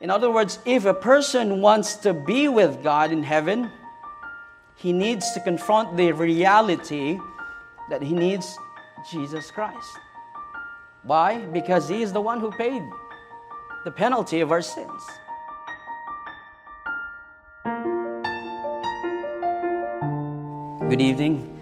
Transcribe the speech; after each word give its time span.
In 0.00 0.10
other 0.10 0.30
words, 0.30 0.58
if 0.66 0.84
a 0.84 0.92
person 0.92 1.62
wants 1.62 1.96
to 1.96 2.12
be 2.12 2.48
with 2.48 2.82
God 2.82 3.12
in 3.12 3.22
heaven, 3.22 3.70
he 4.76 4.92
needs 4.92 5.32
to 5.32 5.40
confront 5.40 5.96
the 5.96 6.12
reality 6.12 7.18
that 7.88 8.02
he 8.02 8.12
needs 8.12 8.58
Jesus 9.10 9.50
Christ. 9.50 9.88
Why? 11.02 11.38
Because 11.38 11.88
he 11.88 12.02
is 12.02 12.12
the 12.12 12.20
one 12.20 12.40
who 12.40 12.50
paid 12.50 12.82
the 13.84 13.90
penalty 13.90 14.40
of 14.40 14.52
our 14.52 14.60
sins. 14.60 15.02
Good 20.90 21.00
evening. 21.00 21.52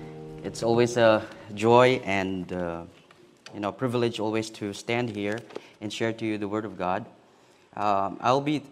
It's 0.43 0.63
always 0.65 0.97
a 0.97 1.25
joy 1.55 2.01
and 2.05 2.53
uh, 2.53 2.83
you 3.55 3.61
know 3.61 3.71
privilege 3.71 4.19
always 4.19 4.51
to 4.51 4.73
stand 4.73 5.11
here 5.11 5.39
and 5.81 5.93
share 5.93 6.13
to 6.13 6.27
you 6.27 6.37
the 6.37 6.49
Word 6.49 6.65
of 6.65 6.77
God. 6.77 7.07
Um, 7.77 8.19
I'll 8.21 8.41
be 8.41 8.63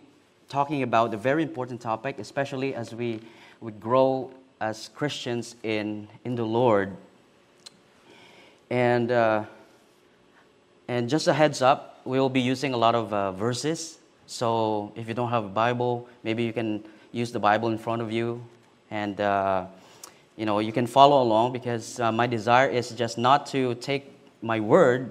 talking 0.48 0.82
about 0.82 1.12
a 1.12 1.16
very 1.16 1.42
important 1.42 1.80
topic, 1.80 2.18
especially 2.18 2.74
as 2.74 2.94
we, 2.94 3.20
we 3.60 3.72
grow 3.72 4.30
as 4.60 4.90
Christians 4.94 5.56
in, 5.64 6.06
in 6.24 6.36
the 6.36 6.44
Lord. 6.44 6.96
And, 8.70 9.10
uh, 9.10 9.44
and 10.86 11.08
just 11.08 11.26
a 11.26 11.32
heads 11.32 11.62
up, 11.62 12.00
we 12.04 12.20
will 12.20 12.28
be 12.28 12.40
using 12.40 12.74
a 12.74 12.76
lot 12.76 12.94
of 12.94 13.12
uh, 13.12 13.32
verses. 13.32 13.98
So 14.26 14.92
if 14.94 15.08
you 15.08 15.14
don't 15.14 15.30
have 15.30 15.44
a 15.44 15.48
Bible, 15.48 16.08
maybe 16.22 16.44
you 16.44 16.52
can 16.52 16.84
use 17.10 17.32
the 17.32 17.40
Bible 17.40 17.68
in 17.70 17.78
front 17.78 18.02
of 18.02 18.12
you. 18.12 18.44
And, 18.90 19.20
uh, 19.20 19.66
you 20.36 20.46
know, 20.46 20.60
you 20.60 20.72
can 20.72 20.86
follow 20.86 21.22
along 21.22 21.52
because 21.52 21.98
uh, 21.98 22.12
my 22.12 22.26
desire 22.26 22.68
is 22.68 22.90
just 22.90 23.18
not 23.18 23.46
to 23.46 23.74
take 23.76 24.12
my 24.42 24.60
word 24.60 25.10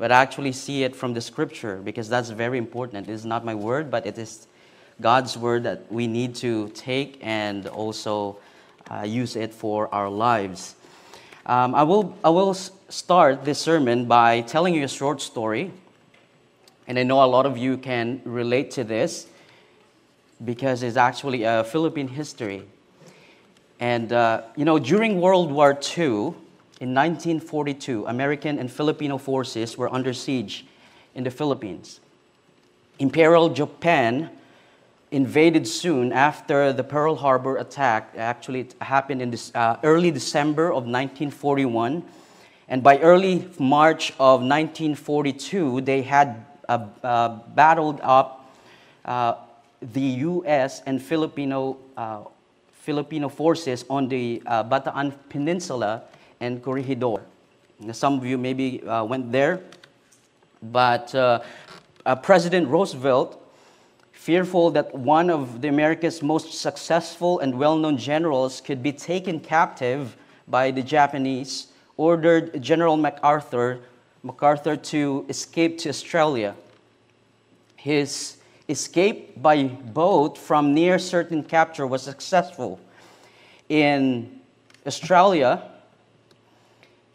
but 0.00 0.10
actually 0.10 0.50
see 0.50 0.82
it 0.82 0.96
from 0.96 1.12
the 1.12 1.20
scripture 1.20 1.76
because 1.76 2.08
that's 2.08 2.30
very 2.30 2.56
important. 2.56 3.06
It 3.06 3.12
is 3.12 3.26
not 3.26 3.44
my 3.44 3.54
word, 3.54 3.90
but 3.90 4.06
it 4.06 4.16
is 4.16 4.46
God's 4.98 5.36
word 5.36 5.64
that 5.64 5.92
we 5.92 6.06
need 6.06 6.34
to 6.36 6.70
take 6.70 7.18
and 7.20 7.66
also 7.66 8.38
uh, 8.90 9.02
use 9.02 9.36
it 9.36 9.52
for 9.52 9.94
our 9.94 10.08
lives. 10.08 10.74
Um, 11.44 11.74
I, 11.74 11.82
will, 11.82 12.16
I 12.24 12.30
will 12.30 12.54
start 12.54 13.44
this 13.44 13.58
sermon 13.58 14.06
by 14.06 14.40
telling 14.40 14.74
you 14.74 14.84
a 14.84 14.88
short 14.88 15.20
story. 15.20 15.70
And 16.86 16.98
I 16.98 17.02
know 17.02 17.22
a 17.22 17.26
lot 17.26 17.44
of 17.44 17.58
you 17.58 17.76
can 17.76 18.22
relate 18.24 18.70
to 18.72 18.84
this 18.84 19.26
because 20.42 20.82
it's 20.82 20.96
actually 20.96 21.42
a 21.42 21.62
Philippine 21.62 22.08
history. 22.08 22.62
And, 23.78 24.14
uh, 24.14 24.44
you 24.56 24.64
know, 24.64 24.78
during 24.78 25.20
World 25.20 25.52
War 25.52 25.78
II, 25.98 26.32
in 26.80 26.94
1942, 26.94 28.06
American 28.06 28.58
and 28.58 28.72
Filipino 28.72 29.18
forces 29.18 29.76
were 29.76 29.92
under 29.92 30.14
siege 30.14 30.64
in 31.14 31.24
the 31.24 31.30
Philippines. 31.30 32.00
Imperial 32.98 33.50
Japan 33.50 34.30
invaded 35.10 35.68
soon 35.68 36.10
after 36.10 36.72
the 36.72 36.82
Pearl 36.82 37.16
Harbor 37.16 37.58
attack. 37.58 38.14
Actually, 38.16 38.60
it 38.60 38.74
happened 38.80 39.20
in 39.20 39.30
this, 39.30 39.54
uh, 39.54 39.76
early 39.82 40.10
December 40.10 40.68
of 40.68 40.88
1941. 40.88 42.02
And 42.68 42.82
by 42.82 42.98
early 43.00 43.46
March 43.58 44.12
of 44.12 44.40
1942, 44.40 45.82
they 45.82 46.00
had 46.00 46.46
uh, 46.66 46.86
uh, 47.02 47.28
battled 47.54 48.00
up 48.02 48.50
uh, 49.04 49.34
the 49.82 50.24
U.S. 50.32 50.80
and 50.86 51.02
Filipino, 51.02 51.76
uh, 51.96 52.20
Filipino 52.72 53.28
forces 53.28 53.84
on 53.90 54.08
the 54.08 54.42
uh, 54.46 54.64
Bataan 54.64 55.12
Peninsula 55.28 56.04
and 56.40 56.62
Corregidor. 56.62 57.22
Some 57.92 58.18
of 58.18 58.26
you 58.26 58.36
maybe 58.36 58.82
uh, 58.82 59.04
went 59.04 59.32
there, 59.32 59.60
but 60.62 61.14
uh, 61.14 61.40
uh, 62.04 62.16
President 62.16 62.68
Roosevelt, 62.68 63.36
fearful 64.12 64.70
that 64.72 64.94
one 64.94 65.30
of 65.30 65.62
the 65.62 65.68
America's 65.68 66.22
most 66.22 66.52
successful 66.52 67.40
and 67.40 67.58
well-known 67.58 67.96
generals 67.96 68.60
could 68.60 68.82
be 68.82 68.92
taken 68.92 69.40
captive 69.40 70.16
by 70.46 70.70
the 70.70 70.82
Japanese, 70.82 71.68
ordered 71.96 72.60
General 72.60 72.96
MacArthur, 72.96 73.80
MacArthur 74.22 74.76
to 74.76 75.24
escape 75.30 75.78
to 75.78 75.88
Australia. 75.88 76.54
His 77.76 78.36
escape 78.68 79.40
by 79.40 79.64
boat 79.64 80.36
from 80.36 80.74
near 80.74 80.98
certain 80.98 81.42
capture 81.42 81.86
was 81.86 82.02
successful. 82.02 82.78
In 83.70 84.40
Australia, 84.86 85.69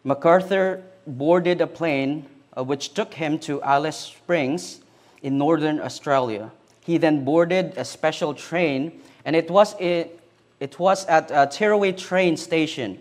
MacArthur 0.05 0.83
boarded 1.07 1.61
a 1.61 1.67
plane 1.67 2.27
uh, 2.55 2.63
which 2.63 2.93
took 2.93 3.15
him 3.15 3.39
to 3.39 3.59
Alice 3.63 3.97
Springs 3.97 4.79
in 5.23 5.37
northern 5.39 5.81
Australia. 5.81 6.51
He 6.81 6.99
then 6.99 7.25
boarded 7.25 7.73
a 7.75 7.83
special 7.83 8.35
train, 8.35 9.01
and 9.25 9.35
it 9.35 9.49
was, 9.49 9.75
it, 9.79 10.19
it 10.59 10.77
was 10.77 11.07
at 11.07 11.31
a 11.31 11.47
Terowie 11.47 11.97
train 11.97 12.37
station 12.37 12.99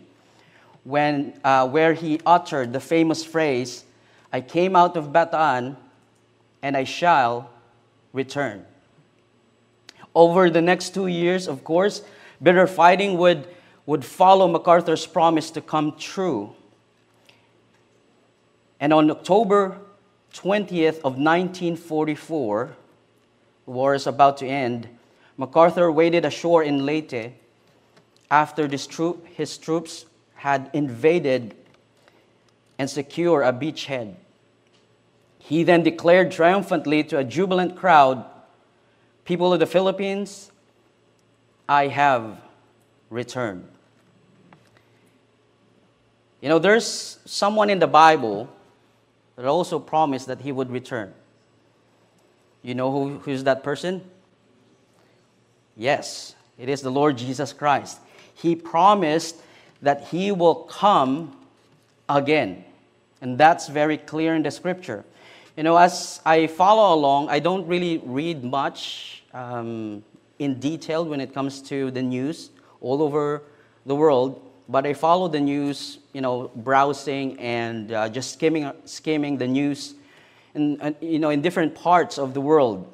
when, 0.85 1.39
uh, 1.45 1.69
where 1.69 1.93
he 1.93 2.21
uttered 2.25 2.73
the 2.73 2.81
famous 2.81 3.23
phrase, 3.23 3.85
I 4.33 4.41
came 4.41 4.75
out 4.75 4.97
of 4.97 5.09
Bataan 5.09 5.77
and 6.63 6.75
I 6.75 6.85
shall 6.85 7.51
return. 8.15 8.65
Over 10.15 10.49
the 10.49 10.63
next 10.63 10.95
two 10.95 11.09
years, 11.09 11.49
of 11.49 11.65
course, 11.65 12.03
bitter 12.43 12.67
fighting 12.67 13.19
would, 13.19 13.47
would 13.85 14.05
follow 14.05 14.49
MacArthur's 14.49 15.07
promise 15.07 15.51
to 15.51 15.61
come 15.61 15.97
true. 15.99 16.55
And 18.85 18.93
on 18.93 19.11
October 19.11 19.79
20th 20.35 20.99
of 20.99 21.17
1944, 21.17 22.77
the 23.65 23.71
war 23.71 23.95
is 23.95 24.07
about 24.07 24.37
to 24.37 24.47
end, 24.47 24.91
MacArthur 25.39 25.91
waded 25.91 26.27
ashore 26.27 26.63
in 26.63 26.85
Leyte 26.85 27.33
after 28.31 28.69
troop, 28.69 29.27
his 29.29 29.57
troops 29.57 30.05
had 30.35 30.69
invaded 30.75 31.57
and 32.79 32.91
secured 32.91 33.47
a 33.47 33.55
beachhead. 33.55 34.17
He 35.39 35.63
then 35.63 35.83
declared 35.83 36.31
triumphantly 36.31 37.05
to 37.05 37.17
a 37.17 37.25
jubilant 37.25 37.77
crowd, 37.77 38.23
People 39.25 39.55
of 39.55 39.61
the 39.61 39.67
Philippines, 39.67 40.53
I 41.67 41.87
have 41.87 42.37
returned. 43.09 43.67
You 46.43 46.51
know, 46.51 46.59
there's 46.59 47.19
someone 47.25 47.71
in 47.71 47.79
the 47.79 47.87
Bible 47.87 48.51
but 49.37 49.45
also 49.45 49.79
promised 49.79 50.27
that 50.27 50.41
he 50.41 50.53
would 50.53 50.71
return. 50.71 51.13
You 52.63 52.75
know 52.75 52.91
who, 52.91 53.19
who's 53.19 53.45
that 53.45 53.63
person? 53.63 54.03
Yes, 55.77 56.35
it 56.59 56.69
is 56.69 56.81
the 56.81 56.91
Lord 56.91 57.19
Jesus 57.19 57.53
Christ. 57.53 57.99
He 58.35 58.57
promised 58.57 59.37
that 59.83 60.05
he 60.09 60.33
will 60.33 60.55
come 60.55 61.37
again. 62.09 62.65
And 63.21 63.39
that's 63.39 63.69
very 63.69 63.99
clear 63.99 64.35
in 64.35 64.43
the 64.43 64.51
scripture. 64.51 65.05
You 65.57 65.63
know, 65.63 65.77
as 65.77 66.21
I 66.25 66.47
follow 66.47 66.95
along, 66.95 67.29
I 67.29 67.39
don't 67.39 67.67
really 67.67 67.99
read 67.99 68.45
much 68.45 69.23
um, 69.33 70.03
in 70.39 70.59
detail 70.59 71.05
when 71.05 71.21
it 71.21 71.33
comes 71.33 71.63
to 71.63 71.91
the 71.91 72.03
news 72.03 72.51
all 72.81 73.03
over 73.03 73.43
the 73.87 73.95
world 73.95 74.41
but 74.69 74.87
I 74.87 74.95
follow 74.95 75.29
the 75.29 75.41
news, 75.41 75.99
you 76.13 76.21
know, 76.21 76.51
browsing 76.55 77.39
and 77.39 77.93
uh, 77.93 78.09
just 78.09 78.33
skimming, 78.33 78.71
skimming 78.85 79.37
the 79.37 79.47
news, 79.47 79.95
in, 80.55 80.81
uh, 80.81 80.93
you 81.01 81.19
know, 81.19 81.31
in 81.31 81.43
different 81.43 81.75
parts 81.75 82.19
of 82.19 82.35
the 82.35 82.41
world. 82.41 82.91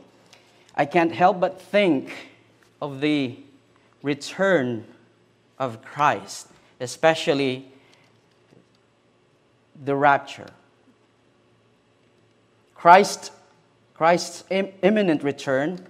I 0.74 0.84
can't 0.84 1.12
help 1.12 1.40
but 1.40 1.60
think 1.60 2.12
of 2.80 3.00
the 3.00 3.38
return 4.02 4.84
of 5.58 5.82
Christ, 5.82 6.48
especially 6.80 7.70
the 9.84 9.94
rapture. 9.94 10.48
Christ, 12.74 13.30
Christ's 13.94 14.44
Im- 14.50 14.72
imminent 14.82 15.22
return, 15.22 15.86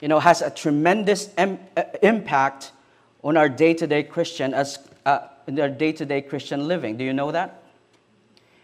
you 0.00 0.08
know, 0.08 0.18
has 0.18 0.42
a 0.42 0.50
tremendous 0.50 1.30
Im- 1.38 1.60
uh, 1.76 1.84
impact 2.02 2.72
on 3.22 3.36
our 3.36 3.48
day-to-day 3.48 4.04
Christian 4.04 4.54
as 4.54 4.78
uh, 5.04 5.28
in 5.46 5.58
our 5.58 5.68
day-to-day 5.68 6.22
Christian 6.22 6.68
living. 6.68 6.96
Do 6.96 7.04
you 7.04 7.12
know 7.12 7.32
that? 7.32 7.62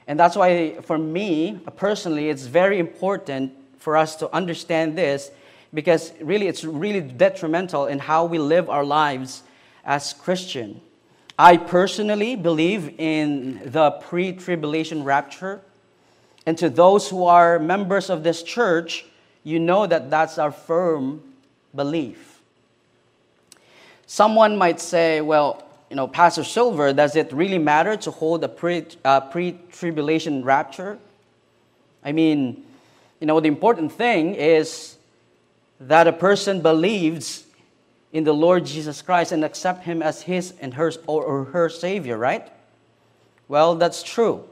And 0.07 0.21
that's 0.21 0.37
why, 0.37 0.75
for 0.83 0.99
me 0.99 1.61
personally, 1.77 2.29
it's 2.29 2.45
very 2.45 2.79
important 2.79 3.53
for 3.79 3.97
us 3.97 4.17
to 4.17 4.35
understand 4.35 4.97
this 4.97 5.31
because 5.73 6.13
really 6.21 6.47
it's 6.47 6.65
really 6.65 7.01
detrimental 7.01 7.87
in 7.87 7.99
how 7.99 8.27
we 8.27 8.39
live 8.39 8.69
our 8.71 8.85
lives 8.85 9.43
as 9.85 10.13
Christian. 10.13 10.81
I 11.39 11.57
personally 11.57 12.37
believe 12.37 12.95
in 12.99 13.61
the 13.65 13.91
pre-tribulation 13.91 15.03
rapture. 15.03 15.63
And 16.47 16.57
to 16.59 16.71
those 16.71 17.09
who 17.09 17.25
are 17.25 17.59
members 17.59 18.09
of 18.09 18.23
this 18.23 18.43
church, 18.43 19.07
you 19.43 19.59
know 19.59 19.87
that 19.87 20.11
that's 20.11 20.39
our 20.39 20.53
firm 20.53 21.23
belief. 21.75 22.34
Someone 24.07 24.57
might 24.57 24.81
say, 24.81 25.21
well, 25.21 25.63
you 25.91 25.97
know, 25.97 26.07
Pastor 26.07 26.45
Sylver, 26.45 26.93
does 26.93 27.17
it 27.17 27.33
really 27.33 27.59
matter 27.59 27.97
to 27.97 28.11
hold 28.11 28.45
a 28.45 28.49
pre, 28.49 28.87
uh, 29.05 29.21
pre-tribulation 29.21 30.45
rapture? 30.45 30.99
I 32.05 32.13
mean, 32.13 32.65
you 33.21 33.27
know, 33.27 33.41
the 33.41 33.49
important 33.49 33.93
thing 33.93 34.35
is 34.35 34.97
that 35.81 36.07
a 36.07 36.13
person 36.13 36.61
believes 36.61 37.45
in 38.13 38.25
the 38.25 38.33
Lord 38.33 38.67
Jesus 38.67 39.03
Christ 39.03 39.33
and 39.33 39.45
accept 39.45 39.85
him 39.85 40.03
as 40.03 40.23
his 40.23 40.55
and 40.61 40.75
her 40.75 40.93
or, 41.07 41.25
or 41.25 41.45
her 41.47 41.69
savior, 41.69 42.17
right? 42.19 42.49
Well, 43.49 43.75
that's 43.75 44.03
true. 44.03 44.45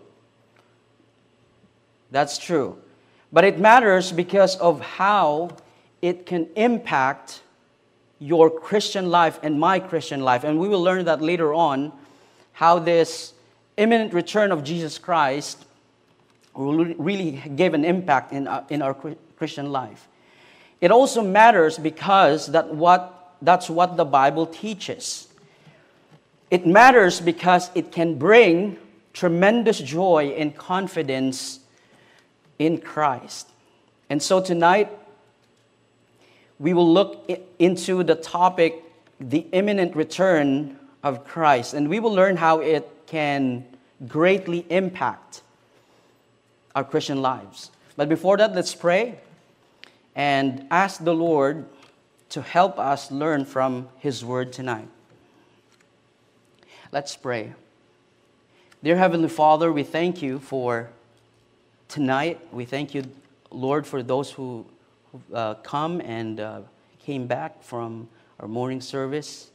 That's 2.10 2.38
true. 2.38 2.78
But 3.32 3.44
it 3.44 3.58
matters 3.58 4.12
because 4.12 4.56
of 4.56 4.80
how 4.80 5.50
it 6.02 6.26
can 6.26 6.48
impact 6.56 7.41
your 8.22 8.48
Christian 8.48 9.10
life 9.10 9.40
and 9.42 9.58
my 9.58 9.80
Christian 9.80 10.20
life. 10.20 10.44
And 10.44 10.60
we 10.60 10.68
will 10.68 10.82
learn 10.82 11.06
that 11.06 11.20
later 11.20 11.52
on 11.52 11.92
how 12.52 12.78
this 12.78 13.32
imminent 13.76 14.14
return 14.14 14.52
of 14.52 14.62
Jesus 14.62 14.96
Christ 14.96 15.64
will 16.54 16.84
really 16.84 17.42
give 17.56 17.74
an 17.74 17.84
impact 17.84 18.32
in, 18.32 18.46
uh, 18.46 18.64
in 18.70 18.80
our 18.80 18.94
Christian 19.36 19.72
life. 19.72 20.06
It 20.80 20.92
also 20.92 21.22
matters 21.22 21.78
because 21.78 22.46
that 22.52 22.72
what, 22.72 23.34
that's 23.42 23.68
what 23.68 23.96
the 23.96 24.04
Bible 24.04 24.46
teaches. 24.46 25.26
It 26.48 26.64
matters 26.64 27.20
because 27.20 27.70
it 27.74 27.90
can 27.90 28.18
bring 28.18 28.76
tremendous 29.12 29.78
joy 29.80 30.34
and 30.38 30.56
confidence 30.56 31.58
in 32.58 32.78
Christ. 32.78 33.48
And 34.08 34.22
so 34.22 34.40
tonight, 34.40 34.90
we 36.62 36.72
will 36.74 36.90
look 36.90 37.28
into 37.58 38.04
the 38.04 38.14
topic, 38.14 38.84
the 39.18 39.44
imminent 39.50 39.96
return 39.96 40.78
of 41.02 41.24
Christ, 41.24 41.74
and 41.74 41.88
we 41.88 41.98
will 41.98 42.14
learn 42.14 42.36
how 42.36 42.60
it 42.60 42.88
can 43.06 43.64
greatly 44.06 44.64
impact 44.70 45.42
our 46.76 46.84
Christian 46.84 47.20
lives. 47.20 47.72
But 47.96 48.08
before 48.08 48.36
that, 48.36 48.54
let's 48.54 48.76
pray 48.76 49.18
and 50.14 50.68
ask 50.70 51.02
the 51.02 51.12
Lord 51.12 51.66
to 52.28 52.42
help 52.42 52.78
us 52.78 53.10
learn 53.10 53.44
from 53.44 53.88
His 53.98 54.24
Word 54.24 54.52
tonight. 54.52 54.88
Let's 56.92 57.16
pray. 57.16 57.54
Dear 58.84 58.96
Heavenly 58.96 59.28
Father, 59.28 59.72
we 59.72 59.82
thank 59.82 60.22
you 60.22 60.38
for 60.38 60.90
tonight. 61.88 62.38
We 62.52 62.66
thank 62.66 62.94
you, 62.94 63.02
Lord, 63.50 63.84
for 63.84 64.00
those 64.00 64.30
who 64.30 64.64
uh, 65.32 65.54
come 65.54 66.00
and 66.00 66.40
uh, 66.40 66.60
came 66.98 67.26
back 67.26 67.62
from 67.62 68.08
our 68.40 68.48
morning 68.48 68.80
service. 68.80 69.50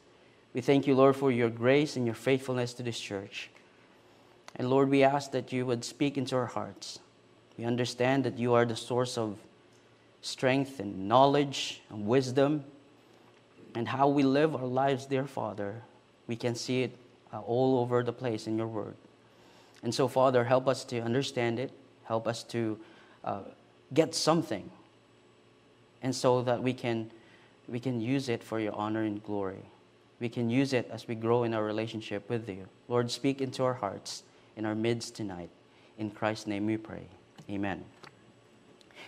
We 0.54 0.62
thank 0.62 0.88
you, 0.88 0.96
Lord, 0.96 1.16
for 1.16 1.32
your 1.32 1.50
grace 1.50 1.96
and 1.96 2.06
your 2.06 2.16
faithfulness 2.16 2.74
to 2.76 2.84
this 2.84 3.00
church. 3.00 3.50
And 4.56 4.70
Lord, 4.70 4.90
we 4.90 5.04
ask 5.04 5.32
that 5.32 5.52
you 5.52 5.66
would 5.66 5.84
speak 5.84 6.18
into 6.18 6.36
our 6.36 6.46
hearts. 6.46 7.00
We 7.58 7.66
understand 7.66 8.24
that 8.24 8.38
you 8.38 8.54
are 8.54 8.66
the 8.66 8.76
source 8.76 9.18
of 9.18 9.38
strength 10.22 10.80
and 10.80 11.08
knowledge 11.08 11.82
and 11.90 12.08
wisdom. 12.08 12.64
And 13.76 13.88
how 13.88 14.08
we 14.08 14.24
live 14.24 14.56
our 14.56 14.66
lives, 14.66 15.06
dear 15.06 15.26
Father, 15.26 15.84
we 16.28 16.36
can 16.36 16.56
see 16.56 16.84
it 16.84 16.96
uh, 17.32 17.40
all 17.42 17.80
over 17.80 18.04
the 18.04 18.14
place 18.14 18.48
in 18.48 18.58
your 18.58 18.68
word. 18.68 18.96
And 19.84 19.94
so, 19.94 20.08
Father, 20.08 20.44
help 20.44 20.68
us 20.68 20.84
to 20.86 21.00
understand 21.00 21.60
it, 21.60 21.72
help 22.06 22.28
us 22.28 22.44
to 22.46 22.80
uh, 23.24 23.42
get 23.94 24.16
something, 24.16 24.70
and 26.02 26.16
so 26.16 26.42
that 26.44 26.62
we 26.62 26.74
can, 26.74 27.12
we 27.68 27.80
can 27.80 28.00
use 28.00 28.30
it 28.30 28.44
for 28.44 28.60
your 28.60 28.74
honor 28.74 29.04
and 29.04 29.24
glory. 29.24 29.64
We 30.20 30.30
can 30.30 30.50
use 30.50 30.74
it 30.74 30.90
as 30.92 31.08
we 31.08 31.16
grow 31.16 31.44
in 31.44 31.54
our 31.54 31.64
relationship 31.64 32.30
with 32.30 32.50
you. 32.50 32.68
Lord, 32.88 33.12
speak 33.12 33.42
into 33.42 33.64
our 33.64 33.76
hearts, 33.76 34.24
in 34.56 34.66
our 34.66 34.76
midst 34.76 35.16
tonight. 35.16 35.50
In 35.98 36.10
Christ's 36.10 36.48
name 36.48 36.66
we 36.66 36.78
pray. 36.78 37.08
Amen. 37.50 37.84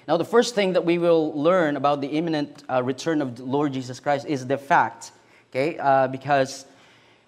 Now, 0.07 0.17
the 0.17 0.25
first 0.25 0.55
thing 0.55 0.73
that 0.73 0.85
we 0.85 0.97
will 0.97 1.33
learn 1.33 1.75
about 1.75 2.01
the 2.01 2.07
imminent 2.07 2.63
uh, 2.69 2.81
return 2.83 3.21
of 3.21 3.35
the 3.35 3.43
Lord 3.43 3.73
Jesus 3.73 3.99
Christ 3.99 4.25
is 4.25 4.47
the 4.47 4.57
fact, 4.57 5.11
okay? 5.51 5.77
Uh, 5.77 6.07
because, 6.07 6.65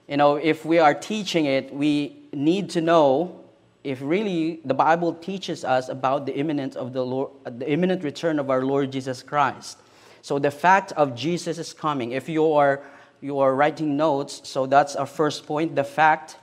you 0.08 0.18
know, 0.18 0.36
if 0.36 0.66
we 0.66 0.80
are 0.80 0.94
teaching 0.94 1.46
it, 1.46 1.74
we 1.74 2.18
need 2.34 2.72
to 2.72 2.82
know 2.82 3.41
if 3.84 4.00
really 4.02 4.60
the 4.64 4.74
Bible 4.74 5.14
teaches 5.14 5.64
us 5.66 5.90
about 5.90 6.26
the 6.26 6.36
imminent 6.36 6.76
of 6.76 6.94
the 6.94 7.04
Lord, 7.04 7.32
the 7.46 7.70
imminent 7.70 8.04
return 8.04 8.38
of 8.38 8.50
our 8.50 8.64
Lord 8.64 8.92
Jesus 8.92 9.24
Christ. 9.24 9.78
So 10.22 10.38
the 10.38 10.52
fact 10.52 10.92
of 10.94 11.16
Jesus 11.16 11.58
is 11.58 11.74
coming. 11.74 12.12
If 12.12 12.30
you 12.30 12.54
are 12.54 12.84
you 13.22 13.40
are 13.40 13.54
writing 13.54 13.98
notes, 13.98 14.42
so 14.44 14.66
that's 14.66 14.96
our 14.96 15.06
first 15.06 15.46
point. 15.46 15.76
The 15.76 15.84
fact 15.84 16.38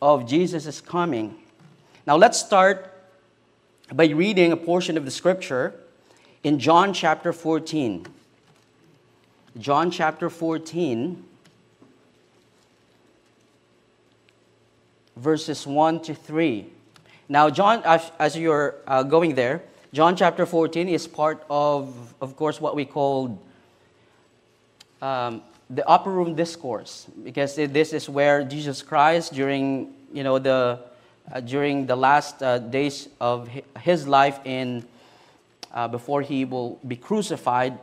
of 0.00 0.26
Jesus 0.26 0.66
is 0.66 0.80
coming. 0.80 1.36
Now 2.06 2.16
let's 2.16 2.38
start 2.38 2.94
by 3.92 4.06
reading 4.06 4.52
a 4.52 4.56
portion 4.56 4.96
of 4.96 5.04
the 5.04 5.10
scripture 5.10 5.74
in 6.44 6.58
John 6.58 6.92
chapter 6.92 7.32
14. 7.32 8.06
John 9.58 9.90
chapter 9.90 10.30
14, 10.30 11.24
verses 15.16 15.66
1 15.66 16.00
to 16.02 16.14
3. 16.14 16.70
Now, 17.28 17.50
John, 17.50 17.82
as 17.84 18.36
you're 18.36 18.76
uh, 18.86 19.02
going 19.02 19.34
there, 19.34 19.62
John 19.92 20.16
chapter 20.16 20.46
14 20.46 20.88
is 20.88 21.06
part 21.06 21.44
of, 21.50 22.14
of 22.20 22.36
course, 22.36 22.60
what 22.60 22.74
we 22.74 22.84
call 22.84 23.38
um, 25.02 25.42
the 25.68 25.86
upper 25.86 26.10
room 26.10 26.34
discourse, 26.34 27.06
because 27.22 27.54
this 27.56 27.92
is 27.92 28.08
where 28.08 28.44
Jesus 28.44 28.82
Christ, 28.82 29.34
during 29.34 29.92
you 30.12 30.24
know 30.24 30.38
the 30.38 30.80
uh, 31.30 31.40
during 31.40 31.86
the 31.86 31.96
last 31.96 32.42
uh, 32.42 32.58
days 32.58 33.08
of 33.20 33.50
his 33.80 34.08
life 34.08 34.40
in 34.44 34.84
uh, 35.72 35.86
before 35.86 36.22
he 36.22 36.46
will 36.46 36.78
be 36.88 36.96
crucified 36.96 37.78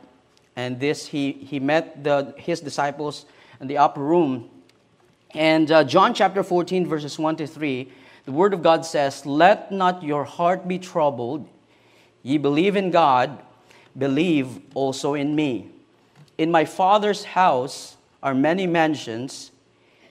and 0.56 0.80
this 0.80 1.06
he, 1.06 1.32
he 1.32 1.60
met 1.60 2.02
the, 2.02 2.34
his 2.36 2.60
disciples 2.60 3.26
in 3.60 3.68
the 3.68 3.78
upper 3.78 4.00
room. 4.00 4.50
And 5.34 5.70
uh, 5.70 5.84
john 5.84 6.14
chapter 6.14 6.42
14 6.42 6.88
verses 6.88 7.18
1 7.18 7.36
to 7.36 7.46
3 7.46 7.92
the 8.26 8.32
word 8.32 8.52
of 8.52 8.62
god 8.62 8.84
says 8.84 9.24
let 9.24 9.72
not 9.72 10.02
your 10.02 10.24
heart 10.24 10.68
be 10.68 10.78
troubled. 10.78 11.48
Ye 12.22 12.38
believe 12.38 12.76
in 12.76 12.90
god 12.90 13.40
believe 13.96 14.60
also 14.74 15.14
in 15.14 15.34
me. 15.34 15.70
In 16.36 16.50
my 16.50 16.64
father's 16.64 17.24
house 17.24 17.96
are 18.22 18.34
many 18.34 18.66
mansions. 18.66 19.52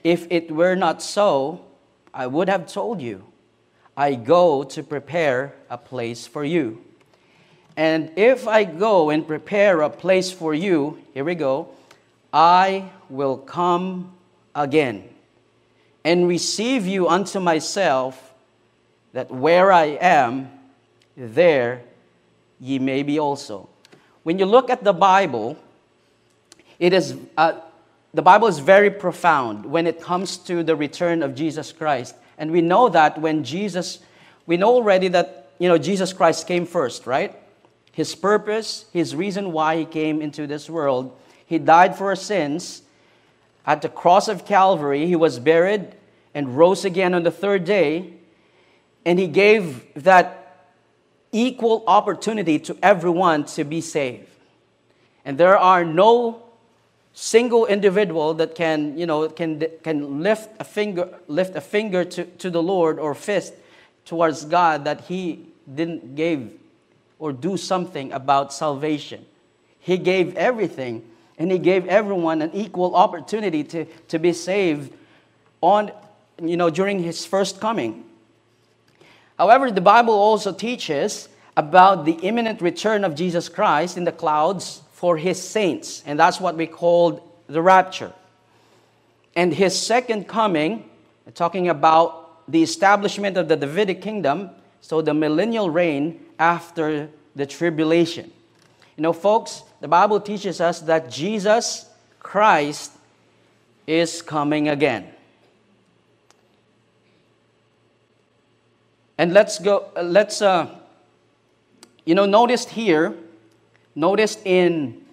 If 0.02 0.26
it 0.30 0.50
were 0.50 0.74
not 0.74 1.02
so 1.02 1.64
I 2.12 2.26
would 2.26 2.48
have 2.48 2.66
told 2.66 3.02
you, 3.02 3.24
I 3.96 4.14
go 4.14 4.64
to 4.64 4.82
prepare 4.82 5.54
a 5.68 5.76
place 5.76 6.26
for 6.26 6.42
you. 6.42 6.82
And 7.76 8.10
if 8.16 8.48
I 8.48 8.64
go 8.64 9.10
and 9.10 9.26
prepare 9.26 9.82
a 9.82 9.90
place 9.90 10.32
for 10.32 10.54
you, 10.54 10.98
here 11.12 11.24
we 11.24 11.34
go, 11.34 11.68
I 12.32 12.90
will 13.10 13.36
come 13.36 14.14
again 14.54 15.15
and 16.06 16.28
receive 16.28 16.86
you 16.86 17.08
unto 17.08 17.40
myself, 17.40 18.32
that 19.12 19.28
where 19.28 19.72
I 19.72 19.98
am, 20.00 20.48
there 21.16 21.82
ye 22.60 22.78
may 22.78 23.02
be 23.02 23.18
also. 23.18 23.68
When 24.22 24.38
you 24.38 24.46
look 24.46 24.70
at 24.70 24.84
the 24.84 24.92
Bible, 24.92 25.58
it 26.78 26.92
is 26.92 27.16
uh, 27.36 27.54
the 28.14 28.22
Bible 28.22 28.46
is 28.46 28.60
very 28.60 28.88
profound 28.88 29.66
when 29.66 29.88
it 29.88 30.00
comes 30.00 30.36
to 30.38 30.62
the 30.62 30.76
return 30.76 31.24
of 31.24 31.34
Jesus 31.34 31.72
Christ. 31.72 32.14
And 32.38 32.52
we 32.52 32.60
know 32.60 32.88
that 32.88 33.20
when 33.20 33.42
Jesus, 33.42 33.98
we 34.46 34.56
know 34.56 34.74
already 34.74 35.08
that, 35.08 35.50
you 35.58 35.68
know, 35.68 35.76
Jesus 35.76 36.12
Christ 36.12 36.46
came 36.46 36.66
first, 36.66 37.08
right? 37.08 37.34
His 37.90 38.14
purpose, 38.14 38.86
his 38.92 39.16
reason 39.16 39.50
why 39.50 39.78
he 39.78 39.84
came 39.84 40.22
into 40.22 40.46
this 40.46 40.70
world, 40.70 41.18
he 41.46 41.58
died 41.58 41.98
for 41.98 42.06
our 42.06 42.16
sins. 42.16 42.82
At 43.66 43.82
the 43.82 43.88
cross 43.88 44.28
of 44.28 44.46
Calvary, 44.46 45.06
he 45.06 45.16
was 45.16 45.38
buried 45.40 45.88
and 46.34 46.56
rose 46.56 46.84
again 46.84 47.14
on 47.14 47.24
the 47.24 47.30
third 47.30 47.64
day. 47.64 48.12
And 49.04 49.18
he 49.18 49.26
gave 49.26 49.92
that 49.94 50.68
equal 51.32 51.82
opportunity 51.86 52.58
to 52.60 52.76
everyone 52.82 53.44
to 53.44 53.64
be 53.64 53.80
saved. 53.80 54.28
And 55.24 55.36
there 55.38 55.58
are 55.58 55.84
no 55.84 56.42
single 57.12 57.66
individual 57.66 58.34
that 58.34 58.54
can, 58.54 58.96
you 58.96 59.06
know, 59.06 59.28
can, 59.28 59.64
can 59.82 60.22
lift 60.22 60.50
a 60.60 60.64
finger, 60.64 61.08
lift 61.26 61.56
a 61.56 61.60
finger 61.60 62.04
to, 62.04 62.24
to 62.24 62.50
the 62.50 62.62
Lord 62.62 62.98
or 62.98 63.14
fist 63.14 63.54
towards 64.04 64.44
God 64.44 64.84
that 64.84 65.02
he 65.02 65.46
didn't 65.72 66.14
give 66.14 66.50
or 67.18 67.32
do 67.32 67.56
something 67.56 68.12
about 68.12 68.52
salvation. 68.52 69.24
He 69.80 69.98
gave 69.98 70.36
everything 70.36 71.02
and 71.38 71.50
he 71.50 71.58
gave 71.58 71.86
everyone 71.86 72.42
an 72.42 72.50
equal 72.54 72.94
opportunity 72.94 73.62
to, 73.64 73.84
to 74.08 74.18
be 74.18 74.32
saved 74.32 74.92
on, 75.60 75.92
you 76.42 76.56
know, 76.56 76.70
during 76.70 77.02
his 77.02 77.26
first 77.26 77.60
coming. 77.60 78.04
However, 79.38 79.70
the 79.70 79.80
Bible 79.80 80.14
also 80.14 80.52
teaches 80.52 81.28
about 81.56 82.04
the 82.04 82.12
imminent 82.12 82.60
return 82.60 83.04
of 83.04 83.14
Jesus 83.14 83.48
Christ 83.48 83.96
in 83.96 84.04
the 84.04 84.12
clouds 84.12 84.82
for 84.92 85.16
his 85.16 85.42
saints, 85.42 86.02
and 86.06 86.18
that's 86.18 86.40
what 86.40 86.56
we 86.56 86.66
call 86.66 87.22
the 87.48 87.60
rapture. 87.60 88.12
And 89.34 89.52
his 89.52 89.78
second 89.78 90.26
coming, 90.26 90.88
talking 91.34 91.68
about 91.68 92.50
the 92.50 92.62
establishment 92.62 93.36
of 93.36 93.48
the 93.48 93.56
Davidic 93.56 94.00
kingdom, 94.00 94.50
so 94.80 95.02
the 95.02 95.12
millennial 95.12 95.68
reign 95.68 96.24
after 96.38 97.10
the 97.34 97.44
tribulation. 97.44 98.30
You 98.96 99.02
know, 99.02 99.12
folks, 99.12 99.62
the 99.86 99.90
Bible 99.90 100.18
teaches 100.18 100.60
us 100.60 100.80
that 100.80 101.08
Jesus 101.08 101.86
Christ 102.18 102.90
is 103.86 104.20
coming 104.20 104.68
again. 104.68 105.06
And 109.16 109.32
let's 109.32 109.60
go, 109.60 109.86
let's, 109.94 110.42
uh, 110.42 110.74
you 112.04 112.16
know, 112.16 112.26
notice 112.26 112.66
here, 112.66 113.14
notice 113.94 114.38
in 114.44 115.06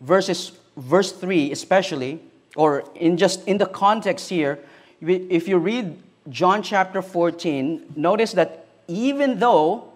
verses, 0.00 0.52
verse 0.78 1.12
3 1.12 1.52
especially, 1.52 2.22
or 2.56 2.84
in 2.94 3.18
just 3.18 3.46
in 3.46 3.58
the 3.58 3.66
context 3.66 4.30
here, 4.30 4.60
if 5.02 5.46
you 5.46 5.58
read 5.58 5.94
John 6.30 6.62
chapter 6.62 7.02
14, 7.02 7.92
notice 7.96 8.32
that 8.32 8.66
even 8.86 9.38
though 9.38 9.92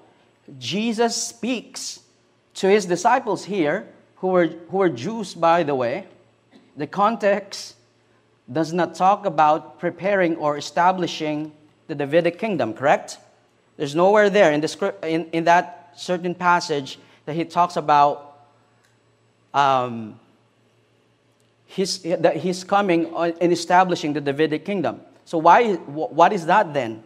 Jesus 0.59 1.17
speaks 1.17 2.02
to 2.63 2.71
his 2.71 2.87
disciples 2.87 3.45
here, 3.45 3.89
who 4.19 4.29
were, 4.29 4.47
who 4.47 4.77
were 4.77 4.89
Jews, 4.89 5.35
by 5.35 5.65
the 5.65 5.75
way, 5.75 6.07
the 6.77 6.87
context 6.87 7.75
does 8.53 8.73
not 8.73 8.95
talk 8.95 9.27
about 9.27 9.81
preparing 9.81 10.37
or 10.37 10.57
establishing 10.57 11.51
the 11.89 11.97
Davidic 11.97 12.39
kingdom, 12.39 12.73
correct? 12.73 13.19
There's 13.77 13.97
nowhere 13.97 14.31
there 14.31 14.53
in, 14.53 14.61
the 14.61 14.69
script, 14.69 15.05
in, 15.05 15.27
in 15.33 15.43
that 15.43 15.95
certain 15.97 16.37
passage 16.37 17.01
that 17.27 17.35
he 17.35 17.45
talks 17.45 17.75
about 17.75 18.47
um, 19.53 20.21
his, 21.67 21.99
that 22.03 22.37
he's 22.37 22.63
coming 22.63 23.13
and 23.17 23.53
establishing 23.53 24.13
the 24.13 24.21
Davidic 24.21 24.65
kingdom. 24.65 25.01
So 25.25 25.37
why, 25.37 25.75
what 25.75 26.33
is 26.33 26.47
that 26.47 26.73
then? 26.73 27.03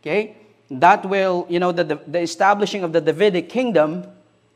Okay, 0.00 0.38
that 0.70 1.04
will, 1.04 1.44
you 1.50 1.60
know, 1.60 1.72
the, 1.72 2.00
the 2.06 2.20
establishing 2.20 2.84
of 2.84 2.94
the 2.94 3.02
Davidic 3.02 3.50
kingdom 3.50 4.06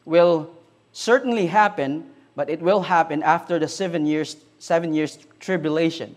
will 0.04 0.50
certainly 0.92 1.46
happen, 1.46 2.10
but 2.36 2.50
it 2.50 2.60
will 2.60 2.82
happen 2.82 3.22
after 3.22 3.58
the 3.58 3.68
seven 3.68 4.06
years, 4.06 4.36
seven 4.58 4.94
years 4.94 5.18
tribulation. 5.40 6.16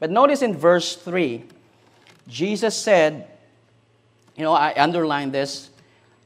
But 0.00 0.10
notice 0.10 0.42
in 0.42 0.56
verse 0.56 0.96
3, 0.96 1.44
Jesus 2.28 2.76
said, 2.76 3.28
you 4.36 4.42
know, 4.42 4.52
I 4.52 4.74
underline 4.76 5.30
this. 5.30 5.70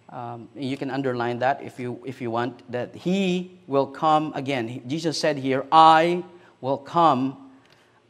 Um, 0.08 0.48
you 0.56 0.76
can 0.76 0.90
underline 0.90 1.40
that 1.40 1.62
if 1.62 1.78
you, 1.78 2.00
if 2.06 2.20
you 2.20 2.30
want, 2.30 2.70
that 2.72 2.94
he 2.94 3.58
will 3.66 3.86
come 3.86 4.32
again. 4.34 4.82
Jesus 4.86 5.20
said 5.20 5.36
here, 5.36 5.66
I 5.70 6.24
will 6.60 6.78
come 6.78 7.50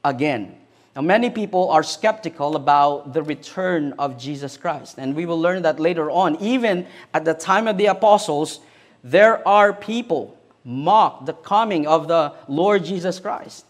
again. 0.04 0.54
Now, 0.94 1.02
many 1.02 1.30
people 1.30 1.70
are 1.70 1.82
skeptical 1.82 2.56
about 2.56 3.12
the 3.12 3.22
return 3.22 3.94
of 3.98 4.18
Jesus 4.18 4.56
Christ, 4.56 4.98
and 4.98 5.14
we 5.14 5.26
will 5.26 5.40
learn 5.40 5.62
that 5.62 5.80
later 5.80 6.10
on. 6.10 6.36
Even 6.36 6.86
at 7.14 7.24
the 7.24 7.34
time 7.34 7.66
of 7.66 7.78
the 7.78 7.86
apostles, 7.86 8.60
there 9.02 9.46
are 9.46 9.72
people 9.72 10.36
mock 10.64 11.24
the 11.26 11.32
coming 11.32 11.86
of 11.86 12.08
the 12.08 12.34
Lord 12.46 12.84
Jesus 12.84 13.18
Christ. 13.20 13.64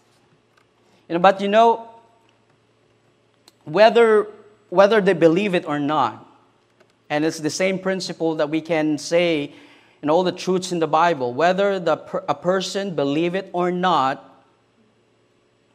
You 1.09 1.15
know, 1.15 1.21
but 1.21 1.41
you 1.41 1.49
know, 1.49 1.89
whether, 3.65 4.27
whether 4.71 5.01
they 5.01 5.13
believe 5.13 5.55
it 5.55 5.67
or 5.67 5.79
not, 5.79 6.27
and 7.11 7.25
it's 7.25 7.39
the 7.39 7.51
same 7.51 7.79
principle 7.79 8.35
that 8.37 8.51
we 8.51 8.61
can 8.61 8.99
say 8.99 9.53
in 10.03 10.11
all 10.11 10.23
the 10.23 10.33
truths 10.33 10.73
in 10.73 10.79
the 10.79 10.87
Bible, 10.87 11.33
whether 11.33 11.79
the, 11.81 11.93
a 12.29 12.35
person 12.35 12.95
believe 12.95 13.35
it 13.35 13.51
or 13.53 13.71
not, 13.71 14.45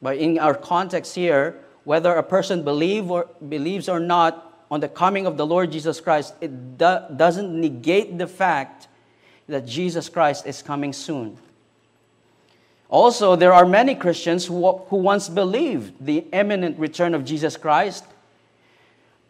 but 0.02 0.18
in 0.18 0.38
our 0.40 0.54
context 0.54 1.16
here, 1.16 1.60
whether 1.84 2.14
a 2.14 2.24
person 2.24 2.64
believe 2.64 3.10
or, 3.10 3.28
believes 3.50 3.90
or 3.90 4.00
not 4.00 4.66
on 4.70 4.80
the 4.80 4.88
coming 4.88 5.26
of 5.26 5.38
the 5.38 5.46
Lord 5.46 5.72
Jesus 5.72 6.00
Christ, 6.00 6.34
it 6.42 6.78
do, 6.78 7.00
doesn't 7.16 7.60
negate 7.60 8.18
the 8.18 8.28
fact 8.28 8.88
that 9.54 9.68
Jesus 9.68 10.10
Christ 10.10 10.48
is 10.48 10.64
coming 10.64 10.92
soon. 10.94 11.38
Also, 12.90 13.36
there 13.36 13.54
are 13.54 13.66
many 13.66 13.94
Christians 13.94 14.48
who, 14.48 14.78
who 14.90 14.98
once 14.98 15.30
believed 15.30 15.94
the 16.04 16.26
imminent 16.34 16.78
return 16.80 17.14
of 17.14 17.24
Jesus 17.24 17.56
Christ, 17.56 18.04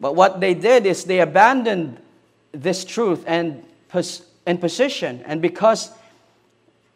but 0.00 0.16
what 0.16 0.40
they 0.40 0.54
did 0.54 0.86
is 0.86 1.04
they 1.04 1.20
abandoned 1.20 1.98
this 2.52 2.84
truth 2.84 3.22
and, 3.26 3.62
and 4.46 4.60
position, 4.60 5.22
and 5.26 5.42
because 5.42 5.90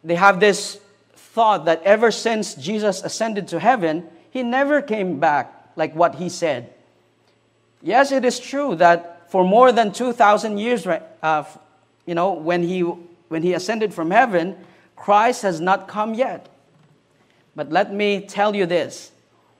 they 0.03 0.15
have 0.15 0.39
this 0.39 0.79
thought 1.15 1.65
that 1.65 1.83
ever 1.83 2.09
since 2.09 2.55
Jesus 2.55 3.03
ascended 3.03 3.47
to 3.49 3.59
heaven, 3.59 4.07
he 4.31 4.41
never 4.41 4.81
came 4.81 5.19
back 5.19 5.53
like 5.75 5.95
what 5.95 6.15
he 6.15 6.29
said. 6.29 6.73
Yes, 7.83 8.11
it 8.11 8.25
is 8.25 8.39
true 8.39 8.75
that 8.75 9.29
for 9.31 9.43
more 9.43 9.71
than 9.71 9.91
2,000 9.91 10.57
years, 10.57 10.87
uh, 10.87 11.43
you 12.05 12.15
know, 12.15 12.33
when 12.33 12.63
he, 12.63 12.83
when 13.29 13.43
he 13.43 13.53
ascended 13.53 13.93
from 13.93 14.11
heaven, 14.11 14.57
Christ 14.95 15.43
has 15.43 15.61
not 15.61 15.87
come 15.87 16.13
yet. 16.13 16.49
But 17.55 17.71
let 17.71 17.93
me 17.93 18.21
tell 18.21 18.55
you 18.55 18.65
this 18.65 19.11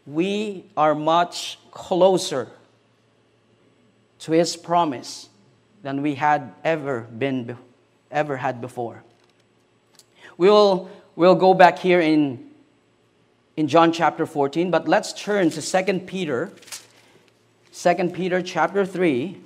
we 0.06 0.66
are 0.76 0.96
much 0.96 1.60
closer 1.72 2.50
to 4.20 4.32
his 4.32 4.56
promise 4.56 5.30
than 5.82 6.02
we 6.02 6.16
had 6.16 6.54
ever 6.64 7.02
been 7.02 7.58
ever 8.12 8.38
had 8.38 8.60
before. 8.60 9.04
We 10.38 10.50
will 10.50 10.90
we'll 11.16 11.36
go 11.36 11.54
back 11.54 11.80
here 11.80 12.02
in 12.02 12.50
in 13.56 13.68
John 13.68 13.92
chapter 13.92 14.26
14, 14.26 14.72
but 14.72 14.88
let's 14.88 15.14
turn 15.14 15.50
to 15.52 15.62
2 15.62 16.00
Peter 16.02 16.52
2 17.74 18.10
Peter 18.10 18.42
chapter 18.42 18.86
3 18.86 19.42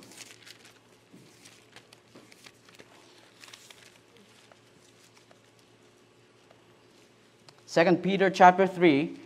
2 7.74 7.96
Peter 7.96 8.30
chapter 8.30 8.68
3 8.68 9.18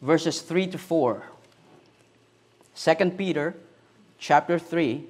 verses 0.00 0.40
3 0.40 0.66
to 0.66 0.78
4. 0.78 1.22
2 2.74 3.10
Peter 3.10 3.54
chapter 4.18 4.58
3 4.58 5.04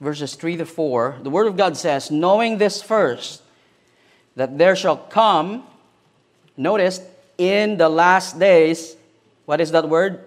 verses 0.00 0.36
3 0.36 0.58
to 0.58 0.64
4. 0.64 1.18
The 1.24 1.30
word 1.30 1.48
of 1.48 1.56
God 1.56 1.76
says, 1.76 2.08
"Knowing 2.08 2.58
this 2.58 2.80
first, 2.82 3.42
that 4.36 4.58
there 4.58 4.76
shall 4.76 4.96
come 4.96 5.66
notice 6.56 7.00
in 7.36 7.78
the 7.78 7.88
last 7.88 8.38
days 8.38 8.94
what 9.44 9.60
is 9.60 9.72
that 9.72 9.88
word? 9.88 10.24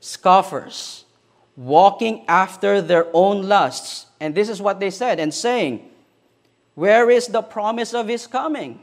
Scoffers, 0.00 1.04
walking 1.58 2.24
after 2.26 2.80
their 2.80 3.06
own 3.12 3.48
lusts. 3.48 4.06
And 4.18 4.34
this 4.34 4.48
is 4.48 4.62
what 4.62 4.80
they 4.80 4.90
said, 4.90 5.20
and 5.20 5.34
saying, 5.34 5.90
where 6.80 7.10
is 7.10 7.26
the 7.26 7.42
promise 7.42 7.92
of 7.92 8.08
his 8.08 8.26
coming? 8.26 8.80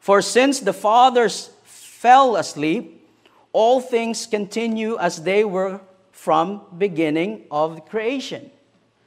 For 0.00 0.20
since 0.20 0.58
the 0.58 0.72
fathers 0.72 1.50
fell 1.62 2.34
asleep, 2.34 3.06
all 3.52 3.80
things 3.80 4.26
continue 4.26 4.98
as 4.98 5.22
they 5.22 5.44
were 5.44 5.80
from 6.10 6.62
beginning 6.76 7.44
of 7.52 7.88
creation. 7.88 8.50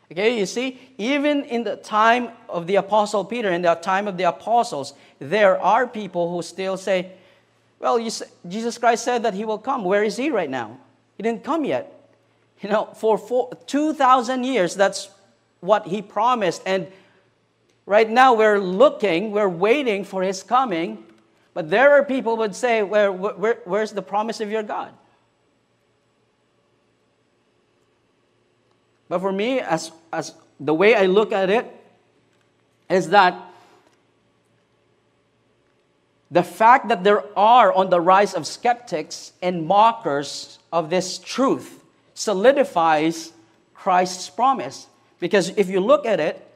Okay, 0.10 0.40
you 0.40 0.46
see, 0.46 0.80
even 0.98 1.44
in 1.44 1.66
the 1.66 1.76
time 1.76 2.30
of 2.48 2.66
the 2.66 2.78
apostle 2.78 3.26
Peter, 3.26 3.52
in 3.52 3.62
the 3.62 3.76
time 3.76 4.08
of 4.08 4.16
the 4.16 4.24
apostles, 4.24 4.94
there 5.20 5.60
are 5.60 5.86
people 5.86 6.32
who 6.32 6.42
still 6.42 6.78
say, 6.78 7.12
well, 7.78 8.10
say, 8.10 8.26
Jesus 8.48 8.78
Christ 8.78 9.04
said 9.04 9.24
that 9.24 9.34
he 9.34 9.44
will 9.44 9.58
come. 9.58 9.84
Where 9.84 10.06
is 10.06 10.16
he 10.16 10.30
right 10.30 10.50
now? 10.50 10.78
He 11.18 11.24
didn't 11.24 11.44
come 11.44 11.66
yet. 11.66 11.92
You 12.62 12.70
know, 12.70 12.86
for 12.96 13.20
2,000 13.68 14.46
years, 14.46 14.76
that's 14.76 15.10
what 15.60 15.88
he 15.88 16.02
promised. 16.02 16.62
And 16.66 16.88
Right 17.86 18.10
now, 18.10 18.34
we're 18.34 18.60
looking, 18.60 19.32
we're 19.32 19.50
waiting 19.50 20.06
for 20.06 20.24
his 20.24 20.42
coming, 20.42 21.04
but 21.54 21.70
there 21.70 21.92
are 21.92 22.04
people 22.04 22.38
would 22.38 22.56
say, 22.56 22.82
where, 22.82 23.12
where, 23.12 23.60
Where's 23.66 23.92
the 23.92 24.02
promise 24.02 24.40
of 24.40 24.50
your 24.50 24.64
God? 24.64 24.94
But 29.10 29.20
for 29.20 29.32
me, 29.32 29.60
as, 29.60 29.92
as 30.12 30.34
the 30.60 30.74
way 30.74 30.96
I 30.96 31.06
look 31.06 31.32
at 31.32 31.50
it, 31.50 31.70
is 32.90 33.10
that 33.10 33.36
the 36.32 36.42
fact 36.42 36.88
that 36.88 37.04
there 37.04 37.24
are 37.38 37.72
on 37.72 37.90
the 37.92 38.02
rise 38.02 38.34
of 38.34 38.48
skeptics 38.48 39.34
and 39.42 39.68
mockers 39.68 40.58
of 40.72 40.90
this 40.90 41.20
truth 41.20 41.84
solidifies 42.16 43.34
Christ's 43.76 44.30
promise. 44.30 44.88
Because 45.20 45.50
if 45.58 45.70
you 45.70 45.80
look 45.80 46.08
at 46.08 46.20
it, 46.20 46.53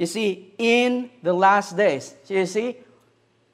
you 0.00 0.06
see, 0.06 0.54
in 0.56 1.10
the 1.22 1.34
last 1.34 1.76
days. 1.76 2.14
You 2.26 2.46
see, 2.46 2.78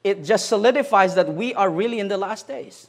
it 0.01 0.23
just 0.23 0.45
solidifies 0.45 1.13
that 1.15 1.33
we 1.33 1.53
are 1.53 1.69
really 1.69 1.99
in 1.99 2.07
the 2.07 2.17
last 2.17 2.47
days. 2.47 2.87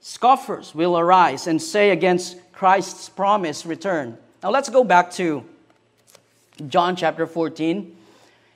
Scoffers 0.00 0.74
will 0.74 0.98
arise 0.98 1.46
and 1.46 1.62
say 1.62 1.90
against 1.90 2.36
Christ's 2.52 3.08
promised 3.08 3.64
return. 3.64 4.18
Now 4.42 4.50
let's 4.50 4.68
go 4.68 4.84
back 4.84 5.10
to 5.12 5.46
John 6.68 6.94
chapter 6.94 7.26
14. 7.26 7.96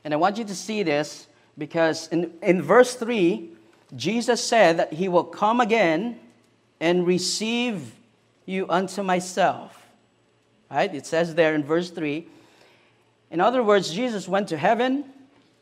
And 0.05 0.13
I 0.13 0.19
want 0.19 0.37
you 0.37 0.45
to 0.45 0.55
see 0.55 0.83
this 0.83 1.29
because 1.57 2.09
in, 2.09 2.35
in 2.43 2.61
verse 2.61 2.97
3, 2.97 3.49
Jesus 3.97 4.45
said 4.45 4.77
that 4.77 4.93
he 4.93 5.09
will 5.09 5.25
come 5.25 5.59
again 5.59 6.21
and 6.81 7.07
receive 7.07 7.95
you 8.45 8.67
unto 8.69 9.03
myself. 9.03 9.87
Right? 10.71 10.95
It 10.95 11.07
says 11.07 11.35
there 11.35 11.55
in 11.55 11.65
verse 11.65 11.89
3. 11.89 12.29
In 13.33 13.41
other 13.41 13.63
words, 13.63 13.91
Jesus 13.91 14.29
went 14.29 14.49
to 14.49 14.59
heaven 14.59 15.07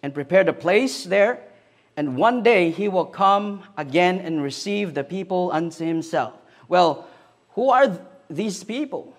and 0.02 0.12
prepared 0.12 0.48
a 0.48 0.52
place 0.52 1.04
there, 1.04 1.40
and 1.96 2.16
one 2.16 2.42
day 2.42 2.70
he 2.70 2.88
will 2.88 3.04
come 3.04 3.62
again 3.76 4.18
and 4.18 4.42
receive 4.42 4.92
the 4.92 5.04
people 5.04 5.52
unto 5.52 5.84
himself. 5.86 6.34
Well, 6.66 7.06
who 7.50 7.70
are 7.70 7.86
th- 7.86 8.00
these 8.28 8.64
people 8.64 9.16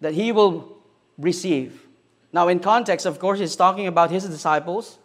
that 0.00 0.14
he 0.14 0.30
will 0.30 0.78
receive? 1.18 1.88
Now, 2.32 2.46
in 2.46 2.60
context, 2.60 3.04
of 3.04 3.18
course, 3.18 3.40
he's 3.40 3.56
talking 3.56 3.88
about 3.88 4.12
his 4.12 4.24
disciples, 4.24 4.98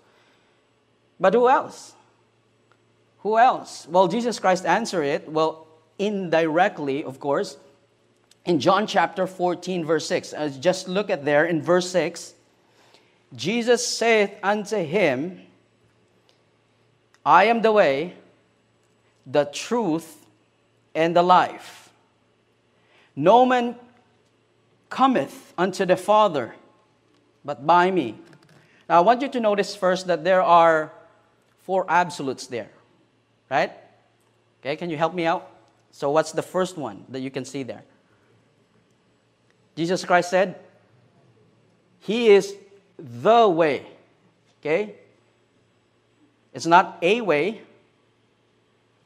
but 1.20 1.34
who 1.34 1.50
else? 1.50 1.94
Who 3.20 3.40
else? 3.40 3.88
Well, 3.90 4.08
Jesus 4.08 4.38
Christ 4.38 4.64
answered 4.64 5.06
it, 5.06 5.28
well, 5.28 5.66
indirectly, 5.98 7.04
of 7.04 7.20
course, 7.20 7.58
in 8.46 8.60
John 8.60 8.88
chapter 8.88 9.26
14, 9.26 9.86
verse 9.86 10.08
6. 10.08 10.34
Uh, 10.34 10.52
just 10.60 10.88
look 10.88 11.10
at 11.10 11.26
there 11.26 11.46
in 11.46 11.62
verse 11.62 11.90
6. 11.92 12.34
Jesus 13.36 13.86
saith 13.86 14.32
unto 14.44 14.78
him, 14.78 15.42
I 17.26 17.46
am 17.46 17.62
the 17.62 17.72
way, 17.72 18.16
the 19.26 19.46
truth, 19.46 20.26
and 20.94 21.16
the 21.16 21.24
life. 21.24 21.90
No 23.16 23.46
man 23.46 23.76
cometh 24.90 25.54
unto 25.58 25.86
the 25.86 25.96
Father 25.96 26.54
but 27.46 27.66
by 27.66 27.92
me. 27.92 28.18
Now, 28.88 28.98
I 28.98 29.02
want 29.02 29.22
you 29.22 29.30
to 29.30 29.40
notice 29.40 29.76
first 29.76 30.08
that 30.08 30.24
there 30.24 30.42
are 30.42 30.92
four 31.64 31.86
absolutes 31.90 32.48
there, 32.48 32.70
right? 33.50 33.72
Okay, 34.62 34.76
can 34.76 34.90
you 34.90 34.98
help 34.98 35.14
me 35.14 35.26
out? 35.26 35.50
So, 35.92 36.10
what's 36.12 36.32
the 36.32 36.42
first 36.42 36.78
one 36.78 37.06
that 37.10 37.20
you 37.20 37.32
can 37.32 37.46
see 37.46 37.64
there? 37.64 37.84
Jesus 39.76 40.06
Christ 40.06 40.30
said, 40.30 40.56
He 42.00 42.30
is 42.30 42.56
the 42.98 43.48
way. 43.48 43.86
Okay? 44.60 44.96
It's 46.54 46.66
not 46.66 46.98
a 47.02 47.22
way, 47.22 47.62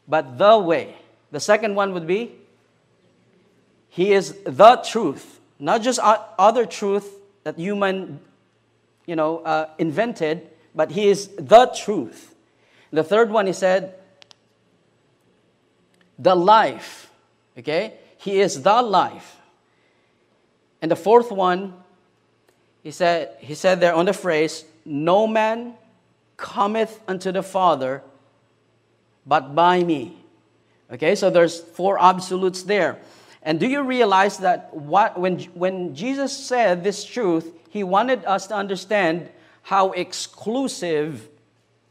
but 0.07 0.37
the 0.37 0.57
way. 0.57 0.95
The 1.31 1.39
second 1.39 1.75
one 1.75 1.93
would 1.93 2.07
be, 2.07 2.35
He 3.89 4.13
is 4.13 4.33
the 4.45 4.75
truth. 4.77 5.39
Not 5.59 5.81
just 5.81 5.99
other 6.03 6.65
truth 6.65 7.09
that 7.43 7.57
human, 7.57 8.19
you 9.05 9.15
know, 9.15 9.39
uh, 9.39 9.69
invented, 9.77 10.47
but 10.75 10.91
He 10.91 11.07
is 11.07 11.29
the 11.37 11.67
truth. 11.67 12.35
The 12.91 13.03
third 13.03 13.31
one, 13.31 13.47
He 13.47 13.53
said, 13.53 13.95
the 16.19 16.35
life. 16.35 17.09
Okay? 17.57 17.93
He 18.17 18.39
is 18.39 18.61
the 18.61 18.81
life. 18.81 19.36
And 20.81 20.91
the 20.91 20.95
fourth 20.95 21.31
one, 21.31 21.73
he 22.83 22.91
said, 22.91 23.35
he 23.39 23.55
said 23.55 23.79
there 23.79 23.93
on 23.93 24.05
the 24.05 24.13
phrase, 24.13 24.65
No 24.85 25.27
man 25.27 25.73
cometh 26.37 26.99
unto 27.07 27.31
the 27.31 27.43
Father 27.43 28.03
but 29.25 29.53
by 29.53 29.83
me. 29.83 30.17
Okay, 30.91 31.15
so 31.15 31.29
there's 31.29 31.59
four 31.59 32.01
absolutes 32.01 32.63
there. 32.63 32.97
And 33.43 33.59
do 33.59 33.67
you 33.67 33.83
realize 33.83 34.37
that 34.39 34.73
what, 34.73 35.19
when, 35.19 35.39
when 35.53 35.93
Jesus 35.93 36.35
said 36.35 36.83
this 36.83 37.03
truth, 37.03 37.53
he 37.69 37.83
wanted 37.83 38.23
us 38.25 38.47
to 38.47 38.55
understand 38.55 39.29
how 39.63 39.91
exclusive 39.91 41.27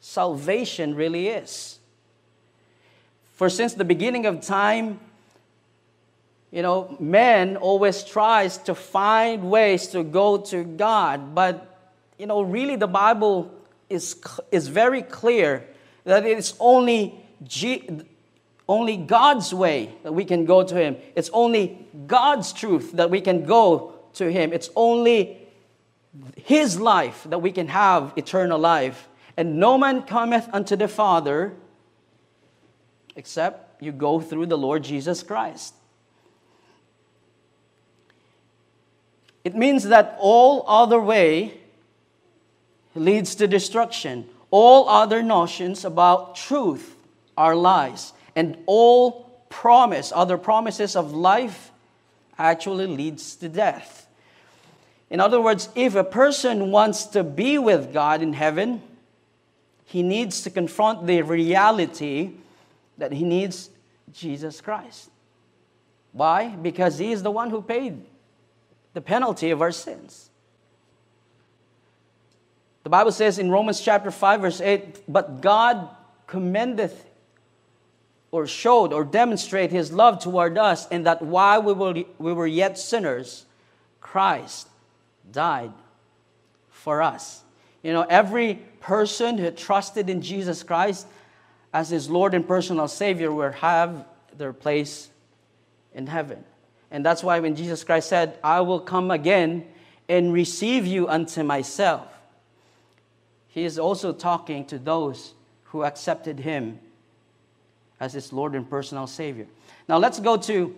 salvation 0.00 0.94
really 0.94 1.28
is. 1.28 1.78
For 3.34 3.50
since 3.50 3.74
the 3.74 3.84
beginning 3.84 4.24
of 4.24 4.40
time, 4.40 5.00
you 6.56 6.62
know, 6.62 6.96
man 6.98 7.58
always 7.58 8.02
tries 8.02 8.56
to 8.56 8.74
find 8.74 9.50
ways 9.50 9.88
to 9.88 10.02
go 10.02 10.38
to 10.38 10.64
God, 10.64 11.34
but 11.34 11.92
you 12.18 12.24
know, 12.24 12.40
really 12.40 12.76
the 12.76 12.86
Bible 12.86 13.52
is 13.90 14.16
is 14.50 14.68
very 14.68 15.02
clear 15.02 15.66
that 16.04 16.24
it's 16.24 16.54
only 16.58 17.22
G, 17.42 17.86
only 18.66 18.96
God's 18.96 19.52
way 19.52 19.94
that 20.02 20.12
we 20.12 20.24
can 20.24 20.46
go 20.46 20.62
to 20.62 20.74
him. 20.74 20.96
It's 21.14 21.28
only 21.34 21.86
God's 22.06 22.54
truth 22.54 22.92
that 22.92 23.10
we 23.10 23.20
can 23.20 23.44
go 23.44 23.92
to 24.14 24.32
him. 24.32 24.54
It's 24.54 24.70
only 24.74 25.36
his 26.36 26.80
life 26.80 27.26
that 27.28 27.42
we 27.42 27.52
can 27.52 27.68
have 27.68 28.14
eternal 28.16 28.58
life. 28.58 29.10
And 29.36 29.60
no 29.60 29.76
man 29.76 30.04
cometh 30.04 30.48
unto 30.54 30.74
the 30.74 30.88
Father 30.88 31.52
except 33.14 33.82
you 33.82 33.92
go 33.92 34.20
through 34.20 34.46
the 34.46 34.56
Lord 34.56 34.84
Jesus 34.84 35.22
Christ. 35.22 35.75
It 39.46 39.54
means 39.54 39.84
that 39.84 40.16
all 40.18 40.64
other 40.66 40.98
way 40.98 41.60
leads 42.96 43.36
to 43.36 43.46
destruction. 43.46 44.26
All 44.50 44.88
other 44.88 45.22
notions 45.22 45.84
about 45.84 46.34
truth 46.34 46.96
are 47.36 47.54
lies. 47.54 48.12
And 48.34 48.56
all 48.66 49.40
promise, 49.48 50.10
other 50.12 50.36
promises 50.36 50.96
of 50.96 51.12
life, 51.12 51.70
actually 52.36 52.88
leads 52.88 53.36
to 53.36 53.48
death. 53.48 54.08
In 55.10 55.20
other 55.20 55.40
words, 55.40 55.68
if 55.76 55.94
a 55.94 56.02
person 56.02 56.72
wants 56.72 57.04
to 57.04 57.22
be 57.22 57.56
with 57.56 57.92
God 57.92 58.22
in 58.22 58.32
heaven, 58.32 58.82
he 59.84 60.02
needs 60.02 60.42
to 60.42 60.50
confront 60.50 61.06
the 61.06 61.22
reality 61.22 62.32
that 62.98 63.12
he 63.12 63.22
needs 63.22 63.70
Jesus 64.12 64.60
Christ. 64.60 65.08
Why? 66.10 66.48
Because 66.48 66.98
he 66.98 67.12
is 67.12 67.22
the 67.22 67.30
one 67.30 67.50
who 67.50 67.62
paid 67.62 68.02
the 68.96 69.02
penalty 69.02 69.50
of 69.50 69.60
our 69.60 69.72
sins. 69.72 70.30
The 72.82 72.88
Bible 72.88 73.12
says 73.12 73.38
in 73.38 73.50
Romans 73.50 73.78
chapter 73.78 74.10
5, 74.10 74.40
verse 74.40 74.58
8, 74.62 75.02
but 75.06 75.42
God 75.42 75.90
commendeth 76.26 77.04
or 78.30 78.46
showed 78.46 78.94
or 78.94 79.04
demonstrate 79.04 79.70
his 79.70 79.92
love 79.92 80.20
toward 80.20 80.56
us, 80.56 80.88
in 80.88 81.02
that 81.02 81.20
while 81.20 81.62
we 81.62 81.74
were, 81.74 82.04
we 82.16 82.32
were 82.32 82.46
yet 82.46 82.78
sinners, 82.78 83.44
Christ 84.00 84.66
died 85.30 85.74
for 86.70 87.02
us. 87.02 87.42
You 87.82 87.92
know, 87.92 88.06
every 88.08 88.54
person 88.80 89.36
who 89.36 89.50
trusted 89.50 90.08
in 90.08 90.22
Jesus 90.22 90.62
Christ 90.62 91.06
as 91.70 91.90
his 91.90 92.08
Lord 92.08 92.32
and 92.32 92.48
personal 92.48 92.88
Savior 92.88 93.30
will 93.30 93.52
have 93.52 94.06
their 94.38 94.54
place 94.54 95.10
in 95.94 96.06
heaven. 96.06 96.42
And 96.96 97.04
that's 97.04 97.22
why 97.22 97.40
when 97.40 97.54
Jesus 97.54 97.84
Christ 97.84 98.08
said, 98.08 98.38
I 98.42 98.62
will 98.62 98.80
come 98.80 99.10
again 99.10 99.66
and 100.08 100.32
receive 100.32 100.86
you 100.86 101.06
unto 101.06 101.42
myself, 101.42 102.08
he 103.48 103.64
is 103.64 103.78
also 103.78 104.14
talking 104.14 104.64
to 104.68 104.78
those 104.78 105.34
who 105.64 105.84
accepted 105.84 106.40
him 106.40 106.78
as 108.00 108.14
his 108.14 108.32
Lord 108.32 108.54
and 108.54 108.66
personal 108.70 109.06
Savior. 109.06 109.46
Now 109.86 109.98
let's 109.98 110.20
go 110.20 110.38
to 110.38 110.74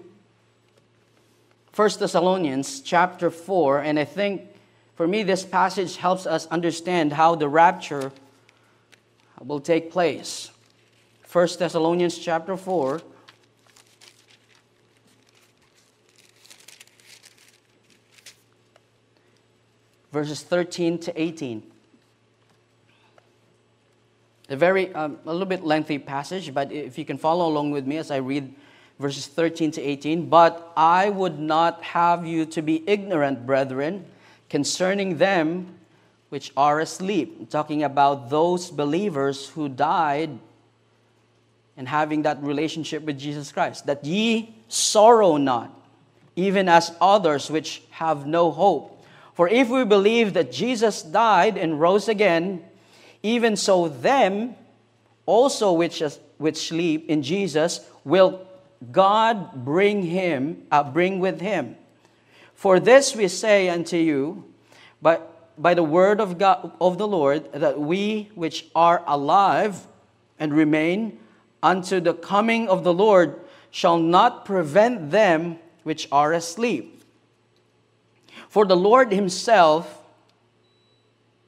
1 1.77 1.91
Thessalonians 2.01 2.81
chapter 2.81 3.31
4, 3.31 3.83
and 3.83 3.97
I 3.97 4.05
think 4.05 4.43
for 4.97 5.07
me 5.07 5.23
this 5.23 5.45
passage 5.45 5.99
helps 5.99 6.27
us 6.27 6.47
understand 6.47 7.13
how 7.13 7.37
the 7.37 7.49
rapture 7.49 8.11
will 9.41 9.61
take 9.61 9.93
place. 9.93 10.51
1 11.31 11.49
Thessalonians 11.61 12.19
chapter 12.19 12.57
4. 12.57 13.03
Verses 20.13 20.43
13 20.43 20.99
to 21.01 21.21
18. 21.21 21.63
A 24.51 24.57
very, 24.57 24.95
um, 24.95 25.19
a 25.27 25.33
little 25.33 25.47
bit 25.47 25.63
lengthy 25.63 25.99
passage, 25.99 26.55
but 26.55 26.73
if 26.73 26.97
you 26.97 27.05
can 27.05 27.19
follow 27.19 27.47
along 27.47 27.71
with 27.71 27.87
me 27.87 27.99
as 27.99 28.11
I 28.11 28.17
read 28.17 28.55
verses 28.99 29.27
13 29.27 29.71
to 29.73 29.83
18. 29.83 30.29
But 30.29 30.73
I 30.77 31.11
would 31.11 31.39
not 31.39 31.83
have 31.83 32.27
you 32.27 32.47
to 32.47 32.63
be 32.63 32.83
ignorant, 32.87 33.47
brethren, 33.47 34.05
concerning 34.49 35.19
them 35.19 35.75
which 36.29 36.53
are 36.57 36.81
asleep. 36.81 37.37
I'm 37.41 37.47
talking 37.47 37.83
about 37.83 38.31
those 38.31 38.71
believers 38.71 39.49
who 39.49 39.69
died 39.69 40.39
and 41.77 41.89
having 41.89 42.23
that 42.23 42.43
relationship 42.43 43.03
with 43.05 43.19
Jesus 43.19 43.53
Christ. 43.53 43.87
That 43.87 44.05
ye 44.05 44.55
sorrow 44.69 45.37
not, 45.37 45.75
even 46.37 46.69
as 46.69 46.93
others 47.01 47.51
which 47.51 47.83
have 47.91 48.27
no 48.27 48.51
hope. 48.51 48.98
For 49.39 49.49
if 49.49 49.69
we 49.69 49.85
believe 49.85 50.35
that 50.35 50.51
Jesus 50.51 51.01
died 51.01 51.57
and 51.57 51.79
rose 51.79 52.09
again, 52.09 52.61
even 53.23 53.55
so 53.55 53.87
them 53.87 54.57
also 55.27 55.73
which, 55.73 56.03
which 56.39 56.57
sleep 56.57 57.09
in 57.09 57.23
Jesus 57.23 57.89
will 58.03 58.45
God 58.91 59.65
bring 59.65 60.03
him, 60.03 60.67
uh, 60.73 60.83
bring 60.83 61.21
with 61.21 61.41
him. 61.41 61.77
For 62.57 62.81
this 62.81 63.15
we 63.15 63.29
say 63.29 63.69
unto 63.69 63.97
you, 63.97 64.43
but 65.01 65.53
by 65.57 65.73
the 65.73 65.85
word 65.85 66.21
of 66.21 66.37
God 66.37 66.73
of 66.81 66.99
the 66.99 67.07
Lord, 67.07 67.53
that 67.53 67.79
we 67.79 68.33
which 68.35 68.67
are 68.75 69.05
alive 69.07 69.87
and 70.41 70.53
remain 70.53 71.17
unto 71.63 72.01
the 72.01 72.15
coming 72.15 72.69
of 72.69 72.83
the 72.83 72.93
Lord 72.93 73.39
shall 73.71 73.99
not 73.99 74.45
prevent 74.45 75.13
them 75.13 75.61
which 75.85 76.09
are 76.11 76.33
asleep. 76.33 76.98
For 78.49 78.65
the 78.65 78.77
Lord 78.77 79.13
Himself, 79.13 80.03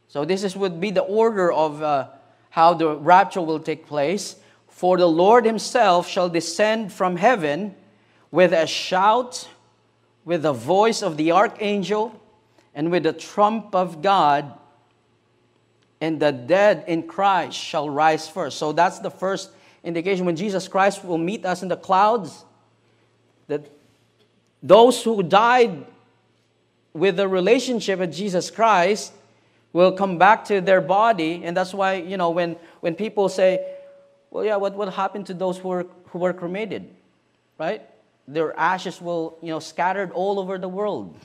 so 0.09 0.25
this 0.25 0.45
is, 0.45 0.55
would 0.57 0.81
be 0.81 0.91
the 0.91 1.03
order 1.03 1.51
of 1.51 1.83
uh, 1.83 2.09
how 2.51 2.75
the 2.75 2.97
rapture 2.97 3.41
will 3.41 3.61
take 3.61 3.87
place. 3.87 4.37
For 4.69 4.97
the 4.97 5.07
Lord 5.09 5.45
Himself 5.45 6.09
shall 6.09 6.29
descend 6.29 6.93
from 6.93 7.17
heaven 7.17 7.75
with 8.31 8.53
a 8.53 8.67
shout, 8.67 9.49
with 10.25 10.43
the 10.43 10.53
voice 10.53 11.03
of 11.03 11.17
the 11.17 11.33
archangel, 11.33 12.21
and 12.75 12.91
with 12.91 13.03
the 13.03 13.13
trump 13.13 13.75
of 13.75 14.03
God, 14.03 14.53
and 16.01 16.21
the 16.21 16.33
dead 16.33 16.85
in 16.87 17.05
Christ 17.05 17.57
shall 17.59 17.89
rise 17.89 18.29
first. 18.29 18.59
So 18.59 18.73
that's 18.73 19.01
the 19.01 19.11
first 19.11 19.51
indication 19.85 20.27
when 20.27 20.37
Jesus 20.37 20.69
Christ 20.69 21.05
will 21.05 21.19
meet 21.19 21.45
us 21.45 21.63
in 21.63 21.69
the 21.69 21.77
clouds. 21.77 22.45
That 23.49 23.71
those 24.63 25.03
who 25.03 25.23
died 25.23 25.85
with 26.93 27.17
the 27.17 27.29
relationship 27.29 27.99
with 27.99 28.13
Jesus 28.13 28.51
Christ 28.51 29.13
will 29.73 29.93
come 29.93 30.19
back 30.19 30.45
to 30.47 30.61
their 30.61 30.81
body. 30.81 31.43
And 31.45 31.57
that's 31.57 31.73
why, 31.73 31.95
you 31.95 32.17
know, 32.17 32.31
when, 32.31 32.57
when 32.81 32.95
people 32.95 33.29
say, 33.29 33.65
well, 34.31 34.45
yeah, 34.45 34.57
what, 34.57 34.75
what 34.75 34.93
happened 34.93 35.27
to 35.27 35.35
those 35.35 35.59
who 35.59 35.69
were, 35.69 35.87
who 36.07 36.19
were 36.19 36.33
cremated? 36.33 36.89
Right? 37.59 37.83
Their 38.27 38.59
ashes 38.59 39.01
will, 39.01 39.39
you 39.43 39.49
know, 39.49 39.61
scattered 39.61 40.11
all 40.13 40.39
over 40.41 40.59
the 40.59 40.69
world. 40.69 41.17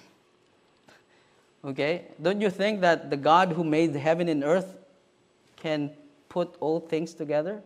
Okay? 1.64 2.06
Don't 2.22 2.42
you 2.42 2.50
think 2.50 2.82
that 2.82 3.10
the 3.10 3.18
God 3.18 3.52
who 3.52 3.64
made 3.64 3.96
heaven 3.96 4.30
and 4.30 4.44
earth 4.44 4.76
can 5.58 5.92
put 6.30 6.56
all 6.60 6.80
things 6.80 7.14
together? 7.14 7.62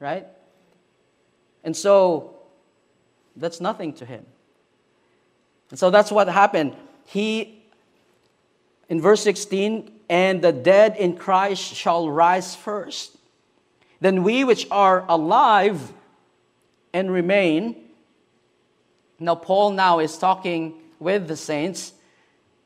Right? 0.00 0.26
And 1.64 1.76
so, 1.76 2.34
that's 3.38 3.60
nothing 3.60 3.92
to 3.94 4.04
him. 4.04 4.26
And 5.70 5.78
so 5.78 5.90
that's 5.90 6.10
what 6.10 6.28
happened. 6.28 6.74
He, 7.10 7.62
in 8.90 9.00
verse 9.00 9.22
16, 9.22 9.90
and 10.10 10.42
the 10.42 10.52
dead 10.52 10.94
in 10.98 11.16
Christ 11.16 11.74
shall 11.74 12.10
rise 12.10 12.54
first. 12.54 13.16
Then 13.98 14.22
we 14.22 14.44
which 14.44 14.66
are 14.70 15.06
alive 15.08 15.94
and 16.92 17.10
remain. 17.10 17.76
Now, 19.18 19.36
Paul 19.36 19.70
now 19.70 20.00
is 20.00 20.18
talking 20.18 20.74
with 20.98 21.28
the 21.28 21.36
saints 21.36 21.94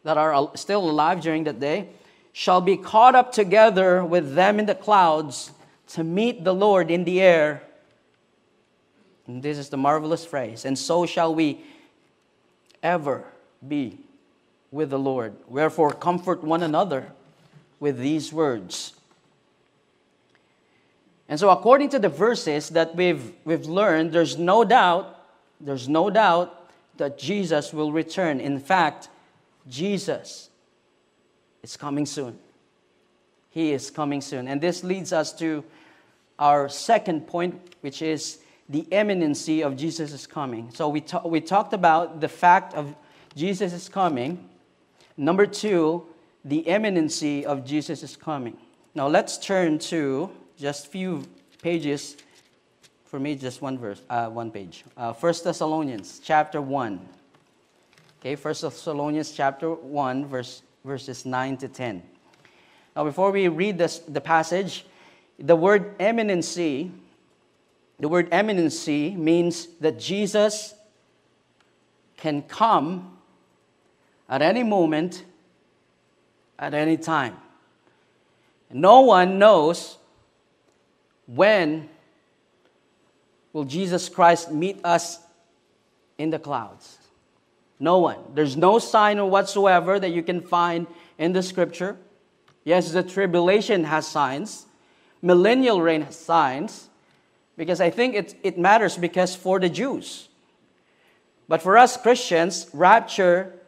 that 0.03 0.19
are 0.19 0.51
still 0.57 0.91
alive 0.91 1.21
during 1.21 1.45
that 1.45 1.61
day, 1.61 1.91
shall 2.33 2.61
be 2.61 2.77
caught 2.77 3.15
up 3.15 3.31
together 3.31 4.05
with 4.05 4.35
them 4.35 4.59
in 4.59 4.67
the 4.67 4.75
clouds 4.75 5.53
to 5.91 6.03
meet 6.03 6.43
the 6.43 6.53
Lord 6.53 6.91
in 6.91 7.05
the 7.05 7.21
air. 7.21 7.63
And 9.29 9.41
this 9.41 9.57
is 9.57 9.69
the 9.69 9.77
marvelous 9.77 10.27
phrase. 10.27 10.65
And 10.65 10.77
so 10.77 11.07
shall 11.07 11.33
we 11.33 11.61
ever 12.83 13.25
be 13.67 14.01
with 14.73 14.91
the 14.91 14.99
Lord. 14.99 15.35
Wherefore, 15.47 15.93
comfort 15.93 16.43
one 16.43 16.63
another 16.63 17.13
with 17.79 17.99
these 17.99 18.33
words. 18.33 18.95
And 21.29 21.39
so, 21.39 21.51
according 21.51 21.91
to 21.91 21.99
the 21.99 22.09
verses 22.09 22.71
that 22.71 22.97
we've, 22.97 23.33
we've 23.45 23.67
learned, 23.67 24.13
there's 24.13 24.37
no 24.37 24.65
doubt, 24.65 25.19
there's 25.61 25.89
no 25.89 26.11
doubt 26.11 26.71
that 26.97 27.19
Jesus 27.19 27.73
will 27.73 27.93
return. 27.93 28.41
In 28.41 28.59
fact, 28.59 29.09
Jesus 29.69 30.51
is 31.63 31.77
coming 31.77 32.07
soon. 32.07 32.39
He 33.51 33.73
is 33.73 33.91
coming 33.91 34.21
soon. 34.21 34.49
And 34.49 34.61
this 34.61 34.83
leads 34.83 35.13
us 35.13 35.33
to 35.35 35.63
our 36.39 36.69
second 36.69 37.27
point, 37.27 37.77
which 37.83 38.03
is 38.03 38.39
the 38.69 38.87
imminency 38.91 39.63
of 39.63 39.77
Jesus' 39.77 40.27
coming. 40.27 40.71
So 40.73 40.89
we, 40.89 41.05
we 41.25 41.41
talked 41.41 41.73
about 41.73 42.21
the 42.21 42.29
fact 42.29 42.75
of 42.75 42.95
Jesus 43.37 43.89
coming. 43.89 44.49
Number 45.17 45.47
two, 45.47 46.07
the 46.45 46.59
imminency 46.59 47.45
of 47.45 47.65
Jesus' 47.65 48.03
is 48.03 48.17
coming. 48.17 48.57
Now 48.95 49.09
let's 49.09 49.39
turn 49.39 49.79
to 49.81 50.31
just 50.59 50.89
few 50.89 51.25
pages. 51.63 52.17
For 53.05 53.21
me, 53.21 53.35
just 53.35 53.61
one 53.61 53.79
verse, 53.79 54.01
uh, 54.09 54.29
one 54.29 54.51
page. 54.51 54.85
Uh, 54.97 55.13
1 55.13 55.35
Thessalonians 55.45 56.21
chapter 56.25 56.63
1. 56.63 57.01
Okay, 58.21 58.37
1 58.37 58.55
Thessalonians 58.61 59.33
chapter 59.33 59.71
1, 59.71 60.27
verse, 60.27 60.63
verses 60.85 61.27
9 61.27 61.57
to 61.59 61.69
10. 61.69 62.03
Now, 62.97 63.05
before 63.05 63.31
we 63.31 63.49
read 63.49 63.79
this, 63.79 63.99
the 63.99 64.21
passage, 64.21 64.87
the 65.39 65.57
word 65.57 65.95
imminency, 65.99 66.91
the 67.99 68.09
word 68.09 68.29
imminency 68.33 69.11
means 69.11 69.67
that 69.81 69.99
Jesus 69.99 70.75
can 72.17 72.43
come 72.43 73.12
at 74.33 74.41
any 74.41 74.63
moment, 74.63 75.27
at 76.59 76.73
any 76.73 76.97
time. 76.97 77.37
No 78.73 79.03
one 79.03 79.39
knows 79.39 79.99
when 81.27 81.91
will 83.53 83.65
Jesus 83.65 84.09
Christ 84.09 84.51
meet 84.51 84.81
us 84.85 85.19
in 86.17 86.31
the 86.31 86.39
clouds. 86.39 86.97
No 87.79 87.99
one. 87.99 88.17
There's 88.33 88.57
no 88.57 88.79
sign 88.79 89.23
whatsoever 89.29 90.01
that 90.01 90.09
you 90.09 90.23
can 90.23 90.41
find 90.41 90.87
in 91.19 91.35
the 91.35 91.43
scripture. 91.43 91.99
Yes, 92.65 92.91
the 92.91 93.03
tribulation 93.03 93.85
has 93.85 94.07
signs, 94.07 94.65
millennial 95.21 95.83
reign 95.83 96.01
has 96.01 96.19
signs, 96.19 96.89
because 97.59 97.83
I 97.83 97.91
think 97.91 98.15
it, 98.15 98.35
it 98.43 98.59
matters 98.59 98.97
because 98.97 99.37
for 99.37 99.61
the 99.61 99.69
Jews. 99.69 100.29
But 101.49 101.61
for 101.61 101.77
us 101.77 101.99
Christians, 101.99 102.71
rapture, 102.73 103.59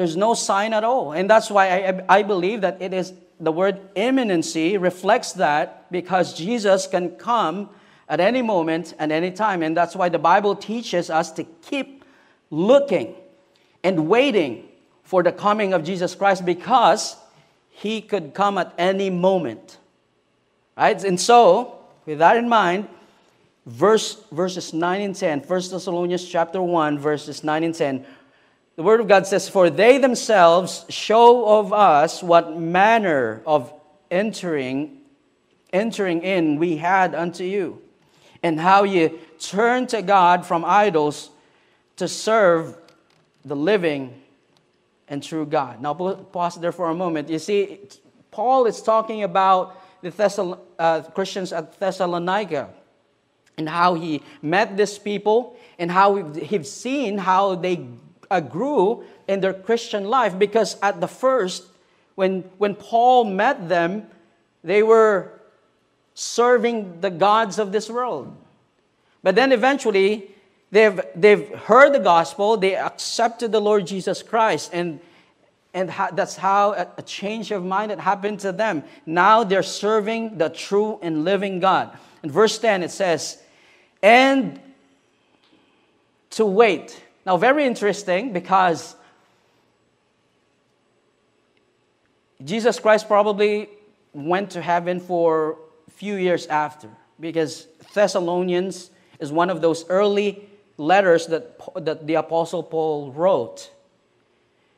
there's 0.00 0.16
no 0.16 0.34
sign 0.34 0.72
at 0.72 0.82
all. 0.82 1.12
And 1.12 1.28
that's 1.28 1.50
why 1.50 1.68
I, 1.68 2.04
I 2.08 2.22
believe 2.22 2.62
that 2.62 2.80
it 2.80 2.94
is 2.94 3.12
the 3.38 3.52
word 3.52 3.80
imminency 3.94 4.78
reflects 4.78 5.32
that 5.34 5.90
because 5.92 6.32
Jesus 6.34 6.86
can 6.86 7.10
come 7.16 7.68
at 8.10 8.18
any 8.18 8.42
moment, 8.42 8.92
and 8.98 9.12
any 9.12 9.30
time. 9.30 9.62
And 9.62 9.76
that's 9.76 9.94
why 9.94 10.08
the 10.08 10.18
Bible 10.18 10.56
teaches 10.56 11.10
us 11.10 11.30
to 11.32 11.44
keep 11.44 12.04
looking 12.50 13.14
and 13.84 14.08
waiting 14.08 14.68
for 15.04 15.22
the 15.22 15.30
coming 15.30 15.72
of 15.72 15.84
Jesus 15.84 16.16
Christ 16.16 16.44
because 16.44 17.16
he 17.70 18.00
could 18.00 18.34
come 18.34 18.58
at 18.58 18.74
any 18.76 19.10
moment. 19.10 19.78
Right? 20.76 21.02
And 21.04 21.20
so, 21.20 21.78
with 22.04 22.18
that 22.18 22.36
in 22.36 22.48
mind, 22.48 22.88
verse 23.64 24.16
verses 24.32 24.74
9 24.74 25.00
and 25.00 25.14
10, 25.14 25.40
1 25.40 25.46
Thessalonians 25.70 26.28
chapter 26.28 26.60
1, 26.60 26.98
verses 26.98 27.44
9 27.44 27.62
and 27.62 27.74
10, 27.74 28.06
the 28.80 28.84
word 28.84 29.00
of 29.00 29.08
God 29.08 29.26
says, 29.26 29.46
For 29.46 29.68
they 29.68 29.98
themselves 29.98 30.86
show 30.88 31.58
of 31.58 31.70
us 31.70 32.22
what 32.22 32.58
manner 32.58 33.42
of 33.44 33.70
entering 34.10 35.02
entering 35.70 36.22
in 36.22 36.56
we 36.56 36.78
had 36.78 37.14
unto 37.14 37.44
you, 37.44 37.82
and 38.42 38.58
how 38.58 38.84
ye 38.84 39.10
turned 39.38 39.90
to 39.90 40.00
God 40.00 40.46
from 40.46 40.64
idols 40.64 41.28
to 41.96 42.08
serve 42.08 42.74
the 43.44 43.54
living 43.54 44.18
and 45.08 45.22
true 45.22 45.44
God. 45.44 45.82
Now, 45.82 45.92
pause 45.92 46.54
there 46.54 46.72
for 46.72 46.88
a 46.88 46.94
moment. 46.94 47.28
You 47.28 47.38
see, 47.38 47.80
Paul 48.30 48.64
is 48.64 48.80
talking 48.80 49.24
about 49.24 49.78
the 50.00 50.10
Thessal- 50.10 50.58
uh, 50.78 51.02
Christians 51.02 51.52
at 51.52 51.78
Thessalonica 51.78 52.70
and 53.58 53.68
how 53.68 53.92
he 53.92 54.22
met 54.40 54.78
these 54.78 54.98
people 54.98 55.54
and 55.78 55.90
how 55.90 56.32
he's 56.32 56.72
seen 56.72 57.18
how 57.18 57.56
they 57.56 57.86
uh, 58.30 58.40
grew 58.40 59.04
in 59.28 59.40
their 59.40 59.54
Christian 59.54 60.04
life. 60.04 60.38
Because 60.38 60.76
at 60.82 61.00
the 61.00 61.08
first, 61.08 61.64
when, 62.14 62.42
when 62.58 62.74
Paul 62.74 63.24
met 63.24 63.68
them, 63.68 64.06
they 64.62 64.82
were 64.82 65.32
serving 66.14 67.00
the 67.00 67.10
gods 67.10 67.58
of 67.58 67.72
this 67.72 67.88
world. 67.88 68.36
But 69.22 69.34
then 69.34 69.52
eventually, 69.52 70.30
They've, 70.70 71.00
they've 71.16 71.48
heard 71.48 71.92
the 71.92 72.00
gospel, 72.00 72.56
they 72.56 72.76
accepted 72.76 73.50
the 73.50 73.60
Lord 73.60 73.86
Jesus 73.86 74.22
Christ, 74.22 74.70
and, 74.72 75.00
and 75.74 75.90
ha- 75.90 76.10
that's 76.12 76.36
how 76.36 76.74
a, 76.74 76.86
a 76.96 77.02
change 77.02 77.50
of 77.50 77.64
mind 77.64 77.90
had 77.90 77.98
happened 77.98 78.40
to 78.40 78.52
them. 78.52 78.84
Now 79.04 79.42
they're 79.42 79.64
serving 79.64 80.38
the 80.38 80.48
true 80.48 81.00
and 81.02 81.24
living 81.24 81.58
God. 81.58 81.96
In 82.22 82.30
verse 82.30 82.56
10, 82.58 82.84
it 82.84 82.92
says, 82.92 83.42
and 84.00 84.60
to 86.30 86.46
wait. 86.46 87.02
Now, 87.26 87.36
very 87.36 87.66
interesting 87.66 88.32
because 88.32 88.96
Jesus 92.42 92.78
Christ 92.78 93.06
probably 93.06 93.68
went 94.12 94.50
to 94.50 94.62
heaven 94.62 95.00
for 95.00 95.58
a 95.86 95.90
few 95.90 96.16
years 96.16 96.46
after 96.46 96.88
because 97.18 97.66
Thessalonians 97.94 98.90
is 99.18 99.30
one 99.30 99.50
of 99.50 99.60
those 99.60 99.86
early 99.88 100.48
letters 100.78 101.26
that, 101.26 101.58
that 101.76 102.06
the 102.06 102.14
Apostle 102.14 102.62
Paul 102.62 103.12
wrote. 103.12 103.70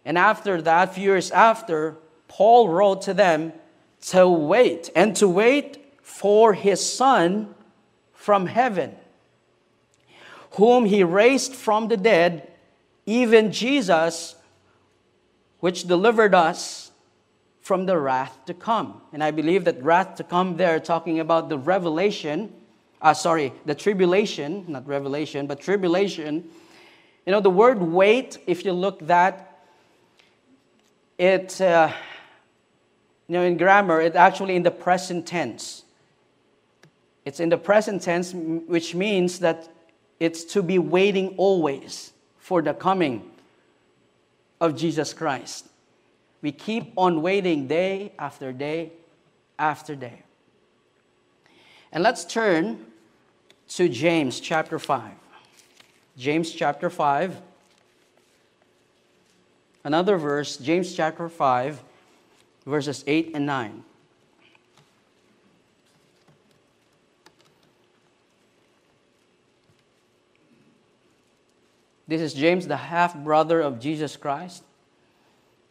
And 0.05 0.19
after 0.19 0.61
that, 0.63 0.95
few 0.95 1.05
years 1.05 1.31
after, 1.31 1.97
Paul 2.27 2.69
wrote 2.69 3.03
to 3.03 3.15
them 3.15 3.53
to 4.09 4.29
wait 4.29 4.91
and 4.97 5.15
to 5.17 5.29
wait 5.29 5.79
for 6.03 6.55
his 6.55 6.85
son 6.85 7.55
from 8.13 8.47
heaven, 8.47 8.97
whom 10.53 10.85
he 10.85 11.03
raised 11.03 11.55
from 11.55 11.89
the 11.89 11.97
dead, 11.97 12.51
even 13.07 13.53
Jesus, 13.53 14.35
which 15.61 15.85
delivered 15.85 16.35
us 16.35 16.91
from 17.61 17.87
the 17.87 17.97
wrath 17.97 18.39
to 18.47 18.55
come. 18.55 19.01
And 19.13 19.23
I 19.23 19.31
believe 19.31 19.65
that 19.65 19.83
wrath 19.83 20.17
to 20.17 20.25
come 20.25 20.57
there, 20.57 20.81
talking 20.81 21.21
about 21.21 21.49
the 21.49 21.59
revelation, 21.59 22.53
uh, 23.01 23.15
sorry, 23.15 23.53
the 23.65 23.75
tribulation, 23.75 24.65
not 24.69 24.87
revelation, 24.87 25.47
but 25.47 25.61
tribulation. 25.61 26.49
You 27.27 27.33
know, 27.33 27.41
the 27.41 27.51
word 27.51 27.81
wait, 27.81 28.39
if 28.47 28.65
you 28.65 28.73
look 28.73 29.07
that, 29.07 29.61
it, 31.19 31.61
uh, 31.61 31.93
you 33.29 33.35
know, 33.35 33.43
in 33.43 33.57
grammar, 33.57 34.01
it 34.01 34.17
actually 34.17 34.57
in 34.57 34.65
the 34.65 34.71
present 34.71 35.27
tense. 35.27 35.85
It's 37.25 37.39
in 37.39 37.49
the 37.49 37.59
present 37.59 38.03
tense, 38.03 38.35
which 38.35 38.95
means 38.95 39.39
that 39.39 39.69
it's 40.23 40.45
to 40.45 40.63
be 40.63 40.79
waiting 40.79 41.35
always 41.37 42.13
for 42.39 42.63
the 42.63 42.73
coming 42.73 43.29
of 44.61 44.77
Jesus 44.77 45.13
Christ. 45.13 45.67
We 46.43 46.53
keep 46.53 46.93
on 46.97 47.23
waiting 47.23 47.67
day 47.67 48.13
after 48.21 48.53
day 48.53 48.93
after 49.59 49.97
day. 49.97 50.23
And 51.91 52.05
let's 52.05 52.25
turn 52.25 52.87
to 53.71 53.89
James 53.89 54.39
chapter 54.39 54.79
5. 54.79 55.11
James 56.17 56.53
chapter 56.53 56.89
5. 56.89 57.43
Another 59.83 60.17
verse, 60.19 60.57
James 60.57 60.95
chapter 60.95 61.29
5, 61.29 61.83
verses 62.65 63.03
8 63.09 63.33
and 63.35 63.45
9. 63.45 63.83
This 72.13 72.21
is 72.21 72.35
James, 72.35 72.67
the 72.67 72.77
half 72.77 73.17
brother 73.17 73.63
of 73.63 73.81
Jesus 73.81 74.19
Christ. 74.19 74.65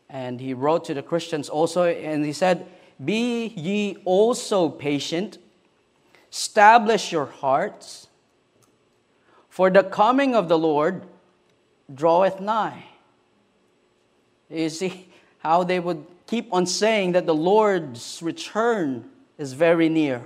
And 0.10 0.42
he 0.42 0.56
wrote 0.56 0.86
to 0.86 0.96
the 0.96 1.04
Christians 1.04 1.50
also, 1.50 1.84
and 1.84 2.26
he 2.26 2.34
said, 2.34 2.66
Be 3.06 3.46
ye 3.50 3.98
also 4.06 4.68
patient, 4.68 5.38
establish 6.32 7.12
your 7.12 7.28
hearts, 7.28 8.08
for 9.50 9.70
the 9.70 9.84
coming 9.84 10.34
of 10.34 10.50
the 10.50 10.58
Lord 10.58 11.04
draweth 11.94 12.40
nigh. 12.40 12.86
You 14.50 14.70
see 14.70 15.10
how 15.44 15.64
they 15.64 15.80
would 15.80 16.04
keep 16.26 16.52
on 16.52 16.66
saying 16.66 17.12
that 17.12 17.28
the 17.28 17.36
Lord's 17.36 18.20
return 18.20 19.08
is 19.38 19.54
very 19.54 19.90
near. 19.90 20.24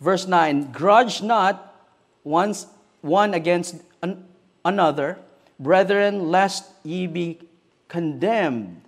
Verse 0.00 0.26
9 0.26 0.72
Grudge 0.72 1.20
not 1.20 1.76
once, 2.24 2.64
one 3.02 3.34
against 3.34 3.82
another, 4.64 5.18
brethren, 5.58 6.30
lest 6.30 6.64
ye 6.84 7.06
be 7.06 7.38
condemned. 7.88 8.82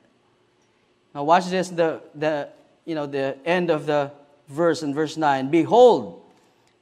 Now 1.15 1.25
watch 1.25 1.47
this, 1.47 1.69
the, 1.69 2.01
the, 2.15 2.49
you 2.85 2.95
know, 2.95 3.07
the 3.07 3.37
end 3.45 3.71
of 3.71 3.87
the 3.87 4.11
verse 4.49 4.83
in 4.83 4.95
verse 4.95 5.17
9. 5.17 5.51
Behold, 5.51 6.23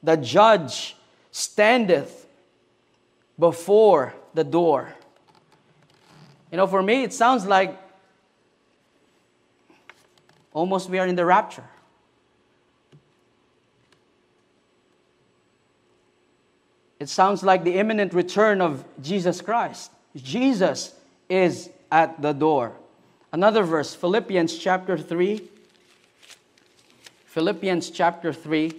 the 0.03 0.15
judge 0.17 0.95
standeth 1.31 2.27
before 3.37 4.13
the 4.33 4.43
door. 4.43 4.93
You 6.51 6.57
know, 6.57 6.67
for 6.67 6.83
me, 6.83 7.03
it 7.03 7.13
sounds 7.13 7.45
like 7.45 7.77
almost 10.53 10.89
we 10.89 10.99
are 10.99 11.07
in 11.07 11.15
the 11.15 11.25
rapture. 11.25 11.63
It 17.01 17.09
sounds 17.09 17.41
like 17.41 17.63
the 17.63 17.79
imminent 17.79 18.13
return 18.13 18.61
of 18.61 18.85
Jesus 19.01 19.41
Christ. 19.41 19.89
Jesus 20.15 20.93
is 21.29 21.71
at 21.91 22.21
the 22.21 22.31
door. 22.31 22.73
Another 23.33 23.63
verse, 23.63 23.95
Philippians 23.95 24.55
chapter 24.55 24.99
3. 24.99 25.41
Philippians 27.25 27.89
chapter 27.89 28.31
3. 28.31 28.71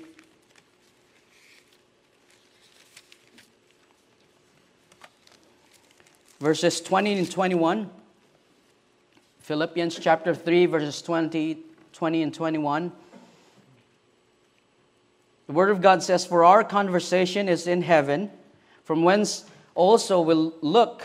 Verses 6.38 6.80
20 6.80 7.18
and 7.18 7.28
21. 7.28 7.90
Philippians 9.40 9.98
chapter 9.98 10.32
3, 10.32 10.66
verses 10.66 11.02
20, 11.02 11.58
20 11.92 12.22
and 12.22 12.32
21. 12.32 12.92
The 15.52 15.56
Word 15.58 15.68
of 15.68 15.82
God 15.82 16.02
says, 16.02 16.24
For 16.24 16.46
our 16.46 16.64
conversation 16.64 17.46
is 17.46 17.66
in 17.66 17.82
heaven, 17.82 18.30
from 18.84 19.02
whence 19.04 19.44
also 19.74 20.22
will 20.22 20.54
look 20.62 21.04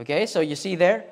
Okay, 0.00 0.24
so 0.24 0.40
you 0.40 0.56
see 0.56 0.76
there? 0.76 1.04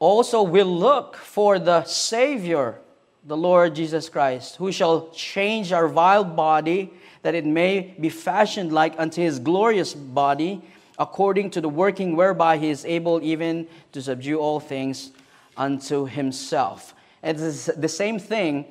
Also 0.00 0.42
we 0.42 0.64
look 0.64 1.14
for 1.14 1.60
the 1.60 1.84
Savior, 1.84 2.80
the 3.24 3.36
Lord 3.36 3.76
Jesus 3.76 4.08
Christ, 4.08 4.56
who 4.56 4.72
shall 4.72 5.10
change 5.10 5.72
our 5.72 5.86
vile 5.86 6.24
body 6.24 6.92
that 7.22 7.36
it 7.36 7.46
may 7.46 7.94
be 8.00 8.08
fashioned 8.08 8.72
like 8.72 8.98
unto 8.98 9.22
his 9.22 9.38
glorious 9.38 9.94
body, 9.94 10.60
according 10.98 11.50
to 11.50 11.60
the 11.60 11.68
working 11.68 12.16
whereby 12.16 12.56
he 12.56 12.70
is 12.70 12.84
able 12.84 13.22
even 13.22 13.68
to 13.92 14.02
subdue 14.02 14.40
all 14.40 14.58
things 14.58 15.12
unto 15.56 16.06
himself. 16.06 16.92
And 17.22 17.38
the 17.38 17.88
same 17.88 18.18
thing. 18.18 18.64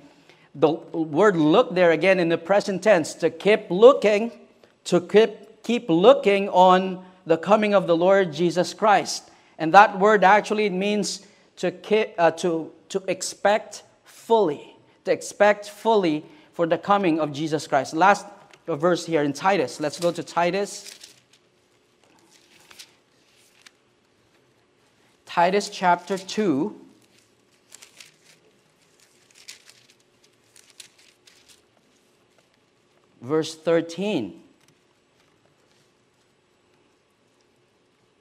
The 0.56 0.72
word 0.72 1.36
look 1.36 1.76
there 1.76 1.92
again 1.92 2.20
in 2.20 2.30
the 2.30 2.38
present 2.38 2.84
tense 2.84 3.14
to 3.16 3.30
keep 3.30 3.70
looking, 3.70 4.32
to 4.86 5.00
keep, 5.00 5.64
keep 5.64 5.90
looking 5.90 6.50
on 6.50 7.06
the 7.26 7.38
coming 7.38 7.74
of 7.74 7.86
the 7.86 7.96
Lord 7.96 8.34
Jesus 8.34 8.74
Christ. 8.74 9.30
And 9.58 9.74
that 9.74 10.00
word 10.00 10.24
actually 10.24 10.70
means 10.70 11.26
to, 11.58 11.74
uh, 12.18 12.32
to, 12.32 12.72
to 12.90 13.04
expect 13.08 13.84
fully, 14.04 14.76
to 15.06 15.12
expect 15.12 15.70
fully 15.70 16.26
for 16.54 16.66
the 16.66 16.78
coming 16.78 17.20
of 17.20 17.32
Jesus 17.32 17.68
Christ. 17.68 17.94
Last 17.94 18.26
verse 18.66 19.06
here 19.06 19.24
in 19.24 19.34
Titus. 19.34 19.80
Let's 19.80 20.00
go 20.00 20.12
to 20.12 20.24
Titus. 20.24 20.96
Titus 25.26 25.70
chapter 25.70 26.18
2. 26.18 26.89
Verse 33.22 33.56
13. 33.56 34.42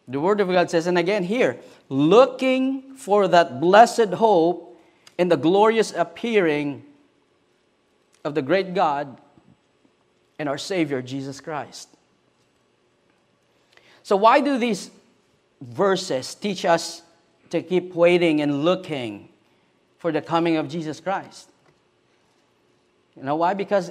The 0.09 0.21
Word 0.21 0.41
of 0.41 0.49
God 0.49 0.71
says, 0.71 0.87
and 0.87 0.97
again 0.97 1.23
here, 1.23 1.59
looking 1.91 2.95
for 2.95 3.29
that 3.29 3.61
blessed 3.61 4.15
hope 4.15 4.81
in 5.19 5.29
the 5.29 5.37
glorious 5.37 5.93
appearing 5.93 6.83
of 8.25 8.35
the 8.35 8.43
great 8.43 8.75
God 8.75 9.21
and 10.39 10.49
our 10.49 10.59
Savior, 10.59 11.03
Jesus 11.03 11.41
Christ. 11.41 11.89
So, 14.03 14.17
why 14.17 14.41
do 14.41 14.57
these 14.57 14.91
verses 15.61 16.35
teach 16.35 16.65
us 16.65 17.03
to 17.51 17.61
keep 17.63 17.95
waiting 17.95 18.41
and 18.41 18.65
looking 18.65 19.29
for 19.99 20.13
the 20.13 20.23
coming 20.23 20.57
of 20.57 20.69
Jesus 20.69 21.01
Christ? 21.01 21.51
You 23.17 23.25
know 23.25 23.37
why? 23.37 23.53
Because 23.55 23.91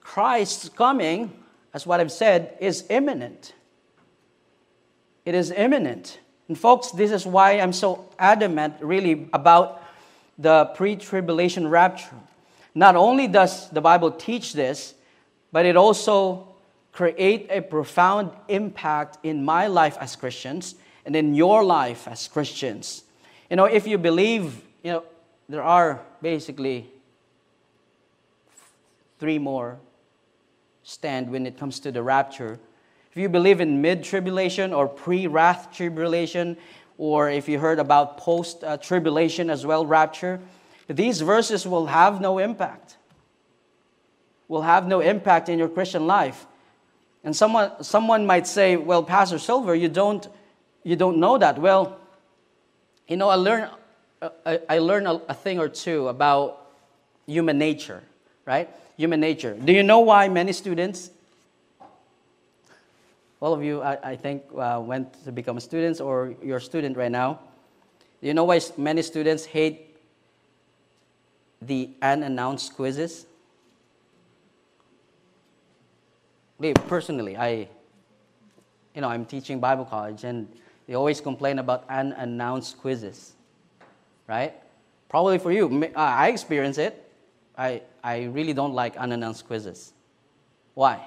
Christ's 0.00 0.68
coming, 0.68 1.32
as 1.72 1.86
what 1.86 2.00
I've 2.00 2.12
said, 2.12 2.56
is 2.60 2.84
imminent. 2.90 3.54
It 5.24 5.34
is 5.34 5.50
imminent. 5.50 6.18
And, 6.48 6.58
folks, 6.58 6.90
this 6.90 7.12
is 7.12 7.24
why 7.24 7.52
I'm 7.52 7.72
so 7.72 8.08
adamant, 8.18 8.74
really, 8.80 9.28
about 9.32 9.82
the 10.38 10.64
pre 10.74 10.96
tribulation 10.96 11.68
rapture. 11.68 12.16
Not 12.74 12.96
only 12.96 13.28
does 13.28 13.70
the 13.70 13.80
Bible 13.80 14.10
teach 14.10 14.52
this, 14.52 14.94
but 15.52 15.66
it 15.66 15.76
also 15.76 16.48
create 16.92 17.46
a 17.50 17.60
profound 17.60 18.30
impact 18.48 19.18
in 19.22 19.44
my 19.44 19.66
life 19.66 19.96
as 20.00 20.16
Christians 20.16 20.74
and 21.04 21.14
in 21.14 21.34
your 21.34 21.62
life 21.64 22.08
as 22.08 22.28
Christians. 22.28 23.04
You 23.48 23.56
know, 23.56 23.64
if 23.64 23.86
you 23.86 23.98
believe, 23.98 24.62
you 24.82 24.92
know, 24.92 25.04
there 25.48 25.62
are 25.62 26.00
basically 26.22 26.86
three 29.18 29.38
more 29.38 29.78
stand 30.90 31.30
when 31.30 31.46
it 31.46 31.56
comes 31.56 31.78
to 31.78 31.92
the 31.92 32.02
rapture. 32.02 32.58
If 33.12 33.16
you 33.16 33.28
believe 33.28 33.60
in 33.60 33.80
mid 33.80 34.02
tribulation 34.02 34.72
or 34.72 34.88
pre 34.88 35.28
wrath 35.28 35.72
tribulation, 35.72 36.56
or 36.98 37.30
if 37.30 37.48
you 37.48 37.60
heard 37.60 37.78
about 37.78 38.18
post 38.18 38.64
tribulation 38.82 39.50
as 39.50 39.64
well, 39.64 39.86
rapture, 39.86 40.40
these 40.88 41.20
verses 41.20 41.64
will 41.66 41.86
have 41.86 42.20
no 42.20 42.38
impact. 42.38 42.96
Will 44.48 44.62
have 44.62 44.88
no 44.88 44.98
impact 45.00 45.48
in 45.48 45.60
your 45.60 45.68
Christian 45.68 46.08
life. 46.08 46.46
And 47.22 47.36
someone, 47.36 47.84
someone 47.84 48.26
might 48.26 48.46
say, 48.48 48.76
well, 48.76 49.02
Pastor 49.04 49.38
Sylver, 49.38 49.74
you 49.74 49.88
don't, 49.88 50.26
you 50.82 50.96
don't 50.96 51.18
know 51.18 51.38
that. 51.38 51.58
Well, 51.58 51.98
you 53.06 53.16
know, 53.16 53.28
I 53.28 53.36
learned, 53.36 53.70
I, 54.44 54.60
I 54.68 54.78
learned 54.78 55.06
a, 55.06 55.22
a 55.28 55.34
thing 55.34 55.60
or 55.60 55.68
two 55.68 56.08
about 56.08 56.66
human 57.26 57.58
nature, 57.58 58.02
right? 58.44 58.68
Human 59.00 59.18
nature. 59.18 59.54
Do 59.54 59.72
you 59.72 59.82
know 59.82 60.00
why 60.00 60.28
many 60.28 60.52
students 60.52 61.08
all 63.40 63.54
of 63.54 63.64
you, 63.64 63.80
I, 63.80 64.10
I 64.10 64.16
think, 64.16 64.42
uh, 64.54 64.78
went 64.84 65.24
to 65.24 65.32
become 65.32 65.58
students 65.60 65.98
or 65.98 66.34
you're 66.42 66.58
a 66.58 66.60
student 66.60 66.96
right 66.98 67.10
now. 67.10 67.40
Do 68.20 68.28
you 68.28 68.34
know 68.34 68.44
why 68.44 68.60
many 68.76 69.00
students 69.00 69.46
hate 69.46 69.96
the 71.62 71.88
unannounced 72.02 72.76
quizzes? 72.76 73.24
Personally, 76.86 77.38
I, 77.38 77.66
you 78.94 79.00
know, 79.00 79.08
I'm 79.08 79.24
teaching 79.24 79.58
Bible 79.58 79.86
college 79.86 80.24
and 80.24 80.46
they 80.86 80.92
always 80.92 81.22
complain 81.22 81.58
about 81.58 81.88
unannounced 81.88 82.76
quizzes, 82.76 83.32
right? 84.26 84.52
Probably 85.08 85.38
for 85.38 85.50
you, 85.50 85.90
I 85.96 86.28
experience 86.28 86.76
it. 86.76 87.09
I, 87.60 87.82
I 88.02 88.22
really 88.24 88.54
don't 88.54 88.72
like 88.72 88.96
unannounced 88.96 89.46
quizzes. 89.46 89.92
Why? 90.72 91.06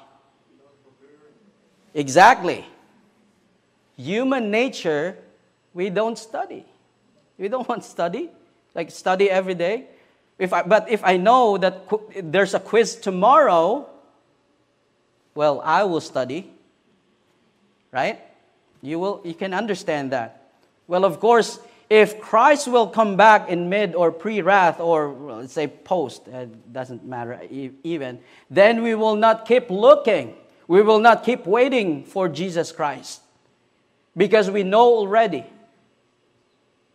Exactly. 1.96 2.63
Human 3.98 4.52
nature, 4.52 5.18
we 5.74 5.89
don't 5.89 6.16
study. 6.16 6.63
We 7.39 7.48
don't 7.48 7.68
want 7.70 7.84
study, 7.84 8.30
like 8.76 8.92
study 8.92 9.32
every 9.32 9.56
day. 9.56 9.88
If 10.38 10.54
I, 10.54 10.62
but 10.62 10.92
if 10.92 11.04
I 11.04 11.18
know 11.18 11.58
that 11.58 11.89
there's 12.22 12.54
a 12.54 12.60
quiz 12.60 12.98
tomorrow, 12.98 13.89
well, 15.34 15.60
I 15.62 15.84
will 15.86 16.02
study. 16.02 16.52
Right? 17.92 18.20
You 18.84 19.00
will 19.00 19.22
you 19.24 19.34
can 19.34 19.56
understand 19.56 20.12
that. 20.12 20.52
Well, 20.88 21.04
of 21.04 21.20
course, 21.20 21.58
if 21.93 22.19
Christ 22.19 22.67
will 22.67 22.88
come 22.88 23.17
back 23.17 23.49
in 23.49 23.69
mid 23.69 23.93
or 23.93 24.12
pre-wrath 24.12 24.79
or 24.79 25.10
let's 25.10 25.53
say 25.53 25.67
post, 25.67 26.27
it 26.27 26.73
doesn't 26.73 27.06
matter 27.06 27.39
even, 27.84 28.19
then 28.49 28.82
we 28.82 28.95
will 28.95 29.15
not 29.15 29.45
keep 29.45 29.69
looking 29.69 30.36
we 30.67 30.82
will 30.82 30.99
not 30.99 31.23
keep 31.23 31.45
waiting 31.45 32.03
for 32.03 32.29
Jesus 32.29 32.71
Christ 32.71 33.21
because 34.15 34.49
we 34.49 34.63
know 34.63 34.95
already. 34.95 35.45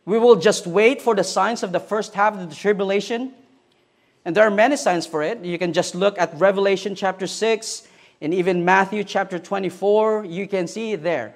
We 0.04 0.18
will 0.18 0.37
just 0.37 0.66
wait 0.66 1.02
for 1.02 1.14
the 1.14 1.24
signs 1.24 1.62
of 1.62 1.72
the 1.72 1.80
first 1.80 2.14
half 2.14 2.34
of 2.34 2.48
the 2.48 2.56
tribulation. 2.56 3.34
And 4.24 4.34
there 4.34 4.44
are 4.44 4.50
many 4.50 4.76
signs 4.76 5.06
for 5.06 5.22
it. 5.22 5.44
You 5.44 5.58
can 5.58 5.72
just 5.72 5.94
look 5.94 6.18
at 6.18 6.34
Revelation 6.38 6.94
chapter 6.94 7.26
6 7.26 7.87
and 8.20 8.32
even 8.32 8.64
Matthew 8.64 9.04
chapter 9.04 9.38
24. 9.38 10.24
You 10.24 10.48
can 10.48 10.66
see 10.66 10.92
it 10.92 11.02
there. 11.02 11.34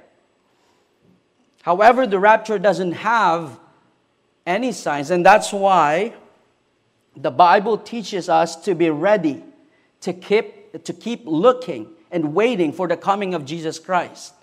However, 1.62 2.07
the 2.07 2.18
rapture 2.18 2.59
doesn't 2.59 2.92
have 2.92 3.59
any 4.44 4.72
signs, 4.72 5.11
and 5.11 5.25
that's 5.25 5.53
why 5.53 6.14
the 7.16 7.31
Bible 7.31 7.79
teaches 7.79 8.29
us 8.29 8.57
to 8.64 8.75
be 8.75 8.90
ready, 8.90 9.42
to 10.01 10.12
keep, 10.12 10.83
to 10.85 10.92
keep 10.92 11.22
looking 11.25 11.88
and 12.11 12.35
waiting 12.35 12.72
for 12.72 12.88
the 12.88 12.96
coming 12.96 13.33
of 13.33 13.44
Jesus 13.44 13.79
Christ. 13.79 14.35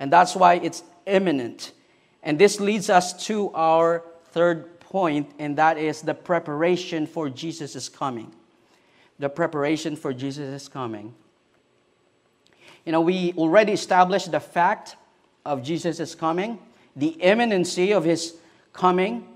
And 0.00 0.12
that's 0.12 0.34
why 0.34 0.54
it's 0.54 0.82
imminent. 1.06 1.72
And 2.22 2.38
this 2.38 2.58
leads 2.58 2.90
us 2.90 3.26
to 3.26 3.50
our 3.52 4.02
third 4.30 4.80
point, 4.80 5.30
and 5.38 5.56
that 5.58 5.78
is 5.78 6.02
the 6.02 6.14
preparation 6.14 7.06
for 7.06 7.28
Jesus' 7.28 7.88
coming. 7.88 8.32
The 9.18 9.28
preparation 9.28 9.94
for 9.94 10.12
Jesus' 10.12 10.68
coming. 10.68 11.14
You 12.84 12.92
know, 12.92 13.00
we 13.00 13.32
already 13.34 13.72
established 13.72 14.30
the 14.30 14.40
fact 14.40 14.96
of 15.46 15.62
Jesus' 15.62 16.14
coming, 16.14 16.58
the 16.94 17.08
imminency 17.08 17.92
of 17.92 18.04
his 18.04 18.36
coming, 18.72 19.26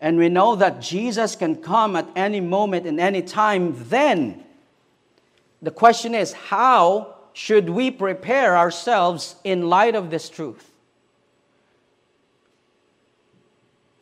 and 0.00 0.18
we 0.18 0.28
know 0.28 0.56
that 0.56 0.80
Jesus 0.80 1.36
can 1.36 1.56
come 1.56 1.94
at 1.94 2.08
any 2.16 2.40
moment 2.40 2.86
and 2.86 2.98
any 2.98 3.22
time 3.22 3.74
then 3.88 4.44
the 5.62 5.70
question 5.70 6.14
is, 6.14 6.32
how 6.32 7.14
should 7.32 7.68
we 7.68 7.90
prepare 7.90 8.56
ourselves 8.56 9.36
in 9.44 9.68
light 9.68 9.94
of 9.94 10.10
this 10.10 10.28
truth? 10.28 10.70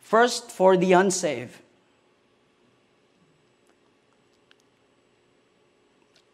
First, 0.01 0.51
for 0.51 0.77
the 0.77 0.93
unsaved. 0.93 1.59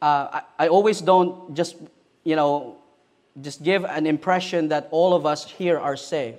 Uh, 0.00 0.40
I, 0.58 0.64
I 0.64 0.68
always 0.68 1.00
don't 1.00 1.54
just, 1.54 1.76
you 2.22 2.36
know, 2.36 2.76
just 3.40 3.62
give 3.62 3.84
an 3.84 4.06
impression 4.06 4.68
that 4.68 4.88
all 4.90 5.14
of 5.14 5.26
us 5.26 5.44
here 5.50 5.78
are 5.78 5.96
saved. 5.96 6.38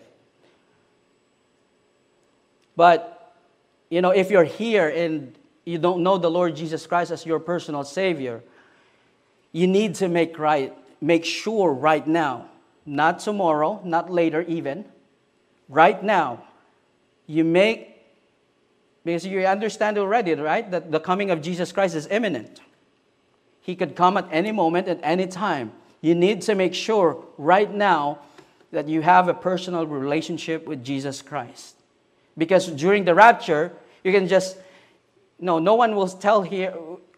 But, 2.75 3.34
you 3.89 4.01
know, 4.01 4.12
if 4.12 4.31
you're 4.31 4.43
here 4.43 4.89
and 4.89 5.36
you 5.65 5.77
don't 5.77 6.03
know 6.03 6.17
the 6.17 6.29
Lord 6.29 6.55
Jesus 6.55 6.86
Christ 6.86 7.12
as 7.12 7.25
your 7.25 7.39
personal 7.39 7.84
Savior, 7.84 8.41
you 9.51 9.67
need 9.67 9.95
to 9.95 10.08
make 10.08 10.38
right, 10.38 10.73
make 11.01 11.25
sure 11.25 11.71
right 11.71 12.05
now, 12.05 12.47
not 12.86 13.19
tomorrow, 13.19 13.81
not 13.84 14.12
later 14.12 14.41
even, 14.43 14.86
right 15.69 16.03
now, 16.03 16.43
you 17.27 17.43
make, 17.43 18.03
because 19.03 19.25
you 19.25 19.45
understand 19.45 19.97
already, 19.97 20.34
right, 20.36 20.69
that 20.71 20.91
the 20.91 20.99
coming 20.99 21.31
of 21.31 21.41
Jesus 21.41 21.71
Christ 21.71 21.95
is 21.95 22.08
imminent. 22.08 22.60
He 23.62 23.75
could 23.75 23.95
come 23.95 24.17
at 24.17 24.27
any 24.31 24.51
moment, 24.51 24.88
at 24.88 24.99
any 25.01 25.25
time. 25.25 25.71
You 26.01 26.15
need 26.15 26.41
to 26.43 26.55
make 26.55 26.73
sure 26.73 27.23
right 27.38 27.73
now 27.73 28.19
that 28.71 28.88
you 28.88 29.01
have 29.01 29.27
a 29.27 29.34
personal 29.34 29.88
relationship 29.88 30.67
with 30.67 30.84
Jesus 30.84 31.21
Christ. 31.21 31.75
Because 32.38 32.67
during 32.67 33.05
the 33.05 33.15
rapture, 33.15 33.71
you 34.03 34.12
can 34.12 34.27
just, 34.27 34.58
no, 35.39 35.60
no 35.60 35.75
one 35.75 35.95
will 35.95 36.08
tell 36.08 36.41
here 36.41 36.73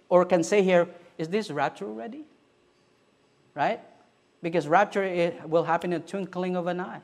or 0.09 0.25
can 0.25 0.43
say 0.43 0.61
here, 0.61 0.87
is 1.17 1.29
this 1.29 1.49
rapture 1.49 1.87
ready? 1.87 2.25
Right? 3.55 3.79
Because 4.41 4.67
rapture 4.67 5.33
will 5.45 5.63
happen 5.63 5.93
in 5.93 6.01
a 6.01 6.05
twinkling 6.05 6.55
of 6.55 6.67
an 6.67 6.79
eye. 6.79 7.01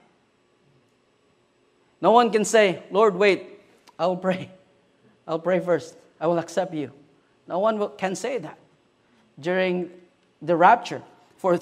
No 2.00 2.12
one 2.12 2.32
can 2.32 2.46
say, 2.46 2.84
Lord, 2.92 3.16
wait, 3.16 3.60
I'll 3.98 4.18
pray. 4.18 4.52
I'll 5.28 5.40
pray 5.40 5.60
first. 5.60 5.96
I 6.20 6.28
will 6.28 6.38
accept 6.38 6.74
you. 6.74 6.92
No 7.48 7.60
one 7.60 7.90
can 7.98 8.16
say 8.16 8.38
that 8.40 8.58
during 9.40 9.90
the 10.42 10.56
rapture. 10.56 11.02
For 11.44 11.60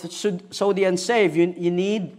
so 0.51 0.73
the 0.73 0.83
unsaved, 0.83 1.35
you, 1.35 1.55
you 1.57 1.71
need 1.71 2.15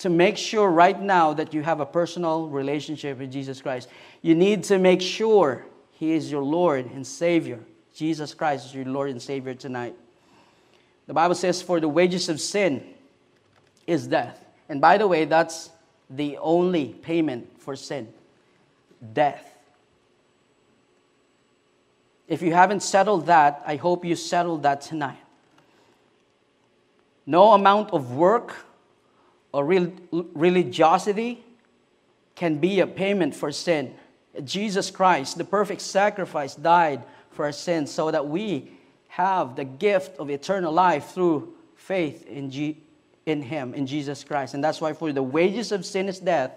to 0.00 0.10
make 0.10 0.36
sure 0.36 0.68
right 0.68 1.00
now 1.00 1.32
that 1.32 1.54
you 1.54 1.62
have 1.62 1.80
a 1.80 1.86
personal 1.86 2.48
relationship 2.48 3.18
with 3.18 3.32
Jesus 3.32 3.62
Christ. 3.62 3.88
You 4.20 4.34
need 4.34 4.64
to 4.64 4.78
make 4.78 5.00
sure 5.00 5.64
He 5.92 6.12
is 6.12 6.30
your 6.30 6.42
Lord 6.42 6.84
and 6.90 7.06
Savior. 7.06 7.60
Jesus 7.94 8.34
Christ 8.34 8.66
is 8.66 8.74
your 8.74 8.84
Lord 8.84 9.08
and 9.08 9.22
Savior 9.22 9.54
tonight. 9.54 9.94
The 11.06 11.14
Bible 11.14 11.34
says, 11.34 11.62
For 11.62 11.80
the 11.80 11.88
wages 11.88 12.28
of 12.28 12.38
sin 12.38 12.84
is 13.86 14.06
death. 14.06 14.44
And 14.68 14.82
by 14.82 14.98
the 14.98 15.08
way, 15.08 15.24
that's 15.24 15.70
the 16.10 16.36
only 16.36 16.88
payment 16.88 17.62
for 17.62 17.76
sin 17.76 18.12
death. 19.14 19.54
If 22.28 22.42
you 22.42 22.52
haven't 22.52 22.80
settled 22.80 23.24
that, 23.24 23.62
I 23.66 23.76
hope 23.76 24.04
you 24.04 24.16
settle 24.16 24.58
that 24.58 24.82
tonight. 24.82 25.16
No 27.26 27.52
amount 27.52 27.90
of 27.90 28.12
work 28.12 28.54
or 29.52 29.64
religiosity 29.64 31.44
can 32.34 32.58
be 32.58 32.80
a 32.80 32.86
payment 32.86 33.34
for 33.34 33.50
sin. 33.50 33.94
Jesus 34.44 34.90
Christ, 34.90 35.38
the 35.38 35.44
perfect 35.44 35.80
sacrifice, 35.80 36.54
died 36.54 37.02
for 37.30 37.46
our 37.46 37.52
sins 37.52 37.90
so 37.90 38.10
that 38.10 38.28
we 38.28 38.70
have 39.08 39.56
the 39.56 39.64
gift 39.64 40.18
of 40.18 40.30
eternal 40.30 40.72
life 40.72 41.12
through 41.12 41.54
faith 41.74 42.26
in, 42.26 42.50
G- 42.50 42.76
in 43.24 43.42
Him, 43.42 43.74
in 43.74 43.86
Jesus 43.86 44.22
Christ. 44.22 44.54
And 44.54 44.62
that's 44.62 44.80
why, 44.80 44.92
for 44.92 45.12
the 45.12 45.22
wages 45.22 45.72
of 45.72 45.86
sin 45.86 46.08
is 46.08 46.18
death, 46.18 46.52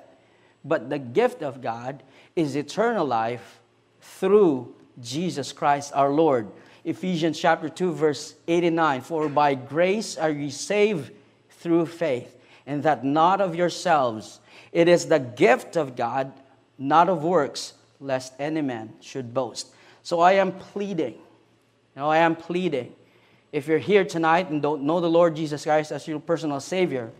but 0.66 0.90
the 0.90 1.00
gift 1.00 1.42
of 1.42 1.62
God 1.62 2.04
is 2.36 2.56
eternal 2.56 3.06
life 3.06 3.62
through 4.02 4.76
Jesus 5.00 5.54
Christ 5.54 5.94
our 5.96 6.10
Lord. 6.10 6.50
Ephesians 6.84 7.40
chapter 7.40 7.70
2, 7.70 7.94
verse 7.94 8.36
89 8.48 9.02
For 9.02 9.30
by 9.30 9.56
grace 9.56 10.18
are 10.18 10.32
ye 10.32 10.50
saved 10.50 11.12
through 11.52 11.86
faith, 11.86 12.36
and 12.66 12.84
that 12.84 13.04
not 13.04 13.42
of 13.42 13.56
yourselves. 13.56 14.40
It 14.72 14.88
is 14.88 15.08
the 15.08 15.20
gift 15.20 15.76
of 15.76 15.96
God, 15.96 16.32
not 16.78 17.10
of 17.10 17.24
works, 17.24 17.74
lest 18.00 18.34
any 18.40 18.62
man 18.62 18.94
should 19.02 19.34
boast. 19.34 19.68
So 20.04 20.20
I 20.22 20.34
am 20.34 20.54
pleading 20.54 21.16
now, 22.00 22.10
I 22.10 22.20
am 22.20 22.38
pleading. 22.38 22.94
If 23.52 23.68
you're 23.68 23.78
here 23.78 24.06
tonight 24.06 24.50
and 24.50 24.62
don't 24.62 24.84
know 24.84 25.02
the 25.02 25.10
Lord 25.10 25.36
Jesus 25.36 25.64
Christ 25.66 25.92
as 25.92 26.08
your 26.08 26.22
personal 26.22 26.62
Savior, 26.62 27.12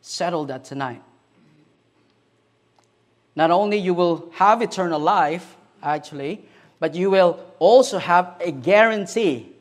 settle 0.00 0.44
that 0.46 0.64
tonight. 0.64 1.00
Not 3.36 3.52
only 3.52 3.76
you 3.76 3.94
will 3.94 4.30
have 4.32 4.62
eternal 4.62 4.98
life, 4.98 5.56
actually, 5.80 6.44
but 6.80 6.94
you 6.94 7.10
will 7.10 7.40
also 7.58 7.98
have 7.98 8.34
a 8.40 8.50
guarantee. 8.50 9.52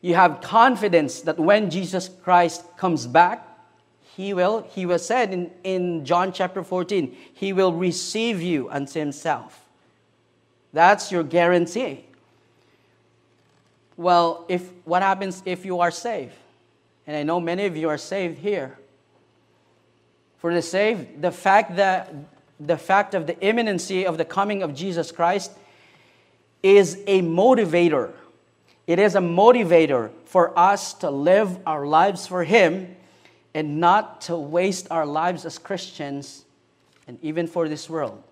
You 0.00 0.14
have 0.14 0.40
confidence 0.40 1.22
that 1.22 1.38
when 1.38 1.70
Jesus 1.70 2.08
Christ 2.22 2.64
comes 2.76 3.06
back, 3.06 3.46
he 4.16 4.32
will, 4.32 4.66
he 4.70 4.86
was 4.86 5.04
said 5.04 5.32
in, 5.32 5.50
in 5.62 6.04
John 6.04 6.32
chapter 6.32 6.62
14, 6.62 7.14
he 7.34 7.52
will 7.52 7.72
receive 7.72 8.40
you 8.40 8.70
unto 8.70 8.98
himself. 8.98 9.64
That's 10.72 11.12
your 11.12 11.22
guarantee. 11.22 12.04
Well, 13.96 14.44
if 14.48 14.70
what 14.84 15.02
happens 15.02 15.42
if 15.44 15.64
you 15.64 15.80
are 15.80 15.90
saved? 15.90 16.34
and 17.06 17.16
I 17.16 17.22
know 17.22 17.40
many 17.40 17.66
of 17.66 17.76
you 17.76 17.88
are 17.88 17.98
saved 17.98 18.38
here. 18.38 18.76
For 20.38 20.52
the 20.52 20.62
saved, 20.62 21.22
the 21.22 21.30
fact 21.30 21.76
that 21.76 22.12
the 22.58 22.76
fact 22.76 23.14
of 23.14 23.26
the 23.26 23.38
imminency 23.40 24.06
of 24.06 24.18
the 24.18 24.24
coming 24.24 24.62
of 24.62 24.74
Jesus 24.74 25.12
Christ 25.12 25.52
is 26.62 27.02
a 27.06 27.22
motivator. 27.22 28.12
It 28.86 28.98
is 28.98 29.14
a 29.14 29.20
motivator 29.20 30.10
for 30.24 30.56
us 30.58 30.94
to 30.94 31.10
live 31.10 31.58
our 31.66 31.86
lives 31.86 32.26
for 32.26 32.44
Him 32.44 32.96
and 33.54 33.80
not 33.80 34.20
to 34.22 34.36
waste 34.36 34.86
our 34.90 35.06
lives 35.06 35.44
as 35.44 35.58
Christians 35.58 36.44
and 37.08 37.18
even 37.22 37.46
for 37.46 37.68
this 37.68 37.88
world. 37.88 38.22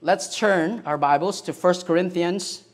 Let's 0.00 0.36
turn 0.36 0.82
our 0.86 0.98
Bibles 0.98 1.42
to 1.42 1.52
1 1.52 1.82
Corinthians. 1.82 2.64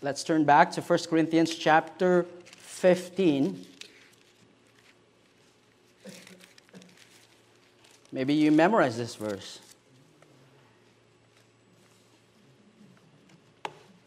Let's 0.00 0.24
turn 0.24 0.44
back 0.44 0.70
to 0.72 0.80
1 0.80 0.98
Corinthians 1.10 1.54
chapter 1.54 2.24
15. 2.56 3.66
Maybe 8.12 8.32
you 8.32 8.50
memorize 8.50 8.96
this 8.96 9.16
verse. 9.16 9.60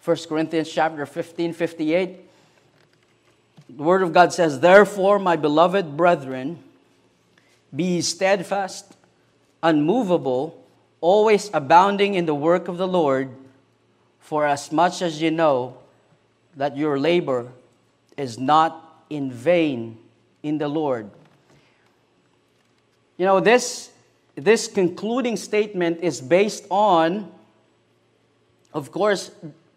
1 0.03 0.17
Corinthians 0.27 0.71
chapter 0.71 1.05
15, 1.05 1.53
58. 1.53 2.19
The 3.69 3.83
Word 3.83 4.01
of 4.01 4.13
God 4.13 4.33
says, 4.33 4.59
Therefore, 4.59 5.19
my 5.19 5.35
beloved 5.35 5.95
brethren, 5.95 6.57
be 7.75 8.01
steadfast, 8.01 8.95
unmovable, 9.61 10.59
always 11.01 11.51
abounding 11.53 12.15
in 12.15 12.25
the 12.25 12.33
work 12.33 12.67
of 12.67 12.77
the 12.77 12.87
Lord, 12.87 13.29
for 14.19 14.47
as 14.47 14.71
much 14.71 15.03
as 15.03 15.21
you 15.21 15.29
know 15.29 15.77
that 16.55 16.75
your 16.75 16.99
labor 16.99 17.51
is 18.17 18.39
not 18.39 19.03
in 19.11 19.31
vain 19.31 19.99
in 20.41 20.57
the 20.57 20.67
Lord. 20.67 21.11
You 23.17 23.25
know, 23.27 23.39
this, 23.39 23.91
this 24.33 24.67
concluding 24.67 25.37
statement 25.37 25.99
is 26.01 26.21
based 26.21 26.65
on, 26.71 27.31
of 28.73 28.91
course, 28.91 29.29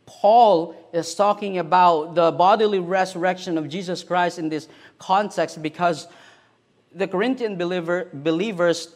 Paul 0.07 0.75
is 0.93 1.15
talking 1.15 1.59
about 1.59 2.15
the 2.15 2.33
bodily 2.33 2.79
resurrection 2.79 3.57
of 3.59 3.69
Jesus 3.69 4.03
Christ 4.03 4.39
in 4.39 4.49
this 4.49 4.69
context 4.99 5.63
because 5.63 6.07
the 6.95 7.09
Corinthian 7.09 7.57
believer, 7.57 8.09
believers 8.13 8.95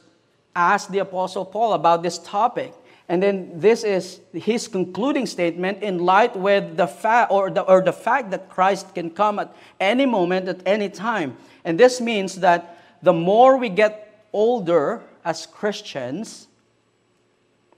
asked 0.54 0.92
the 0.92 0.98
Apostle 0.98 1.44
Paul 1.44 1.72
about 1.72 2.02
this 2.02 2.18
topic. 2.18 2.74
And 3.08 3.22
then 3.22 3.58
this 3.58 3.84
is 3.84 4.20
his 4.34 4.68
concluding 4.68 5.24
statement 5.24 5.82
in 5.82 5.98
light 5.98 6.36
with 6.36 6.76
the 6.76 6.86
fact 6.86 7.32
or 7.32 7.50
the, 7.50 7.62
or 7.62 7.80
the 7.80 7.92
fact 7.92 8.30
that 8.32 8.50
Christ 8.50 8.94
can 8.94 9.10
come 9.10 9.38
at 9.38 9.54
any 9.80 10.04
moment, 10.04 10.46
at 10.46 10.60
any 10.66 10.90
time. 10.90 11.36
And 11.64 11.80
this 11.80 12.00
means 12.00 12.36
that 12.36 12.78
the 13.02 13.14
more 13.14 13.56
we 13.56 13.70
get 13.70 14.26
older 14.32 15.02
as 15.24 15.46
Christians, 15.46 16.48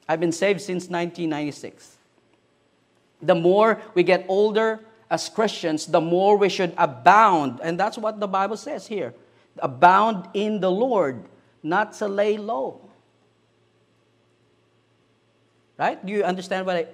I've 0.08 0.18
been 0.20 0.32
saved 0.32 0.60
since 0.60 0.88
1996. 0.88 1.98
The 3.22 3.34
more 3.34 3.80
we 3.94 4.02
get 4.02 4.24
older 4.28 4.80
as 5.10 5.28
Christians, 5.28 5.86
the 5.86 6.00
more 6.00 6.36
we 6.36 6.48
should 6.48 6.72
abound. 6.78 7.60
And 7.62 7.78
that's 7.78 7.98
what 7.98 8.20
the 8.20 8.28
Bible 8.28 8.56
says 8.56 8.86
here 8.86 9.14
abound 9.58 10.28
in 10.34 10.60
the 10.60 10.70
Lord, 10.70 11.22
not 11.62 11.92
to 11.94 12.08
lay 12.08 12.36
low. 12.36 12.80
Right? 15.78 16.04
Do 16.04 16.12
you 16.12 16.24
understand 16.24 16.66
what, 16.66 16.76
I, 16.76 16.86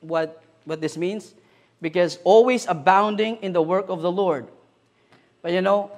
what, 0.00 0.42
what 0.64 0.80
this 0.80 0.96
means? 0.96 1.34
Because 1.80 2.18
always 2.24 2.66
abounding 2.66 3.36
in 3.36 3.52
the 3.52 3.62
work 3.62 3.88
of 3.88 4.02
the 4.02 4.10
Lord. 4.10 4.46
But 5.42 5.52
you 5.52 5.60
know, 5.60 5.90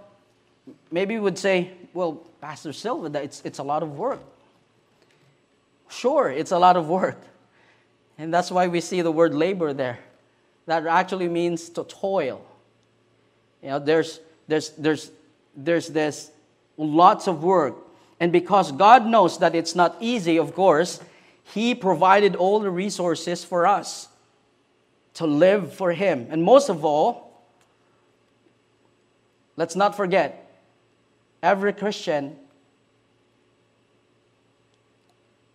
maybe 0.90 1.14
you 1.14 1.22
would 1.22 1.38
say, 1.38 1.72
well, 1.92 2.14
Pastor 2.40 2.72
Sylver, 2.72 3.08
that 3.10 3.24
it's, 3.24 3.42
it's 3.44 3.58
a 3.58 3.62
lot 3.62 3.82
of 3.82 3.96
work. 3.96 4.20
Sure, 5.88 6.28
it's 6.28 6.50
a 6.50 6.58
lot 6.58 6.76
of 6.76 6.88
work. 6.88 7.20
And 8.18 8.32
that's 8.32 8.50
why 8.50 8.68
we 8.68 8.80
see 8.80 9.02
the 9.02 9.10
word 9.10 9.34
labor 9.34 9.72
there. 9.72 9.98
That 10.66 10.86
actually 10.86 11.28
means 11.28 11.68
to 11.70 11.84
toil. 11.84 12.44
You 13.62 13.70
know, 13.70 13.78
there's, 13.78 14.20
there's, 14.46 14.70
there's, 14.70 15.10
there's 15.56 15.88
this 15.88 16.30
lots 16.76 17.26
of 17.26 17.42
work. 17.42 17.76
And 18.20 18.32
because 18.32 18.72
God 18.72 19.06
knows 19.06 19.38
that 19.38 19.54
it's 19.54 19.74
not 19.74 19.96
easy, 20.00 20.38
of 20.38 20.54
course, 20.54 21.00
he 21.44 21.74
provided 21.74 22.36
all 22.36 22.60
the 22.60 22.70
resources 22.70 23.44
for 23.44 23.66
us 23.66 24.08
to 25.14 25.26
live 25.26 25.72
for 25.72 25.92
Him. 25.92 26.26
And 26.30 26.42
most 26.42 26.68
of 26.68 26.84
all, 26.84 27.42
let's 29.56 29.76
not 29.76 29.96
forget 29.96 30.60
every 31.42 31.72
Christian, 31.72 32.36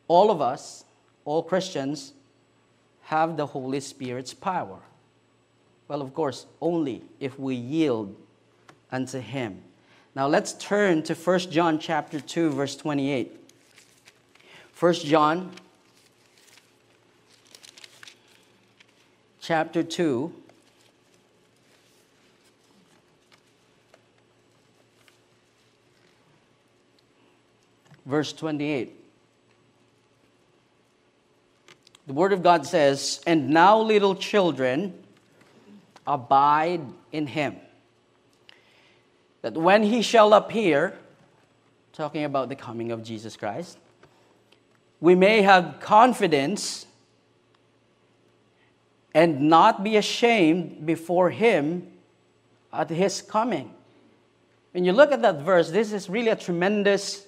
all 0.07 0.31
of 0.31 0.41
us, 0.41 0.85
all 1.25 1.43
Christians, 1.43 2.13
have 3.09 3.37
the 3.37 3.45
Holy 3.47 3.79
Spirit's 3.79 4.35
power. 4.35 4.77
Well, 5.87 5.99
of 5.99 6.13
course, 6.13 6.45
only 6.61 7.01
if 7.19 7.39
we 7.39 7.55
yield 7.55 8.15
unto 8.91 9.19
Him. 9.19 9.63
Now 10.13 10.27
let's 10.27 10.53
turn 10.53 11.01
to 11.03 11.15
1 11.15 11.39
John 11.49 11.79
chapter 11.79 12.19
2 12.19 12.51
verse 12.51 12.75
28. 12.75 13.35
1 14.79 14.93
John 14.93 15.49
chapter 19.41 19.81
2. 19.81 20.31
Verse 28.05 28.33
28. 28.33 28.98
The 32.09 32.15
Word 32.15 32.33
of 32.33 32.41
God 32.41 32.65
says, 32.65 33.21
And 33.27 33.51
now, 33.51 33.79
little 33.79 34.15
children, 34.15 34.95
abide 36.07 36.81
in 37.11 37.27
Him. 37.27 37.57
That 39.43 39.53
when 39.53 39.83
He 39.83 40.01
shall 40.01 40.33
appear, 40.33 40.97
talking 41.93 42.23
about 42.23 42.49
the 42.49 42.55
coming 42.55 42.91
of 42.91 43.03
Jesus 43.03 43.37
Christ, 43.37 43.77
we 44.99 45.13
may 45.13 45.43
have 45.43 45.75
confidence 45.81 46.87
and 49.13 49.41
not 49.41 49.83
be 49.83 49.95
ashamed 49.95 50.87
before 50.87 51.29
him 51.29 51.91
at 52.73 52.89
his 52.89 53.21
coming. 53.21 53.71
When 54.71 54.83
you 54.83 54.93
look 54.93 55.11
at 55.11 55.21
that 55.21 55.41
verse, 55.41 55.69
this 55.69 55.91
is 55.91 56.09
really 56.09 56.29
a 56.29 56.35
tremendous, 56.35 57.27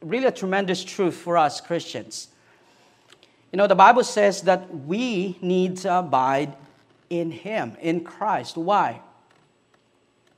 really 0.00 0.24
a 0.24 0.32
tremendous 0.32 0.82
truth 0.82 1.14
for 1.14 1.36
us 1.36 1.60
Christians. 1.60 2.28
You 3.54 3.58
know, 3.58 3.68
the 3.68 3.76
Bible 3.76 4.02
says 4.02 4.42
that 4.42 4.68
we 4.84 5.38
need 5.40 5.76
to 5.76 6.00
abide 6.00 6.56
in 7.08 7.30
him, 7.30 7.76
in 7.80 8.02
Christ. 8.02 8.56
Why? 8.56 9.00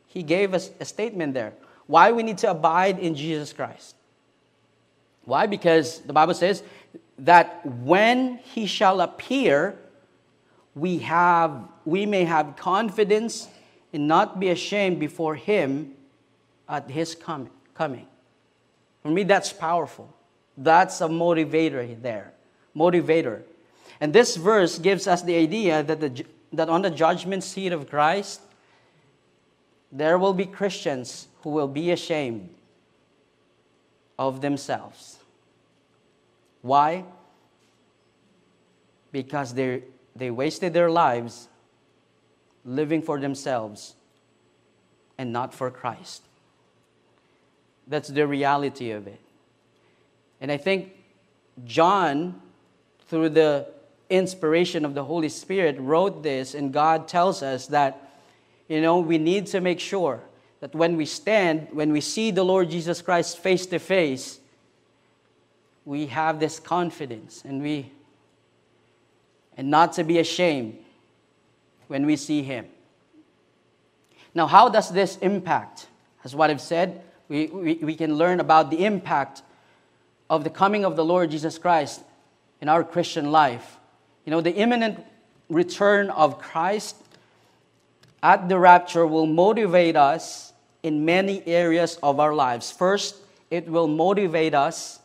He 0.06 0.22
gave 0.22 0.52
us 0.52 0.68
a 0.80 0.84
statement 0.84 1.32
there. 1.32 1.54
Why 1.86 2.12
we 2.12 2.22
need 2.22 2.36
to 2.36 2.50
abide 2.50 2.98
in 2.98 3.14
Jesus 3.14 3.54
Christ. 3.54 3.96
Why? 5.24 5.46
Because 5.46 6.00
the 6.00 6.12
Bible 6.12 6.34
says 6.34 6.62
that 7.20 7.64
when 7.64 8.36
he 8.44 8.66
shall 8.66 9.00
appear, 9.00 9.78
we, 10.74 10.98
have, 10.98 11.66
we 11.86 12.04
may 12.04 12.24
have 12.24 12.54
confidence 12.56 13.48
and 13.94 14.06
not 14.06 14.38
be 14.38 14.50
ashamed 14.50 15.00
before 15.00 15.36
Him 15.36 15.94
at 16.68 16.90
His 16.90 17.14
coming. 17.14 17.48
coming. 17.72 18.08
For 19.02 19.08
me, 19.08 19.22
that's 19.22 19.54
powerful. 19.54 20.14
That's 20.58 21.00
a 21.00 21.08
motivator 21.08 22.02
there. 22.02 22.34
Motivator. 22.76 23.42
And 24.00 24.12
this 24.12 24.36
verse 24.36 24.78
gives 24.78 25.06
us 25.06 25.22
the 25.22 25.36
idea 25.36 25.82
that, 25.82 26.00
the, 26.00 26.24
that 26.52 26.68
on 26.68 26.82
the 26.82 26.90
judgment 26.90 27.42
seat 27.42 27.72
of 27.72 27.88
Christ, 27.88 28.40
there 29.90 30.18
will 30.18 30.34
be 30.34 30.44
Christians 30.44 31.28
who 31.42 31.50
will 31.50 31.68
be 31.68 31.90
ashamed 31.90 32.50
of 34.18 34.40
themselves. 34.40 35.18
Why? 36.60 37.04
Because 39.12 39.54
they 39.54 39.82
they 40.16 40.30
wasted 40.30 40.72
their 40.72 40.90
lives 40.90 41.48
living 42.64 43.02
for 43.02 43.20
themselves 43.20 43.94
and 45.18 45.32
not 45.32 45.54
for 45.54 45.70
Christ. 45.70 46.22
That's 47.86 48.08
the 48.08 48.26
reality 48.26 48.90
of 48.90 49.06
it. 49.06 49.20
And 50.40 50.50
I 50.50 50.56
think 50.56 50.92
John, 51.64 52.40
through 53.08 53.30
the 53.30 53.66
inspiration 54.10 54.84
of 54.84 54.94
the 54.94 55.04
Holy 55.04 55.28
Spirit, 55.28 55.76
wrote 55.78 56.22
this, 56.22 56.54
and 56.54 56.72
God 56.72 57.08
tells 57.08 57.42
us 57.42 57.66
that, 57.68 58.10
you 58.68 58.80
know, 58.80 58.98
we 58.98 59.18
need 59.18 59.46
to 59.48 59.60
make 59.60 59.80
sure 59.80 60.20
that 60.60 60.74
when 60.74 60.96
we 60.96 61.06
stand, 61.06 61.68
when 61.70 61.92
we 61.92 62.00
see 62.00 62.30
the 62.30 62.44
Lord 62.44 62.70
Jesus 62.70 63.02
Christ 63.02 63.38
face 63.38 63.66
to 63.66 63.78
face, 63.78 64.40
we 65.84 66.06
have 66.06 66.40
this 66.40 66.58
confidence 66.58 67.42
and 67.44 67.62
we 67.62 67.90
and 69.56 69.70
not 69.70 69.94
to 69.94 70.04
be 70.04 70.18
ashamed 70.18 70.76
when 71.88 72.04
we 72.04 72.16
see 72.16 72.42
him. 72.42 72.66
Now, 74.34 74.46
how 74.46 74.68
does 74.68 74.90
this 74.90 75.16
impact? 75.18 75.86
As 76.24 76.34
what 76.34 76.50
I've 76.50 76.60
said, 76.60 77.02
we, 77.28 77.46
we, 77.46 77.74
we 77.76 77.94
can 77.94 78.16
learn 78.16 78.40
about 78.40 78.70
the 78.70 78.84
impact 78.84 79.42
of 80.28 80.44
the 80.44 80.50
coming 80.50 80.84
of 80.84 80.96
the 80.96 81.04
Lord 81.04 81.30
Jesus 81.30 81.56
Christ 81.56 82.02
in 82.60 82.68
our 82.68 82.84
Christian 82.84 83.30
life. 83.30 83.76
You 84.24 84.30
know, 84.30 84.40
the 84.40 84.54
imminent 84.54 85.04
return 85.48 86.10
of 86.10 86.38
Christ 86.38 86.96
at 88.22 88.48
the 88.48 88.58
rapture 88.58 89.06
will 89.06 89.26
motivate 89.26 89.96
us 89.96 90.52
in 90.82 91.04
many 91.04 91.46
areas 91.46 91.98
of 92.02 92.20
our 92.20 92.34
lives. 92.34 92.70
First, 92.70 93.16
it 93.50 93.68
will 93.68 93.88
motivate 93.88 94.54
us 94.54 95.00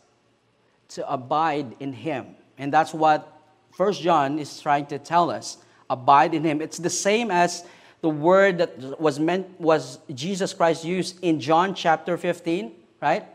to 0.89 1.11
abide 1.11 1.75
in 1.79 1.93
Him. 1.93 2.35
And 2.57 2.73
that's 2.73 2.93
what 2.93 3.41
First 3.71 4.01
John 4.01 4.39
is 4.39 4.59
trying 4.59 4.87
to 4.87 4.99
tell 4.99 5.29
us 5.29 5.57
abide 5.89 6.33
in 6.33 6.43
Him. 6.43 6.61
It's 6.61 6.77
the 6.77 6.89
same 6.89 7.31
as 7.31 7.63
the 8.01 8.09
word 8.09 8.57
that 8.57 8.99
was 8.99 9.19
meant 9.19 9.59
was 9.59 9.99
Jesus 10.13 10.53
Christ 10.53 10.83
used 10.83 11.23
in 11.23 11.39
John 11.39 11.75
chapter 11.75 12.17
15, 12.17 12.71
right? 13.01 13.25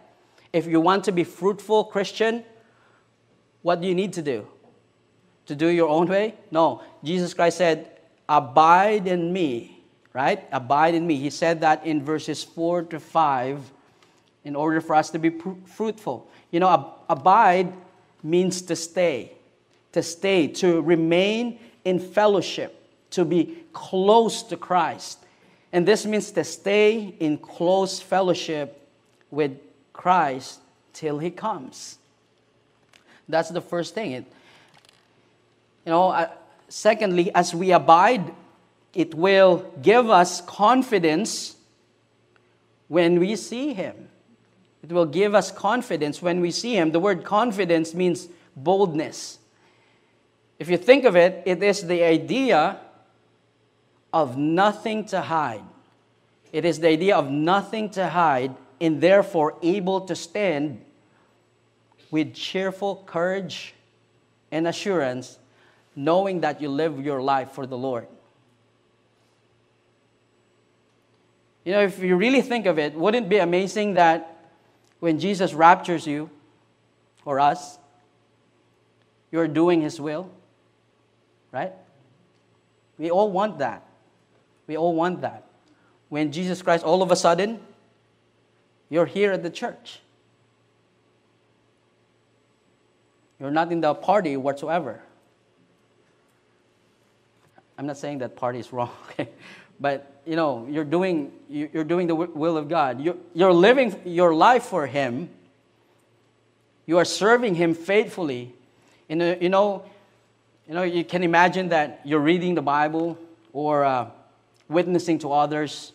If 0.53 0.67
you 0.67 0.81
want 0.81 1.05
to 1.05 1.13
be 1.13 1.23
fruitful 1.23 1.85
Christian, 1.85 2.45
what 3.67 3.81
do 3.81 3.89
you 3.89 3.97
need 3.97 4.13
to 4.13 4.23
do? 4.23 4.47
To 5.47 5.57
do 5.57 5.67
your 5.67 5.89
own 5.89 6.07
way? 6.07 6.37
No. 6.53 6.83
Jesus 7.03 7.35
Christ 7.35 7.59
said, 7.59 7.91
Abide 8.29 9.09
in 9.09 9.33
me, 9.33 9.83
right? 10.13 10.47
Abide 10.53 10.95
in 10.95 11.05
me. 11.05 11.17
He 11.17 11.31
said 11.31 11.63
that 11.63 11.85
in 11.85 12.05
verses 12.05 12.45
4 12.45 12.85
to 12.85 13.01
5 13.01 13.73
in 14.45 14.55
order 14.55 14.81
for 14.81 14.95
us 14.95 15.11
to 15.11 15.19
be 15.19 15.31
pr- 15.31 15.59
fruitful. 15.65 16.31
You 16.53 16.61
know, 16.61 16.69
ab- 16.69 16.93
abide 17.09 17.73
means 18.23 18.63
to 18.63 18.77
stay, 18.77 19.33
to 19.91 20.01
stay, 20.01 20.47
to 20.63 20.81
remain 20.81 21.59
in 21.85 21.99
fellowship, 21.99 22.81
to 23.11 23.25
be 23.25 23.65
close 23.73 24.45
to 24.45 24.57
Christ. 24.57 25.19
And 25.73 25.85
this 25.85 26.07
means 26.07 26.31
to 26.31 26.45
stay 26.45 27.17
in 27.19 27.37
close 27.39 27.99
fellowship 27.99 28.89
with 29.33 29.59
Christ 29.93 30.61
till 30.93 31.19
he 31.19 31.33
comes. 31.33 31.99
That's 33.29 33.51
the 33.51 33.61
first 33.61 33.95
thing. 33.95 34.13
It, 34.13 34.25
you 35.85 35.93
know, 35.93 36.09
uh, 36.11 36.31
secondly, 36.69 37.35
as 37.35 37.55
we 37.55 37.73
abide, 37.73 38.33
it 38.95 39.15
will 39.15 39.71
give 39.83 40.11
us 40.11 40.41
confidence 40.41 41.57
when 42.89 43.19
we 43.19 43.37
see 43.37 43.75
him. 43.75 44.09
It 44.83 44.93
will 44.93 45.07
give 45.07 45.35
us 45.35 45.51
confidence 45.51 46.23
when 46.23 46.41
we 46.41 46.51
see 46.51 46.75
him. 46.75 46.93
The 46.93 47.01
word 47.01 47.25
confidence 47.25 47.95
means 47.95 48.29
boldness. 48.55 49.39
If 50.59 50.69
you 50.69 50.77
think 50.77 51.05
of 51.05 51.17
it, 51.17 51.43
it 51.45 51.63
is 51.63 51.87
the 51.87 52.03
idea 52.05 52.79
of 54.13 54.37
nothing 54.37 55.05
to 55.07 55.21
hide. 55.21 55.65
It 56.53 56.65
is 56.65 56.81
the 56.81 56.89
idea 56.89 57.17
of 57.17 57.31
nothing 57.31 57.91
to 57.91 58.09
hide 58.09 58.55
and 58.81 59.01
therefore 59.01 59.59
able 59.63 60.03
to 60.03 60.15
stand 60.15 60.83
with 62.11 62.35
cheerful 62.35 63.03
courage 63.07 63.75
and 64.51 64.67
assurance, 64.67 65.39
knowing 65.95 66.41
that 66.41 66.61
you 66.61 66.69
live 66.69 67.05
your 67.05 67.21
life 67.23 67.53
for 67.53 67.67
the 67.67 67.77
Lord. 67.77 68.07
You 71.65 71.73
know, 71.73 71.83
if 71.83 71.99
you 71.99 72.17
really 72.17 72.43
think 72.43 72.67
of 72.67 72.79
it, 72.79 72.95
wouldn't 72.95 73.27
it 73.27 73.29
be 73.29 73.39
amazing 73.39 73.95
that 73.95 74.37
when 75.01 75.19
Jesus 75.19 75.53
raptures 75.53 76.07
you 76.07 76.31
or 77.25 77.41
us, 77.41 77.79
you're 79.33 79.49
doing 79.49 79.81
His 79.83 80.01
will? 80.01 80.31
Right? 81.51 81.73
We 82.99 83.11
all 83.11 83.33
want 83.33 83.59
that. 83.59 83.83
We 84.67 84.77
all 84.77 84.95
want 84.95 85.23
that. 85.23 85.45
When 86.09 86.31
Jesus 86.31 86.63
Christ, 86.63 86.85
all 86.85 87.03
of 87.03 87.11
a 87.11 87.17
sudden, 87.17 87.59
you're 88.89 89.07
here 89.07 89.33
at 89.33 89.43
the 89.43 89.51
church. 89.51 90.01
You're 93.41 93.51
not 93.51 93.71
in 93.71 93.81
the 93.81 93.95
party 93.95 94.37
whatsoever. 94.37 95.01
I'm 97.79 97.87
not 97.87 97.99
saying 97.99 98.19
that 98.19 98.37
party 98.37 98.59
is 98.59 98.73
wrong, 98.73 98.91
okay? 99.11 99.29
But 99.79 100.23
you 100.25 100.37
know, 100.37 100.67
you're 100.71 100.85
doing 100.85 101.33
you're 101.49 101.85
doing 101.85 102.07
the 102.07 102.15
will 102.15 102.57
of 102.57 102.69
God. 102.69 103.01
You're, 103.01 103.17
you're 103.35 103.53
living 103.53 104.01
your 104.05 104.35
life 104.35 104.65
for 104.65 104.87
Him. 104.87 105.29
You 106.87 106.99
are 106.99 107.05
serving 107.05 107.55
Him 107.55 107.75
faithfully. 107.75 108.55
And 109.09 109.23
uh, 109.23 109.37
you 109.41 109.49
know, 109.49 109.85
you 110.67 110.75
know, 110.75 110.83
you 110.83 111.05
can 111.05 111.23
imagine 111.23 111.69
that 111.69 112.01
you're 112.05 112.21
reading 112.21 112.55
the 112.55 112.63
Bible 112.63 113.19
or 113.53 113.85
uh, 113.85 114.11
witnessing 114.69 115.19
to 115.21 115.33
others 115.33 115.93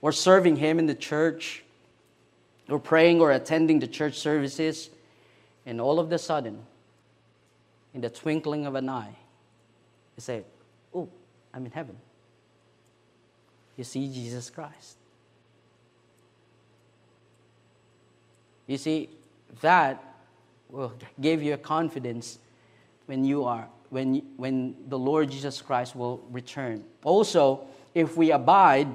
or 0.00 0.10
serving 0.10 0.56
Him 0.56 0.78
in 0.78 0.86
the 0.86 0.94
church 0.94 1.62
or 2.68 2.78
praying 2.78 3.20
or 3.20 3.30
attending 3.30 3.78
the 3.78 3.86
church 3.86 4.18
services, 4.18 4.88
and 5.66 5.80
all 5.80 5.98
of 5.98 6.10
the 6.10 6.18
sudden, 6.18 6.58
in 7.94 8.00
the 8.00 8.10
twinkling 8.10 8.66
of 8.66 8.74
an 8.74 8.88
eye, 8.88 9.16
you 10.16 10.20
say, 10.20 10.44
Oh, 10.94 11.08
I'm 11.52 11.64
in 11.64 11.72
heaven. 11.72 11.96
You 13.76 13.84
see 13.84 14.12
Jesus 14.12 14.50
Christ. 14.50 14.96
You 18.66 18.78
see, 18.78 19.08
that 19.60 20.02
will 20.70 20.92
give 21.20 21.42
you 21.42 21.54
a 21.54 21.58
confidence 21.58 22.38
when 23.06 23.24
you 23.24 23.44
are 23.44 23.68
when, 23.94 24.22
when 24.36 24.74
the 24.88 24.98
Lord 24.98 25.30
Jesus 25.30 25.62
Christ 25.62 25.94
will 25.94 26.20
return. 26.32 26.82
Also, 27.04 27.64
if 27.94 28.16
we 28.16 28.32
abide 28.32 28.88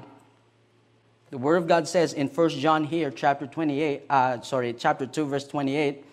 the 1.30 1.38
Word 1.38 1.56
of 1.56 1.66
God 1.66 1.88
says 1.88 2.12
in 2.12 2.26
1 2.26 2.50
John 2.50 2.84
here, 2.84 3.10
chapter 3.10 3.46
28, 3.46 4.02
uh, 4.10 4.40
sorry, 4.42 4.74
chapter 4.74 5.06
2, 5.06 5.24
verse 5.24 5.46
28, 5.46 6.04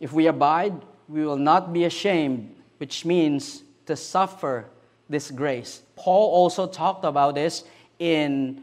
if 0.00 0.12
we 0.12 0.26
abide, 0.26 0.74
we 1.08 1.24
will 1.24 1.36
not 1.36 1.72
be 1.72 1.84
ashamed, 1.84 2.54
which 2.78 3.04
means 3.04 3.62
to 3.86 3.96
suffer 3.96 4.66
this 5.08 5.30
grace. 5.30 5.82
Paul 5.96 6.30
also 6.30 6.66
talked 6.66 7.04
about 7.04 7.34
this 7.34 7.64
in 7.98 8.62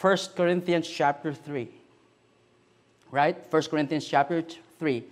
1 0.00 0.18
Corinthians 0.36 0.88
chapter 0.88 1.32
3. 1.32 1.68
Right? 3.10 3.36
1 3.50 3.62
Corinthians 3.64 4.06
chapter 4.06 4.44
3. 4.78 5.04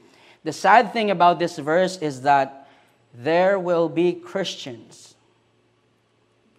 The 0.45 0.53
sad 0.53 0.93
thing 0.93 1.11
about 1.11 1.39
this 1.39 1.59
verse 1.59 1.97
is 1.99 2.23
that 2.23 2.69
there 3.15 3.59
will 3.59 3.89
be 3.89 4.13
Christians 4.13 5.15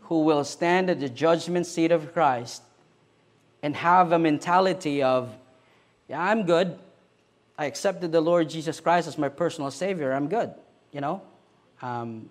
who 0.03 0.23
will 0.23 0.43
stand 0.43 0.89
at 0.89 0.99
the 0.99 1.09
judgment 1.09 1.67
seat 1.67 1.91
of 1.91 2.13
Christ 2.13 2.63
and 3.61 3.75
have 3.75 4.11
a 4.11 4.19
mentality 4.19 5.03
of, 5.03 5.35
yeah, 6.07 6.21
I'm 6.21 6.45
good. 6.45 6.77
I 7.57 7.65
accepted 7.65 8.11
the 8.11 8.21
Lord 8.21 8.49
Jesus 8.49 8.79
Christ 8.79 9.07
as 9.07 9.17
my 9.17 9.29
personal 9.29 9.71
Savior. 9.71 10.11
I'm 10.11 10.27
good. 10.27 10.53
You 10.91 11.01
know, 11.01 11.21
um, 11.81 12.29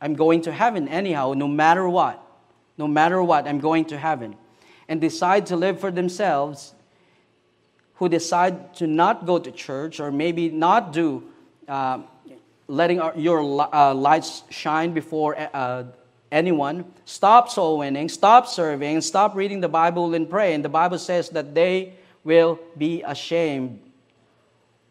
I'm 0.00 0.14
going 0.14 0.42
to 0.42 0.52
heaven 0.52 0.88
anyhow, 0.88 1.34
no 1.36 1.46
matter 1.46 1.88
what. 1.88 2.24
No 2.76 2.88
matter 2.88 3.22
what, 3.22 3.46
I'm 3.46 3.60
going 3.60 3.84
to 3.86 3.98
heaven. 3.98 4.36
And 4.88 5.00
decide 5.00 5.46
to 5.46 5.56
live 5.56 5.78
for 5.78 5.90
themselves, 5.90 6.74
who 7.94 8.08
decide 8.08 8.74
to 8.76 8.86
not 8.86 9.26
go 9.26 9.38
to 9.38 9.50
church 9.50 10.00
or 10.00 10.10
maybe 10.10 10.48
not 10.48 10.92
do 10.92 11.22
uh, 11.68 12.00
letting 12.66 13.00
our, 13.00 13.12
your 13.16 13.40
uh, 13.74 13.94
lights 13.94 14.42
shine 14.48 14.92
before 14.92 15.36
uh, 15.38 15.84
anyone, 16.32 16.84
stop 17.04 17.48
soul 17.50 17.78
winning, 17.78 18.08
stop 18.08 18.46
serving, 18.46 19.00
stop 19.02 19.34
reading 19.34 19.60
the 19.60 19.68
Bible 19.68 20.14
and 20.14 20.28
pray. 20.30 20.54
And 20.54 20.64
the 20.64 20.68
Bible 20.68 20.98
says 20.98 21.28
that 21.30 21.54
they 21.54 21.94
will 22.24 22.58
be 22.78 23.02
ashamed 23.02 23.89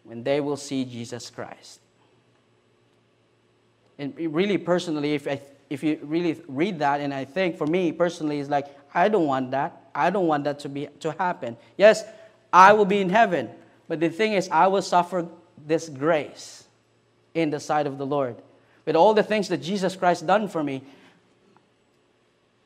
when 0.10 0.24
they 0.24 0.42
will 0.42 0.58
see 0.58 0.86
Jesus 0.86 1.30
Christ. 1.30 1.80
And 4.00 4.16
really, 4.18 4.58
personally, 4.58 5.14
if, 5.14 5.28
I, 5.28 5.40
if 5.70 5.84
you 5.84 6.00
really 6.02 6.42
read 6.48 6.80
that, 6.80 7.00
and 7.00 7.14
I 7.14 7.26
think 7.26 7.58
for 7.58 7.68
me 7.68 7.92
personally, 7.92 8.40
it's 8.40 8.50
like, 8.50 8.66
I 8.92 9.08
don't 9.08 9.28
want 9.28 9.52
that. 9.52 9.92
I 9.94 10.10
don't 10.10 10.26
want 10.26 10.46
that 10.46 10.58
to, 10.62 10.70
be, 10.70 10.88
to 11.02 11.12
happen. 11.12 11.58
Yes, 11.78 12.04
I 12.52 12.74
will 12.74 12.86
be 12.86 13.02
in 13.02 13.10
heaven. 13.10 13.50
But 13.88 14.00
the 14.00 14.10
thing 14.10 14.34
is, 14.34 14.50
I 14.50 14.66
will 14.66 14.82
suffer 14.82 15.28
this 15.68 15.90
grace 15.90 16.64
in 17.36 17.52
the 17.52 17.60
sight 17.60 17.86
of 17.86 18.00
the 18.00 18.06
Lord. 18.06 18.36
With 18.86 18.96
all 18.96 19.14
the 19.14 19.22
things 19.22 19.48
that 19.50 19.58
Jesus 19.58 19.96
Christ 19.96 20.26
done 20.26 20.48
for 20.48 20.64
me, 20.64 20.82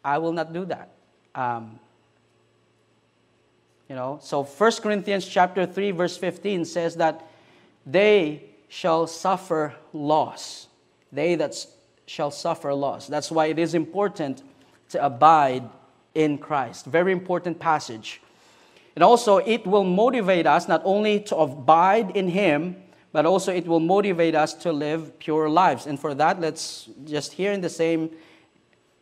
I 0.02 0.18
will 0.20 0.32
not 0.32 0.54
do 0.54 0.64
that. 0.66 0.92
Um, 1.36 1.78
you 3.90 3.96
know, 3.98 4.20
so 4.22 4.44
1 4.44 4.72
Corinthians 4.82 5.28
chapter 5.28 5.66
3 5.66 5.92
verse 5.92 6.16
15 6.16 6.64
says 6.64 6.96
that 6.96 7.28
they 7.86 8.44
shall 8.70 9.08
suffer 9.08 9.76
loss. 9.94 10.68
They 11.12 11.36
that 11.36 11.56
shall 12.06 12.32
suffer 12.32 12.74
loss. 12.74 13.08
That's 13.08 13.32
why 13.32 13.48
it 13.48 13.60
is 13.60 13.74
important 13.74 14.44
to 14.90 15.06
abide 15.06 15.70
in 16.16 16.38
Christ. 16.38 16.86
Very 16.86 17.12
important 17.12 17.60
passage. 17.60 18.22
And 18.96 19.04
also 19.04 19.38
it 19.38 19.66
will 19.66 19.84
motivate 19.84 20.46
us 20.46 20.68
not 20.68 20.82
only 20.86 21.20
to 21.22 21.36
abide 21.38 22.16
in 22.16 22.30
him, 22.30 22.76
but 23.12 23.26
also 23.26 23.54
it 23.54 23.68
will 23.68 23.80
motivate 23.80 24.36
us 24.36 24.54
to 24.56 24.72
live 24.72 25.18
pure 25.20 25.50
lives. 25.50 25.86
And 25.86 26.00
for 26.00 26.14
that, 26.16 26.42
let's 26.42 26.90
just 27.06 27.34
here 27.34 27.52
in 27.52 27.62
the 27.62 27.70
same 27.70 28.12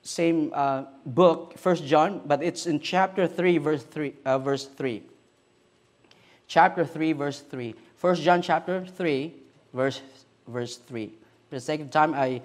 same 0.04 0.52
uh, 0.56 0.86
book, 1.06 1.58
First 1.58 1.86
John, 1.86 2.22
but 2.26 2.42
it's 2.42 2.66
in 2.66 2.80
chapter 2.80 3.28
3, 3.28 3.60
verse 3.60 3.84
3. 3.84 4.16
Uh, 4.26 4.40
verse 4.40 4.66
3. 4.66 5.04
Chapter 6.48 6.86
3, 6.86 7.14
verse 7.14 7.40
3. 7.42 7.76
First 8.02 8.24
John 8.24 8.42
chapter 8.42 8.84
3, 8.84 9.32
verse, 9.76 10.02
verse 10.48 10.78
3. 10.78 11.06
For 11.50 11.56
the 11.56 11.62
sake 11.62 11.82
of 11.82 11.92
time, 11.92 12.16
I, 12.16 12.42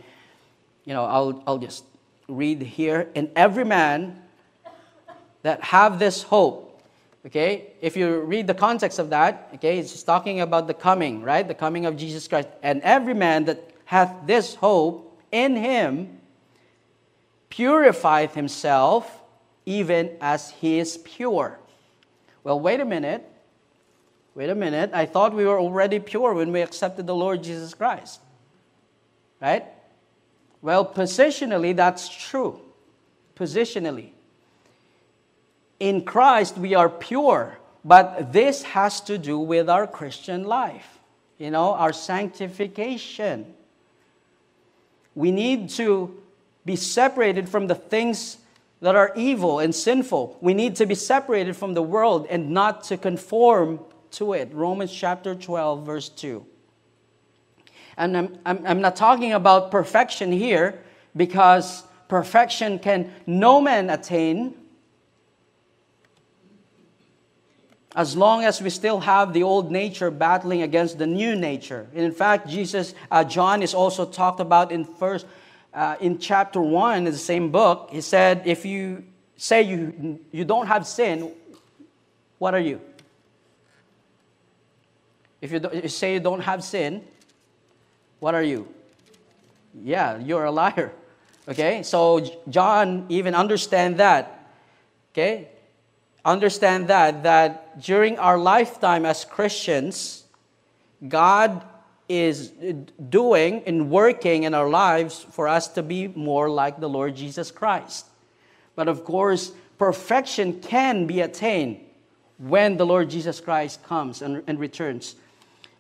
you 0.84 0.92
know, 0.92 1.06
I'll, 1.06 1.42
I'll 1.46 1.56
just 1.56 1.84
read 2.28 2.60
here. 2.60 3.08
And 3.16 3.30
every 3.34 3.64
man 3.64 4.22
that 5.40 5.62
have 5.62 5.98
this 5.98 6.22
hope, 6.22 6.82
okay, 7.24 7.72
if 7.80 7.96
you 7.96 8.20
read 8.20 8.46
the 8.46 8.52
context 8.52 8.98
of 8.98 9.08
that, 9.08 9.48
okay, 9.54 9.78
it's 9.78 10.02
talking 10.02 10.42
about 10.42 10.66
the 10.66 10.74
coming, 10.74 11.22
right? 11.22 11.48
The 11.48 11.54
coming 11.54 11.86
of 11.86 11.96
Jesus 11.96 12.28
Christ. 12.28 12.48
And 12.62 12.82
every 12.82 13.14
man 13.14 13.46
that 13.46 13.70
hath 13.86 14.14
this 14.26 14.56
hope 14.56 15.18
in 15.32 15.56
him 15.56 16.20
purifieth 17.48 18.34
himself 18.34 19.22
even 19.64 20.18
as 20.20 20.50
he 20.50 20.80
is 20.80 20.98
pure. 20.98 21.58
Well, 22.44 22.60
wait 22.60 22.80
a 22.80 22.84
minute. 22.84 23.26
Wait 24.36 24.50
a 24.50 24.54
minute. 24.54 24.90
I 24.92 25.06
thought 25.06 25.32
we 25.32 25.46
were 25.46 25.58
already 25.58 25.98
pure 25.98 26.34
when 26.34 26.52
we 26.52 26.60
accepted 26.60 27.06
the 27.06 27.14
Lord 27.14 27.42
Jesus 27.42 27.72
Christ. 27.72 28.20
Right? 29.40 29.64
Well, 30.60 30.84
positionally, 30.84 31.74
that's 31.74 32.08
true. 32.08 32.60
Positionally. 33.34 34.10
In 35.80 36.04
Christ, 36.04 36.58
we 36.58 36.74
are 36.74 36.90
pure, 36.90 37.58
but 37.82 38.34
this 38.34 38.62
has 38.62 39.00
to 39.02 39.16
do 39.16 39.38
with 39.38 39.70
our 39.70 39.86
Christian 39.86 40.44
life, 40.44 40.98
you 41.38 41.50
know, 41.50 41.72
our 41.72 41.94
sanctification. 41.94 43.54
We 45.14 45.32
need 45.32 45.70
to 45.70 46.14
be 46.66 46.76
separated 46.76 47.48
from 47.48 47.68
the 47.68 47.74
things 47.74 48.36
that 48.82 48.96
are 48.96 49.12
evil 49.16 49.60
and 49.60 49.74
sinful. 49.74 50.36
We 50.42 50.52
need 50.52 50.76
to 50.76 50.84
be 50.84 50.94
separated 50.94 51.56
from 51.56 51.72
the 51.72 51.82
world 51.82 52.26
and 52.28 52.50
not 52.50 52.84
to 52.84 52.98
conform 52.98 53.80
to 54.16 54.32
it. 54.32 54.52
Romans 54.52 54.92
chapter 54.92 55.34
12, 55.34 55.84
verse 55.84 56.08
2. 56.08 56.44
And 57.96 58.16
I'm, 58.16 58.38
I'm, 58.44 58.66
I'm 58.66 58.80
not 58.80 58.96
talking 58.96 59.32
about 59.32 59.70
perfection 59.70 60.32
here 60.32 60.82
because 61.14 61.82
perfection 62.08 62.78
can 62.78 63.12
no 63.26 63.60
man 63.60 63.90
attain 63.90 64.54
as 67.94 68.14
long 68.14 68.44
as 68.44 68.60
we 68.60 68.68
still 68.68 69.00
have 69.00 69.32
the 69.32 69.42
old 69.42 69.70
nature 69.70 70.10
battling 70.10 70.60
against 70.60 70.98
the 70.98 71.06
new 71.06 71.34
nature. 71.34 71.88
in 71.94 72.12
fact, 72.12 72.46
Jesus, 72.46 72.94
uh, 73.10 73.24
John 73.24 73.62
is 73.62 73.72
also 73.72 74.04
talked 74.04 74.40
about 74.40 74.70
in 74.70 74.84
first 74.84 75.26
uh, 75.72 75.96
in 76.00 76.18
chapter 76.18 76.60
1 76.60 76.98
in 76.98 77.04
the 77.04 77.18
same 77.18 77.50
book, 77.50 77.90
he 77.92 78.00
said, 78.00 78.42
If 78.46 78.64
you 78.64 79.04
say 79.36 79.60
you, 79.62 80.18
you 80.32 80.44
don't 80.44 80.66
have 80.66 80.86
sin, 80.86 81.32
what 82.38 82.54
are 82.54 82.60
you? 82.60 82.80
If 85.40 85.52
you, 85.52 85.60
you 85.72 85.88
say 85.88 86.14
you 86.14 86.20
don't 86.20 86.40
have 86.40 86.64
sin, 86.64 87.04
what 88.20 88.34
are 88.34 88.42
you? 88.42 88.68
Yeah, 89.82 90.18
you're 90.18 90.44
a 90.44 90.52
liar. 90.52 90.92
Okay, 91.48 91.84
so 91.84 92.28
John 92.48 93.06
even 93.08 93.32
understand 93.32 93.98
that. 93.98 94.50
Okay, 95.12 95.46
understand 96.24 96.88
that 96.88 97.22
that 97.22 97.80
during 97.80 98.18
our 98.18 98.36
lifetime 98.36 99.06
as 99.06 99.24
Christians, 99.24 100.24
God 101.06 101.62
is 102.08 102.52
doing 103.10 103.62
and 103.64 103.90
working 103.90 104.42
in 104.42 104.54
our 104.54 104.68
lives 104.68 105.24
for 105.30 105.46
us 105.46 105.68
to 105.68 105.84
be 105.84 106.08
more 106.08 106.50
like 106.50 106.80
the 106.80 106.88
Lord 106.88 107.14
Jesus 107.14 107.52
Christ. 107.52 108.06
But 108.74 108.88
of 108.88 109.04
course, 109.04 109.52
perfection 109.78 110.60
can 110.60 111.06
be 111.06 111.20
attained 111.20 111.78
when 112.38 112.76
the 112.76 112.86
Lord 112.86 113.10
Jesus 113.10 113.40
Christ 113.40 113.82
comes 113.84 114.22
and, 114.22 114.42
and 114.46 114.58
returns. 114.58 115.16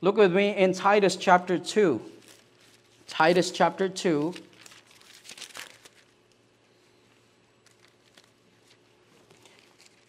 Look 0.02 0.18
with 0.18 0.34
me 0.34 0.54
in 0.54 0.74
Titus 0.74 1.16
chapter 1.16 1.58
2. 1.58 2.00
Titus 3.08 3.50
chapter 3.50 3.88
2. 3.88 4.34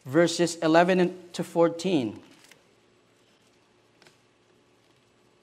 Verses 0.05 0.55
11 0.57 1.15
to 1.33 1.43
14. 1.43 2.19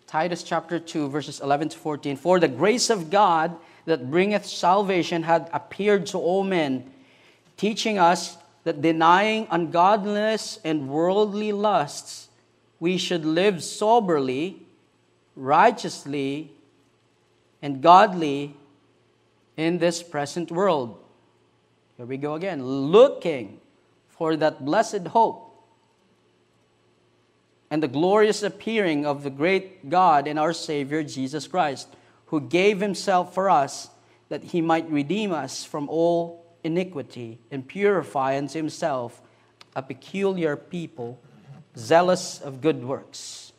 Titus 0.07 0.43
chapter 0.43 0.79
2, 0.79 1.09
verses 1.09 1.41
11 1.41 1.71
to 1.71 1.79
14. 1.79 2.17
For 2.17 2.39
the 2.39 2.47
grace 2.47 2.91
of 2.91 3.11
God 3.11 3.57
that 3.87 4.11
bringeth 4.11 4.45
salvation 4.45 5.23
had 5.23 5.49
appeared 5.53 6.07
to 6.07 6.19
all 6.19 6.45
men, 6.45 6.93
teaching 7.57 7.99
us 7.99 8.37
that 8.65 8.83
denying 8.83 9.49
ungodliness 9.51 10.61
and 10.65 10.89
worldly 10.89 11.51
lusts, 11.53 12.24
we 12.81 12.99
should 12.99 13.25
live 13.25 13.63
soberly, 13.63 14.63
righteously, 15.37 16.53
and 17.63 17.81
godly 17.83 18.55
in 19.57 19.79
this 19.79 20.03
present 20.03 20.51
world. 20.51 20.99
Here 21.97 22.07
we 22.07 22.17
go 22.17 22.35
again. 22.35 22.65
Looking 22.65 23.61
for 24.09 24.37
that 24.37 24.65
blessed 24.65 25.09
hope 25.09 25.45
and 27.71 27.83
the 27.83 27.89
glorious 27.89 28.43
appearing 28.43 29.07
of 29.07 29.23
the 29.23 29.31
great 29.31 29.89
God 29.89 30.29
and 30.29 30.39
our 30.39 30.53
Savior 30.53 31.03
Jesus 31.03 31.47
Christ, 31.47 31.89
who 32.27 32.41
gave 32.41 32.81
himself 32.81 33.35
for 33.35 33.51
us 33.51 33.91
that 34.29 34.45
he 34.45 34.61
might 34.61 34.89
redeem 34.91 35.33
us 35.33 35.65
from 35.65 35.89
all 35.89 36.45
iniquity 36.63 37.39
and 37.51 37.67
purify 37.67 38.37
unto 38.37 38.59
himself 38.59 39.21
a 39.77 39.83
peculiar 39.83 40.57
people, 40.57 41.21
zealous 41.77 42.41
of 42.41 42.61
good 42.61 42.85
works. 42.85 43.53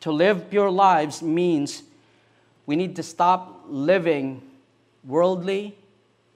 To 0.00 0.12
live 0.12 0.50
pure 0.50 0.70
lives 0.70 1.22
means 1.22 1.82
we 2.66 2.76
need 2.76 2.96
to 2.96 3.02
stop 3.02 3.64
living 3.68 4.42
worldly 5.04 5.76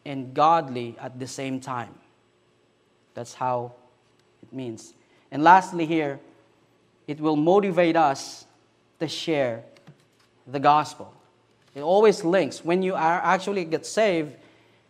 and 0.04 0.34
godly 0.34 0.96
at 1.00 1.18
the 1.18 1.26
same 1.26 1.60
time. 1.60 1.94
That's 3.14 3.34
how 3.34 3.72
it 4.42 4.52
means. 4.52 4.92
And 5.30 5.42
lastly, 5.42 5.86
here, 5.86 6.20
it 7.06 7.20
will 7.20 7.36
motivate 7.36 7.96
us 7.96 8.46
to 9.00 9.08
share 9.08 9.62
the 10.46 10.60
gospel. 10.60 11.12
It 11.74 11.80
always 11.80 12.24
links. 12.24 12.64
When 12.64 12.82
you 12.82 12.94
are 12.94 13.20
actually 13.22 13.64
get 13.64 13.86
saved, 13.86 14.34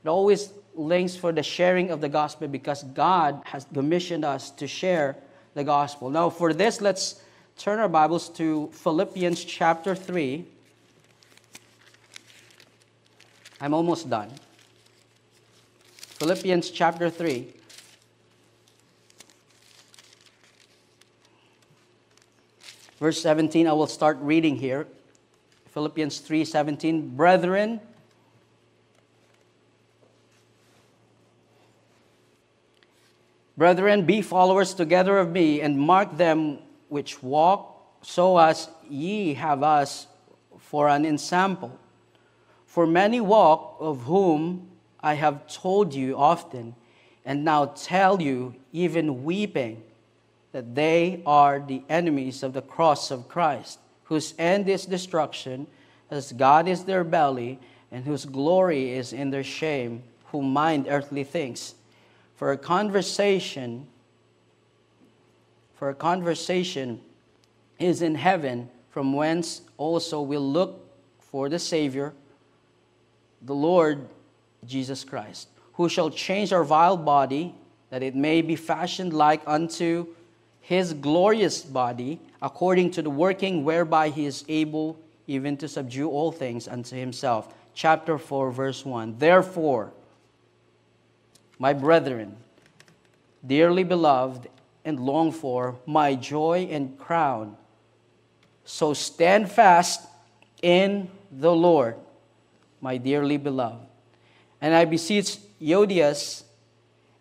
it 0.05 0.09
always 0.09 0.51
links 0.75 1.17
for 1.17 1.33
the 1.33 1.43
sharing 1.43 1.91
of 1.91 2.01
the 2.01 2.09
gospel 2.09 2.49
because 2.49 2.83
God 2.83 3.41
has 3.45 3.67
commissioned 3.73 4.25
us 4.25 4.51
to 4.53 4.67
share 4.67 5.17
the 5.55 5.65
gospel. 5.65 6.11
Now, 6.11 6.31
for 6.31 6.53
this, 6.53 6.81
let's 6.81 7.23
turn 7.57 7.79
our 7.79 7.89
Bibles 7.89 8.29
to 8.31 8.69
Philippians 8.73 9.45
chapter 9.45 9.95
3. 9.95 10.45
I'm 13.61 13.73
almost 13.73 14.11
done. 14.11 14.31
Philippians 16.19 16.71
chapter 16.71 17.09
3. 17.09 17.53
Verse 22.99 23.21
17, 23.21 23.67
I 23.67 23.73
will 23.73 23.87
start 23.87 24.19
reading 24.21 24.57
here. 24.57 24.87
Philippians 25.73 26.21
3:17, 26.21 27.17
brethren, 27.17 27.81
Brethren, 33.57 34.05
be 34.05 34.21
followers 34.21 34.75
together 34.75 35.19
of 35.19 35.31
me, 35.31 35.61
and 35.61 35.79
mark 35.79 36.17
them 36.17 36.59
which 36.89 37.23
walk, 37.23 37.99
so 38.03 38.37
as 38.39 38.69
ye 38.89 39.35
have 39.35 39.63
us 39.63 40.07
for 40.59 40.89
an 40.89 41.05
ensample. 41.05 41.79
For 42.67 42.87
many 42.87 43.21
walk, 43.21 43.77
of 43.79 44.03
whom 44.03 44.71
I 45.01 45.15
have 45.15 45.47
told 45.47 45.95
you 45.95 46.17
often, 46.17 46.75
and 47.25 47.45
now 47.45 47.67
tell 47.67 48.21
you, 48.21 48.57
even 48.73 49.23
weeping, 49.25 49.83
that 50.51 50.75
they 50.75 51.23
are 51.25 51.61
the 51.61 51.83
enemies 51.89 52.43
of 52.43 52.53
the 52.53 52.63
cross 52.63 53.11
of 53.11 53.29
Christ, 53.29 53.79
whose 54.05 54.35
end 54.39 54.69
is 54.69 54.85
destruction, 54.85 55.67
as 56.11 56.33
God 56.33 56.69
is 56.69 56.85
their 56.85 57.05
belly, 57.05 57.59
and 57.93 58.05
whose 58.05 58.25
glory 58.25 58.91
is 58.91 59.13
in 59.13 59.31
their 59.31 59.45
shame, 59.45 60.03
who 60.27 60.43
mind 60.43 60.87
earthly 60.89 61.23
things. 61.23 61.75
For 62.37 62.53
a 62.53 62.57
conversation, 62.57 63.87
for 65.75 65.89
a 65.89 65.95
conversation 65.95 67.01
is 67.79 68.03
in 68.03 68.15
heaven, 68.17 68.69
from 68.91 69.13
whence 69.13 69.63
also 69.77 70.21
we'll 70.21 70.49
look 70.49 70.81
for 71.19 71.49
the 71.49 71.59
Savior, 71.59 72.13
the 73.43 73.55
Lord 73.55 74.09
Jesus 74.67 75.05
Christ, 75.05 75.49
who 75.75 75.89
shall 75.89 76.11
change 76.11 76.53
our 76.53 76.65
vile 76.65 76.97
body, 76.97 77.55
that 77.91 78.03
it 78.03 78.15
may 78.15 78.43
be 78.43 78.57
fashioned 78.57 79.13
like 79.13 79.43
unto 79.47 80.07
his 80.61 80.95
glorious 80.95 81.63
body, 81.63 82.21
according 82.41 82.91
to 82.93 83.03
the 83.03 83.11
working 83.11 83.65
whereby 83.65 84.09
he 84.09 84.27
is 84.27 84.45
able 84.49 84.99
even 85.27 85.57
to 85.59 85.69
subdue 85.69 86.09
all 86.09 86.33
things 86.33 86.67
unto 86.67 86.97
himself. 86.97 87.55
Chapter 87.75 88.19
4, 88.19 88.51
verse 88.51 88.85
1. 88.85 89.19
Therefore, 89.19 89.93
my 91.65 91.73
brethren, 91.73 92.37
dearly 93.47 93.85
beloved 93.85 94.51
and 94.85 95.01
longed 95.01 95.35
for, 95.35 95.75
my 95.87 96.15
joy 96.15 96.69
and 96.71 96.99
crown. 96.99 97.57
So 98.67 98.93
stand 98.93 99.51
fast 99.51 100.07
in 100.61 101.09
the 101.33 101.55
Lord, 101.55 101.97
my 102.83 102.99
dearly 102.99 103.39
beloved. 103.39 103.87
And 104.61 104.75
I 104.75 104.85
beseech 104.85 105.39
Euodias 105.59 106.43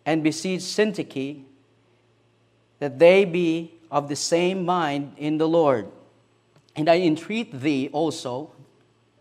and 0.04 0.22
beseech 0.22 0.60
Syntyche 0.60 1.42
that 2.80 2.98
they 2.98 3.24
be 3.24 3.72
of 3.90 4.10
the 4.10 4.16
same 4.16 4.66
mind 4.66 5.14
in 5.16 5.38
the 5.38 5.48
Lord. 5.48 5.88
And 6.76 6.90
I 6.90 7.00
entreat 7.00 7.62
thee 7.62 7.88
also, 7.94 8.50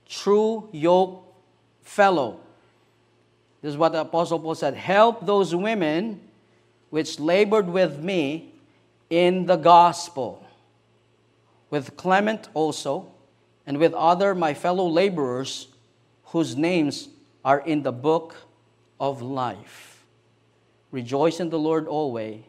true 0.05 0.67
yoke 0.73 1.33
fellow. 1.81 2.42
This 3.63 3.69
is 3.71 3.77
what 3.77 3.93
the 3.93 4.01
Apostle 4.01 4.39
Paul 4.39 4.55
said 4.55 4.75
help 4.75 5.25
those 5.25 5.55
women 5.55 6.19
which 6.89 7.17
labored 7.17 7.69
with 7.69 7.97
me 7.97 8.51
in 9.09 9.45
the 9.45 9.55
gospel, 9.55 10.45
with 11.69 11.95
Clement 11.95 12.49
also, 12.53 13.09
and 13.65 13.77
with 13.77 13.93
other 13.93 14.35
my 14.35 14.53
fellow 14.53 14.85
laborers 14.85 15.69
whose 16.25 16.57
names 16.57 17.07
are 17.45 17.61
in 17.61 17.83
the 17.83 17.93
book 17.93 18.35
of 18.99 19.21
life. 19.21 20.03
Rejoice 20.91 21.39
in 21.39 21.49
the 21.49 21.57
Lord 21.57 21.87
always, 21.87 22.41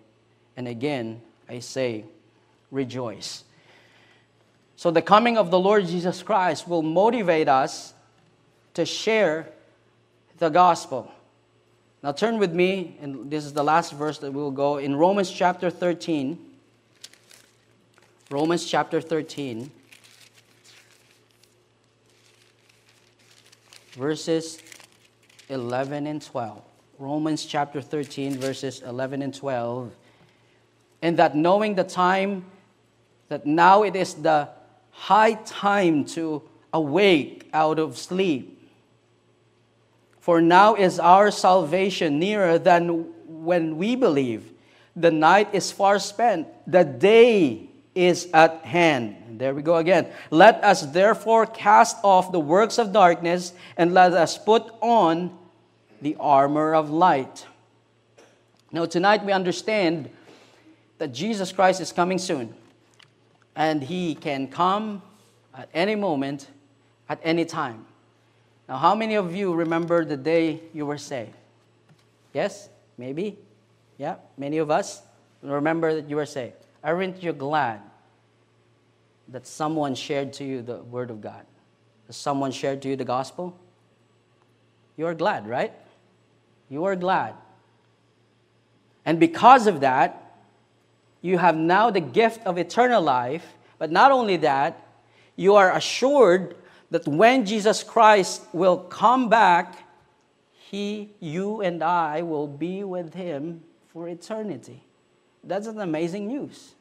and 0.57 0.67
again 0.67 1.23
I 1.49 1.61
say, 1.61 2.07
rejoice. 2.73 3.45
So, 4.75 4.91
the 4.91 5.01
coming 5.01 5.39
of 5.39 5.53
the 5.53 5.61
Lord 5.61 5.87
Jesus 5.87 6.25
Christ 6.25 6.67
will 6.67 6.83
motivate 6.83 7.49
us 7.49 7.95
to 8.75 8.85
share 8.85 9.54
the 10.39 10.49
gospel. 10.49 11.11
Now, 12.03 12.13
turn 12.13 12.39
with 12.39 12.53
me, 12.53 12.99
and 13.01 13.31
this 13.31 13.45
is 13.45 13.53
the 13.53 13.65
last 13.65 13.93
verse 13.93 14.19
that 14.19 14.33
we 14.33 14.43
will 14.43 14.51
go 14.51 14.77
in 14.77 14.97
Romans 14.97 15.31
chapter 15.31 15.71
13. 15.71 16.39
Romans 18.31 18.67
chapter 18.67 19.01
13, 19.01 19.71
verses 23.93 24.59
11 25.49 26.07
and 26.07 26.21
12. 26.21 26.63
Romans 26.99 27.45
chapter 27.45 27.81
13, 27.81 28.39
verses 28.39 28.83
11 28.83 29.23
and 29.23 29.35
12. 29.35 29.93
And 31.03 31.17
that 31.19 31.37
knowing 31.37 31.75
the 31.75 31.85
time, 31.85 32.45
that 33.29 33.47
now 33.47 33.83
it 33.83 33.97
is 33.97 34.15
the 34.15 34.49
high 34.91 35.35
time 35.45 36.05
to 36.05 36.43
awake 36.73 37.49
out 37.53 37.79
of 37.79 37.97
sleep. 37.99 38.54
For 40.25 40.41
now 40.41 40.75
is 40.75 40.99
our 40.99 41.31
salvation 41.31 42.19
nearer 42.19 42.59
than 42.59 43.13
when 43.27 43.77
we 43.77 43.95
believe. 43.95 44.55
The 44.97 45.11
night 45.11 45.51
is 45.53 45.71
far 45.71 45.99
spent, 45.99 46.49
the 46.67 46.83
day 46.83 47.69
is 47.95 48.31
at 48.33 48.65
hand. 48.65 49.39
There 49.39 49.55
we 49.55 49.61
go 49.61 49.77
again. 49.77 50.07
Let 50.31 50.65
us 50.65 50.81
therefore 50.81 51.45
cast 51.45 51.99
off 52.03 52.33
the 52.33 52.41
works 52.41 52.79
of 52.79 52.91
darkness 52.91 53.53
and 53.77 53.93
let 53.93 54.15
us 54.15 54.39
put 54.39 54.73
on 54.81 55.37
the 56.01 56.17
armor 56.19 56.75
of 56.75 56.89
light. 56.89 57.45
Now, 58.73 58.87
tonight 58.87 59.27
we 59.27 59.33
understand 59.33 60.09
that 60.97 61.13
Jesus 61.13 61.53
Christ 61.53 61.83
is 61.83 61.93
coming 61.93 62.17
soon 62.17 62.55
and 63.55 63.83
he 63.83 64.15
can 64.15 64.49
come 64.49 65.03
at 65.55 65.69
any 65.75 65.97
moment, 65.97 66.49
at 67.11 67.21
any 67.23 67.45
time. 67.45 67.85
Now, 68.69 68.77
how 68.77 68.95
many 68.95 69.15
of 69.15 69.35
you 69.35 69.53
remember 69.55 70.05
the 70.05 70.17
day 70.17 70.61
you 70.73 70.87
were 70.87 70.99
saved? 70.99 71.35
Yes? 72.33 72.69
Maybe? 72.97 73.39
Yeah? 73.99 74.17
Many 74.39 74.59
of 74.59 74.71
us 74.71 75.03
remember 75.43 75.95
that 75.95 76.09
you 76.09 76.17
were 76.17 76.27
saved. 76.27 76.55
Aren't 76.83 77.23
you 77.23 77.33
glad 77.33 77.81
that 79.29 79.47
someone 79.47 79.95
shared 79.95 80.33
to 80.35 80.45
you 80.45 80.63
the 80.63 80.77
Word 80.77 81.11
of 81.11 81.21
God? 81.21 81.45
That 82.07 82.15
someone 82.15 82.53
shared 82.53 82.83
to 82.83 82.89
you 82.89 82.97
the 82.97 83.05
gospel? 83.05 83.59
You 84.97 85.07
are 85.07 85.15
glad, 85.15 85.47
right? 85.47 85.73
You 86.69 86.85
are 86.85 86.97
glad. 86.97 87.35
And 89.05 89.21
because 89.21 89.67
of 89.67 89.81
that, 89.81 90.21
you 91.21 91.39
have 91.39 91.57
now 91.57 91.91
the 91.91 92.01
gift 92.01 92.47
of 92.47 92.59
eternal 92.59 93.03
life. 93.03 93.47
But 93.79 93.91
not 93.91 94.13
only 94.13 94.39
that, 94.39 94.81
you 95.37 95.55
are 95.55 95.75
assured 95.75 96.55
that 96.91 97.07
when 97.07 97.45
Jesus 97.45 97.83
Christ 97.83 98.43
will 98.53 98.79
come 98.79 99.29
back, 99.29 99.79
he, 100.53 101.11
you, 101.21 101.61
and 101.61 101.83
I 101.83 102.23
will 102.23 102.47
be 102.47 102.85
with 102.85 103.15
him 103.15 103.63
for 103.89 104.09
eternity. 104.09 104.83
That's 105.43 105.67
an 105.67 105.81
amazing 105.81 106.27
news. 106.27 106.75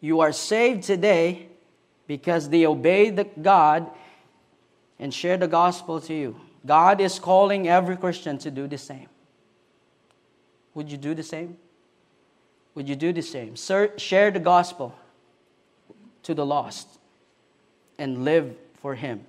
You 0.00 0.20
are 0.20 0.32
saved 0.32 0.82
today 0.84 1.48
because 2.06 2.48
they 2.48 2.66
obeyed 2.66 3.16
the 3.16 3.24
God 3.24 3.90
and 4.98 5.12
shared 5.12 5.40
the 5.40 5.48
gospel 5.48 6.00
to 6.02 6.14
you. 6.14 6.40
God 6.66 7.00
is 7.00 7.18
calling 7.18 7.68
every 7.68 7.96
Christian 7.96 8.38
to 8.38 8.50
do 8.50 8.66
the 8.66 8.78
same. 8.78 9.08
Would 10.74 10.90
you 10.90 10.98
do 10.98 11.14
the 11.14 11.22
same? 11.22 11.56
Would 12.74 12.88
you 12.88 12.96
do 12.96 13.12
the 13.12 13.22
same? 13.22 13.54
Share 13.56 14.30
the 14.30 14.40
gospel 14.40 14.94
to 16.24 16.34
the 16.34 16.44
lost 16.44 16.88
and 17.98 18.24
live 18.24 18.56
for 18.80 18.94
Him. 18.94 19.24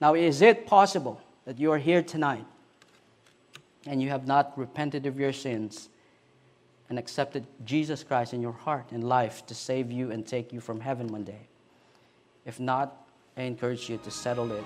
Now, 0.00 0.14
is 0.14 0.42
it 0.42 0.66
possible 0.66 1.20
that 1.44 1.58
you 1.58 1.72
are 1.72 1.78
here 1.78 2.02
tonight 2.02 2.44
and 3.86 4.02
you 4.02 4.10
have 4.10 4.26
not 4.26 4.56
repented 4.56 5.06
of 5.06 5.18
your 5.18 5.32
sins 5.32 5.88
and 6.88 6.98
accepted 6.98 7.46
Jesus 7.64 8.02
Christ 8.02 8.34
in 8.34 8.42
your 8.42 8.52
heart 8.52 8.92
and 8.92 9.04
life 9.04 9.46
to 9.46 9.54
save 9.54 9.90
you 9.90 10.10
and 10.10 10.26
take 10.26 10.52
you 10.52 10.60
from 10.60 10.80
heaven 10.80 11.08
one 11.08 11.24
day? 11.24 11.48
If 12.46 12.60
not, 12.60 12.96
I 13.36 13.42
encourage 13.42 13.88
you 13.88 13.98
to 13.98 14.10
settle 14.10 14.50
it 14.52 14.64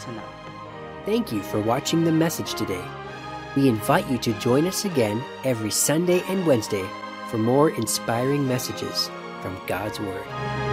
tonight. 0.00 0.24
Thank 1.04 1.32
you 1.32 1.42
for 1.42 1.60
watching 1.60 2.04
the 2.04 2.12
message 2.12 2.54
today. 2.54 2.84
We 3.56 3.68
invite 3.68 4.08
you 4.10 4.18
to 4.18 4.32
join 4.34 4.66
us 4.66 4.84
again 4.84 5.24
every 5.44 5.70
Sunday 5.70 6.22
and 6.28 6.46
Wednesday 6.46 6.86
for 7.30 7.38
more 7.38 7.70
inspiring 7.70 8.46
messages 8.46 9.08
from 9.40 9.58
God's 9.66 9.98
Word. 10.00 10.65